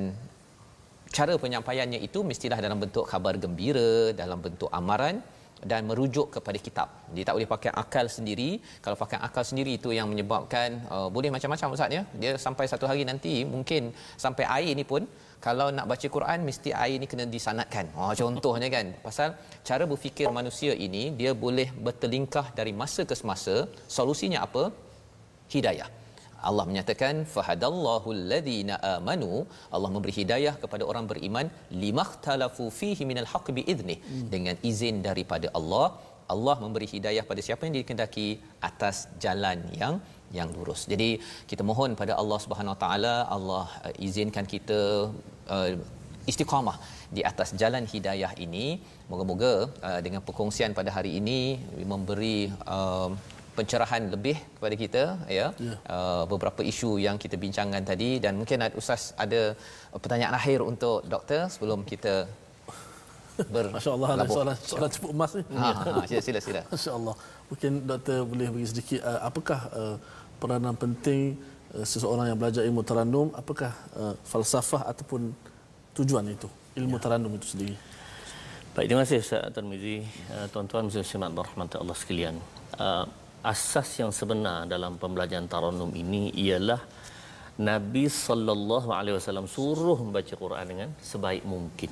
cara 1.17 1.33
penyampaiannya 1.43 1.99
itu 2.07 2.19
mestilah 2.29 2.59
dalam 2.65 2.79
bentuk 2.83 3.05
khabar 3.11 3.35
gembira, 3.43 4.15
dalam 4.21 4.39
bentuk 4.45 4.69
amaran 4.79 5.15
dan 5.71 5.81
merujuk 5.89 6.27
kepada 6.35 6.57
kitab. 6.65 6.87
Dia 7.15 7.23
tak 7.27 7.35
boleh 7.37 7.49
pakai 7.55 7.71
akal 7.81 8.05
sendiri. 8.17 8.49
Kalau 8.83 8.97
pakai 9.03 9.17
akal 9.27 9.43
sendiri 9.49 9.77
itu 9.79 9.89
yang 9.97 10.07
menyebabkan 10.11 10.69
uh, 10.95 11.07
boleh 11.15 11.29
macam-macam 11.35 11.75
ustaz 11.77 11.97
ya. 11.97 12.01
Dia 12.21 12.31
sampai 12.45 12.65
satu 12.71 12.85
hari 12.89 13.05
nanti 13.11 13.33
mungkin 13.45 13.93
sampai 14.23 14.45
air 14.57 14.73
ni 14.79 14.85
pun 14.91 15.05
kalau 15.45 15.67
nak 15.77 15.85
baca 15.91 16.07
Quran 16.15 16.39
mesti 16.49 16.69
air 16.83 16.97
ni 17.01 17.07
kena 17.11 17.25
disanatkan. 17.35 17.93
Oh 17.93 18.13
contohnya 18.21 18.69
kan. 18.75 18.89
Pasal 19.05 19.37
cara 19.69 19.85
berfikir 19.91 20.27
manusia 20.39 20.73
ini 20.87 21.03
dia 21.21 21.33
boleh 21.45 21.69
bertelingkah 21.85 22.45
dari 22.59 22.73
masa 22.81 23.03
ke 23.09 23.13
semasa. 23.21 23.69
Solusinya 23.97 24.41
apa? 24.47 24.63
Hidayah. 25.53 26.00
Allah 26.49 26.65
menyatakan 26.69 27.15
fahadallahu 27.33 28.09
alladhina 28.17 28.75
amanu 28.93 29.31
Allah 29.75 29.89
memberi 29.95 30.13
hidayah 30.19 30.53
kepada 30.63 30.83
orang 30.91 31.05
beriman 31.11 31.47
limakhtalafu 31.83 32.65
fihi 32.79 33.05
minal 33.11 33.29
haqq 33.33 33.49
biidznih 33.57 33.99
hmm. 33.99 34.25
dengan 34.33 34.55
izin 34.71 34.97
daripada 35.09 35.49
Allah 35.59 35.87
Allah 36.33 36.55
memberi 36.63 36.87
hidayah 36.95 37.23
pada 37.29 37.41
siapa 37.47 37.61
yang 37.67 37.75
dikehendaki 37.77 38.27
atas 38.69 38.97
jalan 39.23 39.59
yang 39.81 39.95
yang 40.37 40.49
lurus. 40.55 40.81
Jadi 40.91 41.09
kita 41.49 41.63
mohon 41.69 41.91
pada 42.01 42.13
Allah 42.21 42.39
Subhanahu 42.43 42.75
Wa 42.75 42.81
Taala 42.83 43.15
Allah 43.35 43.65
uh, 43.87 44.05
izinkan 44.07 44.45
kita 44.53 44.79
uh, 45.55 45.71
istiqamah 46.31 46.77
di 47.15 47.21
atas 47.31 47.49
jalan 47.61 47.85
hidayah 47.93 48.31
ini. 48.45 48.65
Moga-moga 49.11 49.53
uh, 49.87 49.99
dengan 50.05 50.21
perkongsian 50.27 50.71
pada 50.79 50.89
hari 50.97 51.11
ini 51.19 51.39
memberi 51.93 52.37
uh, 52.77 53.11
pencerahan 53.61 54.03
lebih 54.13 54.35
kepada 54.57 54.75
kita 54.83 55.03
ya 55.37 55.47
yeah. 55.67 55.77
uh, 55.95 56.23
beberapa 56.31 56.61
isu 56.71 56.91
yang 57.05 57.17
kita 57.23 57.37
bincangkan 57.45 57.85
tadi 57.91 58.09
dan 58.23 58.33
mungkin 58.41 58.65
ustaz 58.81 59.13
ada 59.23 59.41
pertanyaan 60.03 60.35
akhir 60.41 60.59
untuk 60.71 61.05
doktor 61.13 61.41
sebelum 61.53 61.81
kita 61.91 62.15
ber 63.53 63.65
Masya-Allah 63.73 64.09
ada 64.13 64.27
soalan 64.27 64.57
soalan 64.71 64.89
cepat 64.93 65.09
emas 65.15 65.31
ni. 65.37 65.43
Ha, 65.57 65.67
ha, 65.73 66.01
sila 66.09 66.21
sila 66.27 66.39
sila. 66.43 66.61
Masya-Allah. 66.73 67.15
Mungkin 67.49 67.71
doktor 67.89 68.17
boleh 68.31 68.47
bagi 68.53 68.67
sedikit 68.69 68.99
uh, 69.01 69.19
apakah 69.29 69.59
uh, 69.73 69.95
peranan 70.41 70.75
penting 70.77 71.39
uh, 71.73 71.85
seseorang 71.85 72.29
yang 72.29 72.37
belajar 72.37 72.61
ilmu 72.67 72.81
tarannum 72.85 73.27
apakah 73.33 73.71
uh, 73.97 74.13
falsafah 74.31 74.85
ataupun 74.91 75.33
tujuan 75.97 76.25
itu 76.29 76.47
ilmu 76.77 76.97
ya. 76.99 77.01
tarannum 77.01 77.31
itu 77.39 77.47
sendiri. 77.55 77.75
Baik, 78.71 78.87
terima 78.87 79.03
kasih 79.03 79.19
Ustaz 79.19 79.51
Tarmizi. 79.51 80.07
Uh, 80.31 80.47
tuan-tuan 80.47 80.87
muslimat 80.87 81.31
rahmat 81.35 81.75
Allah 81.75 81.97
sekalian. 81.97 82.35
Uh, 82.79 83.03
asas 83.43 83.89
yang 84.01 84.11
sebenar 84.13 84.69
dalam 84.69 84.95
pembelajaran 85.01 85.49
tarannum 85.49 85.91
ini 85.97 86.29
ialah 86.45 86.81
Nabi 87.69 88.05
sallallahu 88.07 88.89
alaihi 88.97 89.15
wasallam 89.17 89.45
suruh 89.45 89.97
membaca 90.01 90.33
Quran 90.43 90.65
dengan 90.71 90.89
sebaik 91.09 91.43
mungkin. 91.53 91.91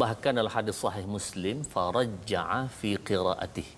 Bahkan 0.00 0.32
dalam 0.38 0.52
hadis 0.56 0.76
sahih 0.84 1.06
Muslim 1.16 1.62
farajja'a 1.74 2.60
fi 2.78 2.90
qiraatih. 3.08 3.68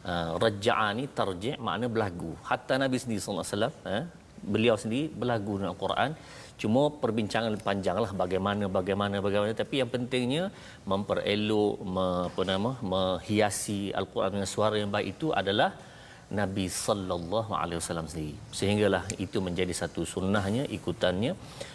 Uh, 0.00 0.40
rajja'a 0.42 0.86
ni 0.98 1.04
tarji' 1.18 1.56
makna 1.66 1.86
berlagu. 1.94 2.32
Hatta 2.48 2.80
Nabi 2.82 2.96
sendiri 3.02 3.20
sallallahu 3.20 3.44
alaihi 3.44 3.54
wasallam 3.54 3.74
eh, 3.94 4.04
beliau 4.54 4.76
sendiri 4.82 5.06
berlagu 5.20 5.54
dengan 5.60 5.76
Quran. 5.82 6.10
Cuma 6.60 6.82
perbincangan 7.02 7.52
panjanglah 7.68 8.12
bagaimana 8.22 8.64
bagaimana 8.78 9.16
bagaimana 9.26 9.52
tapi 9.62 9.80
yang 9.80 9.88
pentingnya 9.92 10.44
memperelok 10.90 11.74
me, 11.94 12.06
apa 12.28 12.42
nama 12.52 12.70
menghiasi 12.92 13.80
al-Quran 14.00 14.30
dengan 14.34 14.48
suara 14.54 14.76
yang 14.76 14.92
baik 14.92 15.06
itu 15.16 15.28
adalah 15.40 15.70
Nabi 16.38 16.64
sallallahu 16.70 17.50
alaihi 17.60 17.78
wasallam 17.80 18.06
sendiri. 18.10 18.34
Sehinggalah 18.58 19.02
itu 19.24 19.38
menjadi 19.46 19.74
satu 19.74 20.06
sunnahnya, 20.12 20.62
ikutannya. 20.76 21.32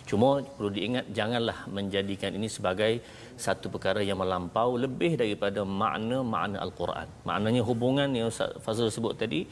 Cuma 0.09 0.39
perlu 0.55 0.71
diingat 0.77 1.11
janganlah 1.17 1.67
menjadikan 1.77 2.31
ini 2.39 2.47
sebagai 2.47 3.03
satu 3.45 3.67
perkara 3.73 3.99
yang 4.09 4.19
melampau 4.23 4.79
lebih 4.79 5.19
daripada 5.21 5.67
makna-makna 5.81 6.57
al-Quran. 6.65 7.07
Maknanya 7.27 7.61
hubungan 7.69 8.09
yang 8.17 8.31
Ustaz 8.31 8.55
Fazul 8.63 8.87
sebut 8.97 9.19
tadi 9.19 9.43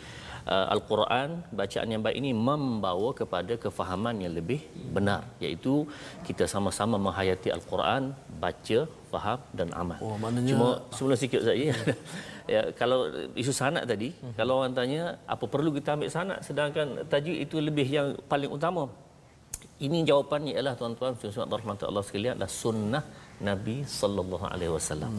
uh, 0.47 0.67
al-Quran 0.75 1.29
bacaan 1.59 1.89
yang 1.93 2.01
baik 2.05 2.17
ini 2.23 2.31
membawa 2.47 3.11
kepada 3.11 3.53
kefahaman 3.63 4.23
yang 4.23 4.33
lebih 4.39 4.63
benar 4.95 5.21
iaitu 5.43 5.83
kita 6.27 6.47
sama-sama 6.53 6.95
menghayati 6.95 7.51
al-Quran, 7.57 8.15
baca, 8.43 8.79
faham 9.11 9.39
dan 9.51 9.69
amal. 9.75 9.99
Oh, 9.99 10.15
maknanya... 10.15 10.51
Cuma 10.55 10.69
sebelum 10.95 11.17
sikit 11.19 11.41
saya 11.43 11.75
ya 12.47 12.61
kalau 12.79 12.99
isu 13.41 13.53
sanak 13.61 13.83
tadi 13.91 14.09
hmm. 14.11 14.33
kalau 14.39 14.53
orang 14.59 14.75
tanya 14.79 15.01
apa 15.33 15.45
perlu 15.53 15.69
kita 15.77 15.95
ambil 15.95 16.09
sanak? 16.17 16.39
Sedangkan 16.47 16.87
tajuk 17.11 17.37
itu 17.45 17.55
lebih 17.67 17.87
yang 17.97 18.07
paling 18.31 18.51
utama. 18.57 18.85
Ini 19.85 19.99
jawapannya 20.09 20.51
ialah 20.55 20.75
tuan-tuan 20.79 21.13
saudara 21.19 21.59
rahmat 21.59 21.83
Allah 21.83 22.03
sekalian 22.07 22.33
adalah 22.37 22.53
sunnah 22.63 23.03
Nabi 23.49 23.77
sallallahu 23.83 24.45
alaihi 24.53 24.71
wasallam. 24.71 25.11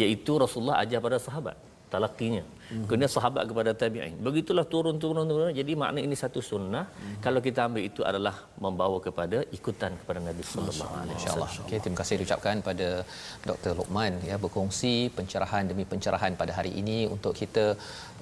Iaitu 0.00 0.32
Rasulullah 0.44 0.80
ajar 0.84 1.00
pada 1.04 1.18
sahabat 1.20 1.56
talaqinya. 1.96 2.44
Hmm. 2.66 2.84
Kemudian 2.88 3.10
sahabat 3.16 3.42
kepada 3.50 3.70
tabi'in. 3.80 4.14
Begitulah 4.26 4.64
turun-turun 4.72 5.26
turun. 5.30 5.50
Jadi 5.60 5.72
makna 5.82 5.98
ini 6.06 6.16
satu 6.22 6.40
sunnah. 6.48 6.84
Hmm. 6.90 7.16
Kalau 7.24 7.40
kita 7.46 7.60
ambil 7.68 7.82
itu 7.90 8.02
adalah 8.10 8.34
membawa 8.64 8.98
kepada 9.06 9.38
ikutan 9.58 9.92
kepada 10.00 10.20
Nabi 10.28 10.42
sallallahu 10.52 10.94
alaihi 11.02 11.16
wasallam. 11.18 11.50
Okay, 11.64 11.78
terima 11.82 11.98
kasih 12.00 12.16
diucapkan 12.20 12.56
pada 12.68 12.88
Dr. 13.48 13.72
Lokman 13.80 14.14
ya 14.30 14.36
berkongsi 14.44 14.94
pencerahan 15.18 15.64
demi 15.70 15.86
pencerahan 15.92 16.34
pada 16.40 16.52
hari 16.58 16.72
ini 16.82 16.98
untuk 17.14 17.34
kita 17.42 17.66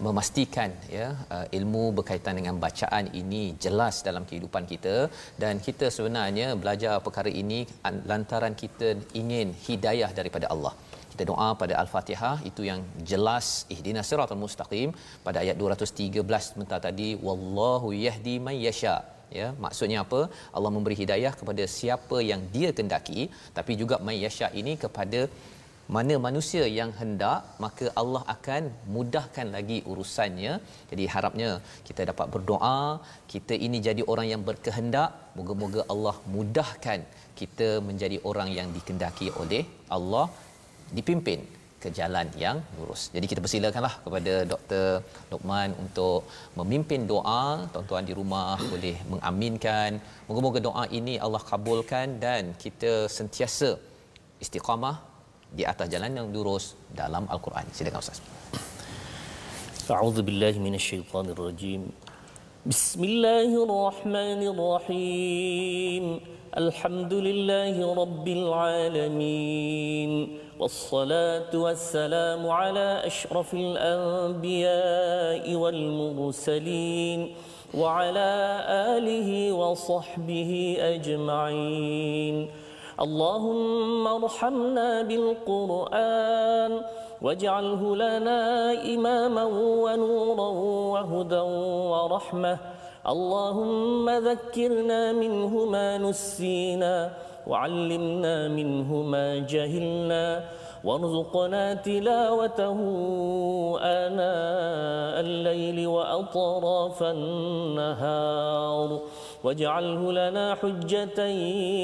memastikan 0.06 0.70
ya 0.98 1.08
uh, 1.34 1.46
ilmu 1.58 1.84
berkaitan 1.98 2.36
dengan 2.40 2.56
bacaan 2.64 3.06
ini 3.22 3.42
jelas 3.64 3.96
dalam 4.08 4.24
kehidupan 4.30 4.64
kita 4.72 4.96
dan 5.42 5.62
kita 5.66 5.88
sebenarnya 5.96 6.48
belajar 6.62 6.94
perkara 7.06 7.30
ini 7.42 7.60
lantaran 8.10 8.54
kita 8.62 8.90
ingin 9.22 9.48
hidayah 9.68 10.10
daripada 10.18 10.48
Allah 10.54 10.74
kita 11.14 11.24
doa 11.30 11.48
pada 11.62 11.74
al-Fatihah 11.82 12.36
itu 12.50 12.62
yang 12.68 12.80
jelas 13.10 13.46
ihdinas 13.74 14.06
siratal 14.10 14.40
mustaqim 14.44 14.90
pada 15.26 15.38
ayat 15.44 15.56
213 15.62 16.48
sebentar 16.50 16.78
tadi 16.86 17.08
wallahu 17.26 17.90
yahdi 18.06 18.36
man 18.46 18.56
yasha. 18.66 18.96
Ya 19.38 19.46
maksudnya 19.64 19.98
apa? 20.04 20.20
Allah 20.56 20.70
memberi 20.76 20.96
hidayah 21.02 21.32
kepada 21.40 21.64
siapa 21.78 22.18
yang 22.30 22.40
dia 22.54 22.70
kendaki 22.78 23.22
tapi 23.56 23.72
juga 23.82 23.96
may 24.06 24.16
yasha 24.24 24.48
ini 24.60 24.74
kepada 24.84 25.20
mana 25.94 26.14
manusia 26.26 26.64
yang 26.78 26.90
hendak 27.00 27.40
maka 27.64 27.86
Allah 28.00 28.22
akan 28.34 28.62
mudahkan 28.94 29.46
lagi 29.56 29.78
urusannya. 29.90 30.52
Jadi 30.90 31.06
harapnya 31.14 31.50
kita 31.88 32.04
dapat 32.10 32.26
berdoa 32.34 32.78
kita 33.32 33.56
ini 33.66 33.80
jadi 33.88 34.04
orang 34.14 34.28
yang 34.32 34.42
berkehendak 34.48 35.10
moga-moga 35.38 35.82
Allah 35.94 36.16
mudahkan 36.36 37.02
kita 37.40 37.68
menjadi 37.90 38.18
orang 38.30 38.50
yang 38.58 38.70
dikendaki 38.78 39.28
oleh 39.42 39.62
Allah 39.98 40.26
dipimpin 40.97 41.39
ke 41.81 41.89
jalan 41.99 42.27
yang 42.43 42.57
lurus. 42.77 43.01
Jadi 43.15 43.25
kita 43.31 43.39
persilakanlah 43.45 43.93
kepada 44.05 44.33
Dr. 44.51 44.85
Lokman 45.31 45.69
untuk 45.83 46.27
memimpin 46.59 47.07
doa. 47.13 47.43
Tuan-tuan 47.73 48.03
di 48.09 48.13
rumah 48.19 48.59
boleh 48.73 48.97
mengaminkan. 49.11 49.89
Moga-moga 50.27 50.59
doa 50.67 50.83
ini 50.99 51.15
Allah 51.25 51.41
kabulkan 51.51 52.19
dan 52.25 52.51
kita 52.63 52.93
sentiasa 53.17 53.69
istiqamah 54.43 54.95
di 55.57 55.63
atas 55.71 55.87
jalan 55.93 56.11
yang 56.19 56.27
lurus 56.35 56.65
dalam 57.01 57.23
Al-Quran. 57.33 57.65
Silakan 57.77 58.03
Ustaz. 58.03 58.19
أعوذ 59.89 60.21
بالله 60.21 60.61
من 60.61 60.77
الشيطان 60.77 61.33
الرجيم 61.33 61.81
بسم 62.71 63.01
الله 63.09 63.49
الرحمن 63.65 64.41
الرحيم 64.53 66.03
الحمد 66.61 67.13
لله 67.13 67.75
رب 68.01 68.27
العالمين 68.39 70.11
والصلاة 70.58 71.50
والسلام 71.54 72.48
على 72.48 73.02
أشرف 73.04 73.54
الأنبياء 73.54 75.54
والمرسلين 75.54 77.34
وعلى 77.74 78.30
آله 78.94 79.52
وصحبه 79.52 80.76
أجمعين. 80.78 82.50
اللهم 83.00 84.06
ارحمنا 84.06 85.02
بالقرآن 85.02 86.72
واجعله 87.22 87.82
لنا 87.96 88.40
إماما 88.94 89.44
ونورا 89.84 90.48
وهدى 90.94 91.44
ورحمة. 91.90 92.58
اللهم 93.04 94.10
ذكرنا 94.10 95.12
منه 95.12 95.64
ما 95.64 95.98
نسينا 95.98 97.10
وعلمنا 97.46 98.48
منه 98.48 98.94
ما 99.02 99.38
جهلنا 99.38 100.44
وارزقنا 100.84 101.74
تلاوته 101.74 102.78
آناء 103.80 105.20
الليل 105.20 105.86
وأطراف 105.86 107.02
النهار. 107.02 108.88
واجعله 109.44 110.12
لنا 110.12 110.54
حجة 110.54 111.20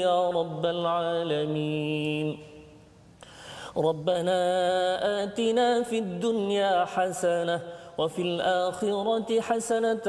يا 0.05 0.29
رب 0.29 0.65
العالمين. 0.65 2.37
ربنا 3.77 4.39
آتنا 5.23 5.83
في 5.83 5.99
الدنيا 5.99 6.85
حسنة 6.85 7.61
وفي 7.98 8.22
الآخرة 8.22 9.40
حسنة 9.40 10.06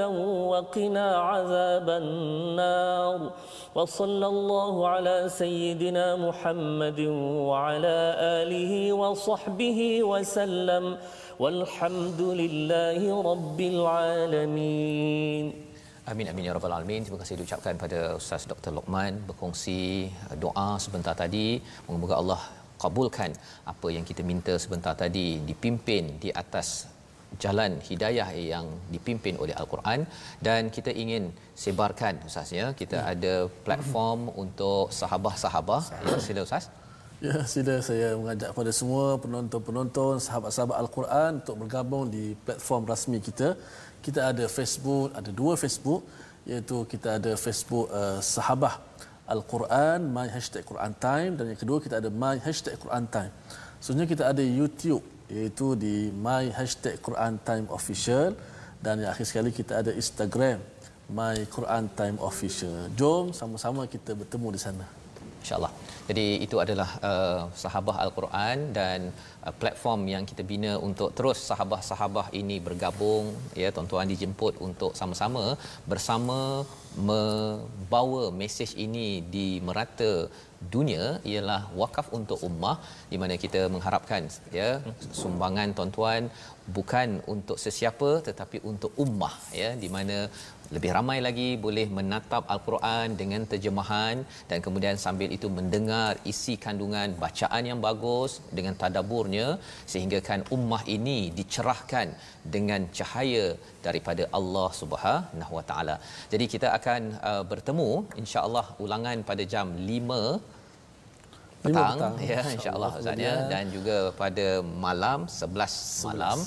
وقنا 0.51 1.07
عذاب 1.29 1.87
النار 1.89 3.19
وصلى 3.75 4.27
الله 4.27 4.87
على 4.87 5.15
سيدنا 5.41 6.15
محمد 6.15 6.99
وعلى 7.49 7.97
آله 8.41 8.93
وصحبه 8.93 9.79
وسلم 10.03 10.97
والحمد 11.39 12.21
لله 12.21 13.01
رب 13.31 13.59
العالمين 13.73 15.47
Amin 16.07 16.23
amin 16.31 16.47
ya 16.47 16.55
rabbal 16.55 16.71
alamin. 16.71 17.03
Terima 17.03 17.19
kasih 17.19 17.35
diucapkan 17.35 17.75
pada 17.75 18.15
Ustaz 18.15 18.47
Dr. 18.47 18.71
Lokman 18.71 19.27
berkongsi 19.27 20.07
doa 20.39 20.79
sebentar 20.79 21.11
tadi. 21.11 21.59
Moga-moga 21.83 22.15
Allah 22.15 22.41
kabulkan 22.83 23.35
apa 23.71 23.87
yang 23.95 24.07
kita 24.09 24.23
minta 24.23 24.53
sebentar 24.63 24.93
tadi 24.95 25.43
dipimpin 25.49 26.15
di 26.23 26.31
atas 26.31 26.87
jalan 27.44 27.72
hidayah 27.88 28.28
yang 28.52 28.66
dipimpin 28.94 29.34
oleh 29.42 29.54
al-Quran 29.62 30.00
dan 30.46 30.70
kita 30.76 30.90
ingin 31.02 31.32
sebarkan 31.64 32.20
ustaz 32.28 32.52
ya 32.60 32.66
kita 32.80 32.98
ya. 33.00 33.10
ada 33.12 33.34
platform 33.66 34.20
untuk 34.42 34.92
sahabat-sahabat 35.00 35.82
ya 36.06 36.18
sila 36.28 36.42
ustaz 36.48 36.66
Ya, 37.22 37.46
sila 37.46 37.78
saya 37.86 38.18
mengajak 38.18 38.50
kepada 38.50 38.70
semua 38.74 39.14
penonton-penonton, 39.22 40.18
sahabat-sahabat 40.18 40.74
Al-Quran 40.82 41.30
untuk 41.38 41.54
bergabung 41.62 42.10
di 42.10 42.34
platform 42.46 42.82
rasmi 42.82 43.22
kita. 43.22 43.54
Kita 44.02 44.34
ada 44.34 44.50
Facebook, 44.50 45.14
ada 45.14 45.30
dua 45.30 45.54
Facebook, 45.54 46.02
iaitu 46.50 46.82
kita 46.92 47.22
ada 47.22 47.32
Facebook 47.38 47.86
uh, 47.94 48.18
Sahabah 48.18 48.82
Al-Quran, 49.30 50.10
My 50.10 50.26
Hashtag 50.34 50.66
Quran 50.66 50.92
Time 50.98 51.38
dan 51.38 51.54
yang 51.54 51.60
kedua 51.62 51.78
kita 51.78 52.02
ada 52.02 52.10
My 52.10 52.36
Hashtag 52.42 52.74
Quran 52.82 53.06
Time. 53.06 53.32
Sebenarnya 53.78 54.10
kita 54.14 54.24
ada 54.32 54.42
YouTube 54.42 55.02
iaitu 55.32 55.66
di 55.84 56.12
my 56.12 56.52
hashtag 56.52 57.00
Quran 57.06 57.40
Time 57.48 57.66
Official 57.72 58.36
dan 58.84 59.00
yang 59.00 59.10
akhir 59.14 59.26
sekali 59.30 59.50
kita 59.58 59.80
ada 59.80 59.92
Instagram 60.02 60.60
my 61.08 61.36
Quran 61.56 61.84
Time 61.98 62.18
Official. 62.20 62.92
Jom 63.00 63.32
sama-sama 63.40 63.88
kita 63.94 64.12
bertemu 64.12 64.48
di 64.56 64.60
sana. 64.60 64.86
InsyaAllah. 65.42 65.72
Jadi 66.06 66.26
itu 66.46 66.56
adalah 66.64 66.90
uh, 67.02 67.40
sahabah 67.62 67.96
Al-Quran 68.04 68.70
dan 68.76 69.10
uh, 69.46 69.54
platform 69.62 70.00
yang 70.14 70.24
kita 70.30 70.42
bina 70.52 70.72
untuk 70.88 71.10
terus 71.18 71.38
sahabah-sahabah 71.50 72.26
ini 72.40 72.56
bergabung 72.68 73.26
ya 73.62 73.70
tuan-tuan 73.76 74.12
dijemput 74.12 74.54
untuk 74.68 74.92
sama-sama 75.00 75.44
bersama 75.92 76.38
membawa 77.08 78.22
mesej 78.40 78.70
ini 78.86 79.08
di 79.34 79.48
merata 79.66 80.12
dunia 80.74 81.04
ialah 81.30 81.62
wakaf 81.80 82.06
untuk 82.18 82.38
ummah 82.48 82.76
di 83.12 83.16
mana 83.22 83.34
kita 83.44 83.60
mengharapkan 83.74 84.22
ya 84.58 84.70
sumbangan 85.20 85.74
tuan-tuan 85.78 86.22
bukan 86.76 87.08
untuk 87.34 87.58
sesiapa 87.64 88.10
tetapi 88.28 88.58
untuk 88.70 88.92
ummah 89.04 89.34
ya 89.60 89.70
di 89.82 89.88
mana 89.94 90.18
lebih 90.74 90.90
ramai 90.96 91.16
lagi 91.26 91.48
boleh 91.64 91.86
menatap 91.96 92.44
al-Quran 92.54 93.16
dengan 93.20 93.42
terjemahan 93.50 94.16
dan 94.50 94.58
kemudian 94.66 94.96
sambil 95.04 95.28
itu 95.36 95.48
mendengar 95.58 96.12
isi 96.32 96.54
kandungan 96.64 97.16
bacaan 97.24 97.64
yang 97.70 97.80
bagus 97.86 98.32
dengan 98.58 98.76
tadaburnya 98.82 99.31
sehingga 99.92 100.18
kan 100.28 100.40
ummah 100.56 100.82
ini 100.96 101.18
dicerahkan 101.38 102.08
dengan 102.54 102.80
cahaya 102.98 103.44
daripada 103.86 104.24
Allah 104.38 104.68
Subhanahu 104.80 105.52
Wa 105.58 105.64
Taala. 105.70 105.96
Jadi 106.32 106.46
kita 106.54 106.70
akan 106.78 107.02
uh, 107.30 107.42
bertemu 107.52 107.90
insya-Allah 108.22 108.66
ulangan 108.84 109.18
pada 109.30 109.44
jam 109.54 109.68
5 109.76 110.62
petang, 111.64 111.96
petang. 111.98 112.14
ya 112.32 112.42
insya-Allah 112.56 112.90
Ustaz 112.98 113.24
ya 113.28 113.34
dan 113.52 113.64
juga 113.76 113.96
pada 114.22 114.46
malam 114.86 115.20
11 115.30 116.08
malam 116.10 116.38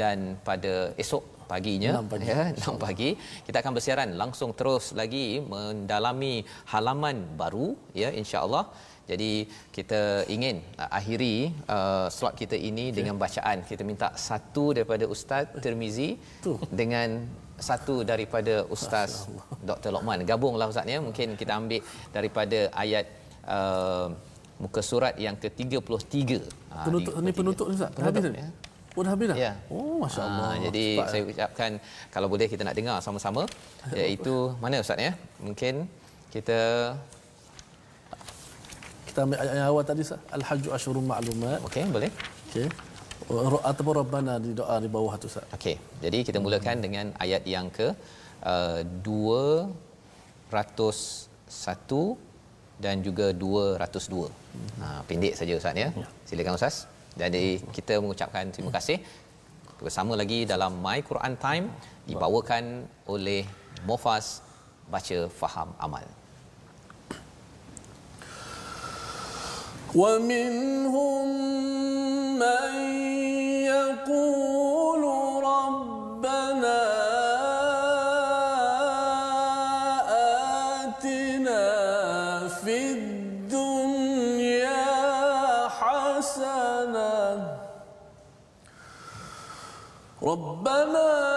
dan 0.00 0.18
pada 0.48 0.72
esok 1.02 1.24
paginya 1.52 1.92
6 2.00 2.12
pagi. 2.12 2.26
ya 2.30 2.42
6 2.52 2.84
pagi 2.84 3.10
kita 3.46 3.56
akan 3.62 3.72
bersiaran 3.76 4.10
langsung 4.22 4.50
terus 4.58 4.92
lagi 5.00 5.26
mendalami 5.52 6.34
halaman 6.72 7.18
baru 7.40 7.68
ya 8.02 8.10
insya-Allah 8.20 8.64
jadi 9.10 9.32
kita 9.76 10.00
ingin 10.34 10.56
uh, 10.82 10.90
akhiri 10.98 11.36
uh, 11.76 12.06
slot 12.16 12.34
kita 12.40 12.56
ini 12.70 12.86
okay. 12.88 12.96
dengan 12.98 13.14
bacaan 13.24 13.58
kita 13.70 13.82
minta 13.90 14.08
satu 14.28 14.64
daripada 14.76 15.04
ustaz 15.14 15.48
Tirmizi 15.64 16.10
tu 16.44 16.54
dengan 16.80 17.08
satu 17.68 17.94
daripada 18.10 18.54
ustaz 18.74 19.26
Dr 19.68 19.90
Lokman 19.96 20.22
gabunglah 20.32 20.68
ustaz 20.72 20.86
ya 20.94 21.00
mungkin 21.08 21.34
kita 21.40 21.52
ambil 21.60 21.82
daripada 22.16 22.58
ayat 22.84 23.06
uh, 23.56 24.06
muka 24.62 24.80
surat 24.90 25.14
yang 25.26 25.36
ke-33 25.42 26.30
penutup 26.86 27.12
ha, 27.14 27.24
ni 27.26 27.32
penutup 27.40 27.66
ustaz 27.74 27.90
penutup, 27.98 28.34
ya. 28.44 28.48
Oh 28.98 29.02
dah 29.06 29.12
habis 29.14 29.26
dah? 29.30 29.36
Ya. 29.38 29.52
Oh 29.70 30.02
Masya 30.02 30.22
Allah. 30.26 30.46
Ha, 30.50 30.58
jadi 30.66 30.84
Cepat 30.98 31.08
saya 31.14 31.22
ucapkan 31.22 31.70
kalau 32.10 32.26
boleh 32.32 32.46
kita 32.50 32.62
nak 32.66 32.74
dengar 32.74 32.98
sama-sama. 32.98 33.46
Iaitu 33.98 34.58
mana 34.58 34.82
Ustaz 34.82 34.98
ya? 34.98 35.14
Mungkin 35.38 35.86
kita 36.34 36.58
kita 39.18 39.26
ambil 39.26 39.42
ayat 39.42 39.54
yang 39.58 39.66
awal 39.70 39.82
tadi 39.88 40.00
Ustaz. 40.06 40.20
Al-Hajju 40.36 40.68
Ashurun 40.76 41.06
Ma'lumat. 41.10 41.58
Okey, 41.66 41.82
boleh. 41.94 42.10
Okey. 42.46 42.66
ataupun 43.70 43.94
rabbana 43.98 44.34
di 44.44 44.50
doa 44.58 44.76
di 44.84 44.88
bawah 44.96 45.14
tu 45.22 45.26
Ustaz. 45.30 45.42
Okey. 45.56 45.74
Jadi 46.04 46.18
kita 46.26 46.38
mulakan 46.44 46.76
dengan 46.84 47.06
ayat 47.24 47.42
yang 47.54 47.66
ke 47.78 47.86
uh, 48.52 48.80
201 49.02 49.74
dan 52.84 53.02
juga 53.06 53.26
202. 53.34 54.30
Ha 54.82 55.02
pendek 55.08 55.34
saja 55.40 55.52
Ustaz 55.60 55.74
ya. 55.82 55.88
Silakan 56.30 56.54
Ustaz. 56.60 56.76
Jadi 57.22 57.44
kita 57.74 57.98
mengucapkan 57.98 58.54
terima 58.54 58.70
kasih 58.78 59.02
bersama 59.82 60.14
lagi 60.22 60.46
dalam 60.52 60.78
My 60.86 60.98
Quran 61.10 61.34
Time 61.46 61.66
dibawakan 62.06 62.64
oleh 63.14 63.42
Mofas 63.82 64.46
baca 64.94 65.18
faham 65.42 65.74
amal. 65.86 66.06
ومنهم 69.94 71.28
من 72.38 72.74
يقول 73.64 75.02
ربنا 75.44 76.80
آتنا 80.84 81.64
في 82.48 82.92
الدنيا 82.92 84.48
حسنة. 85.68 87.58
ربنا 90.22 91.27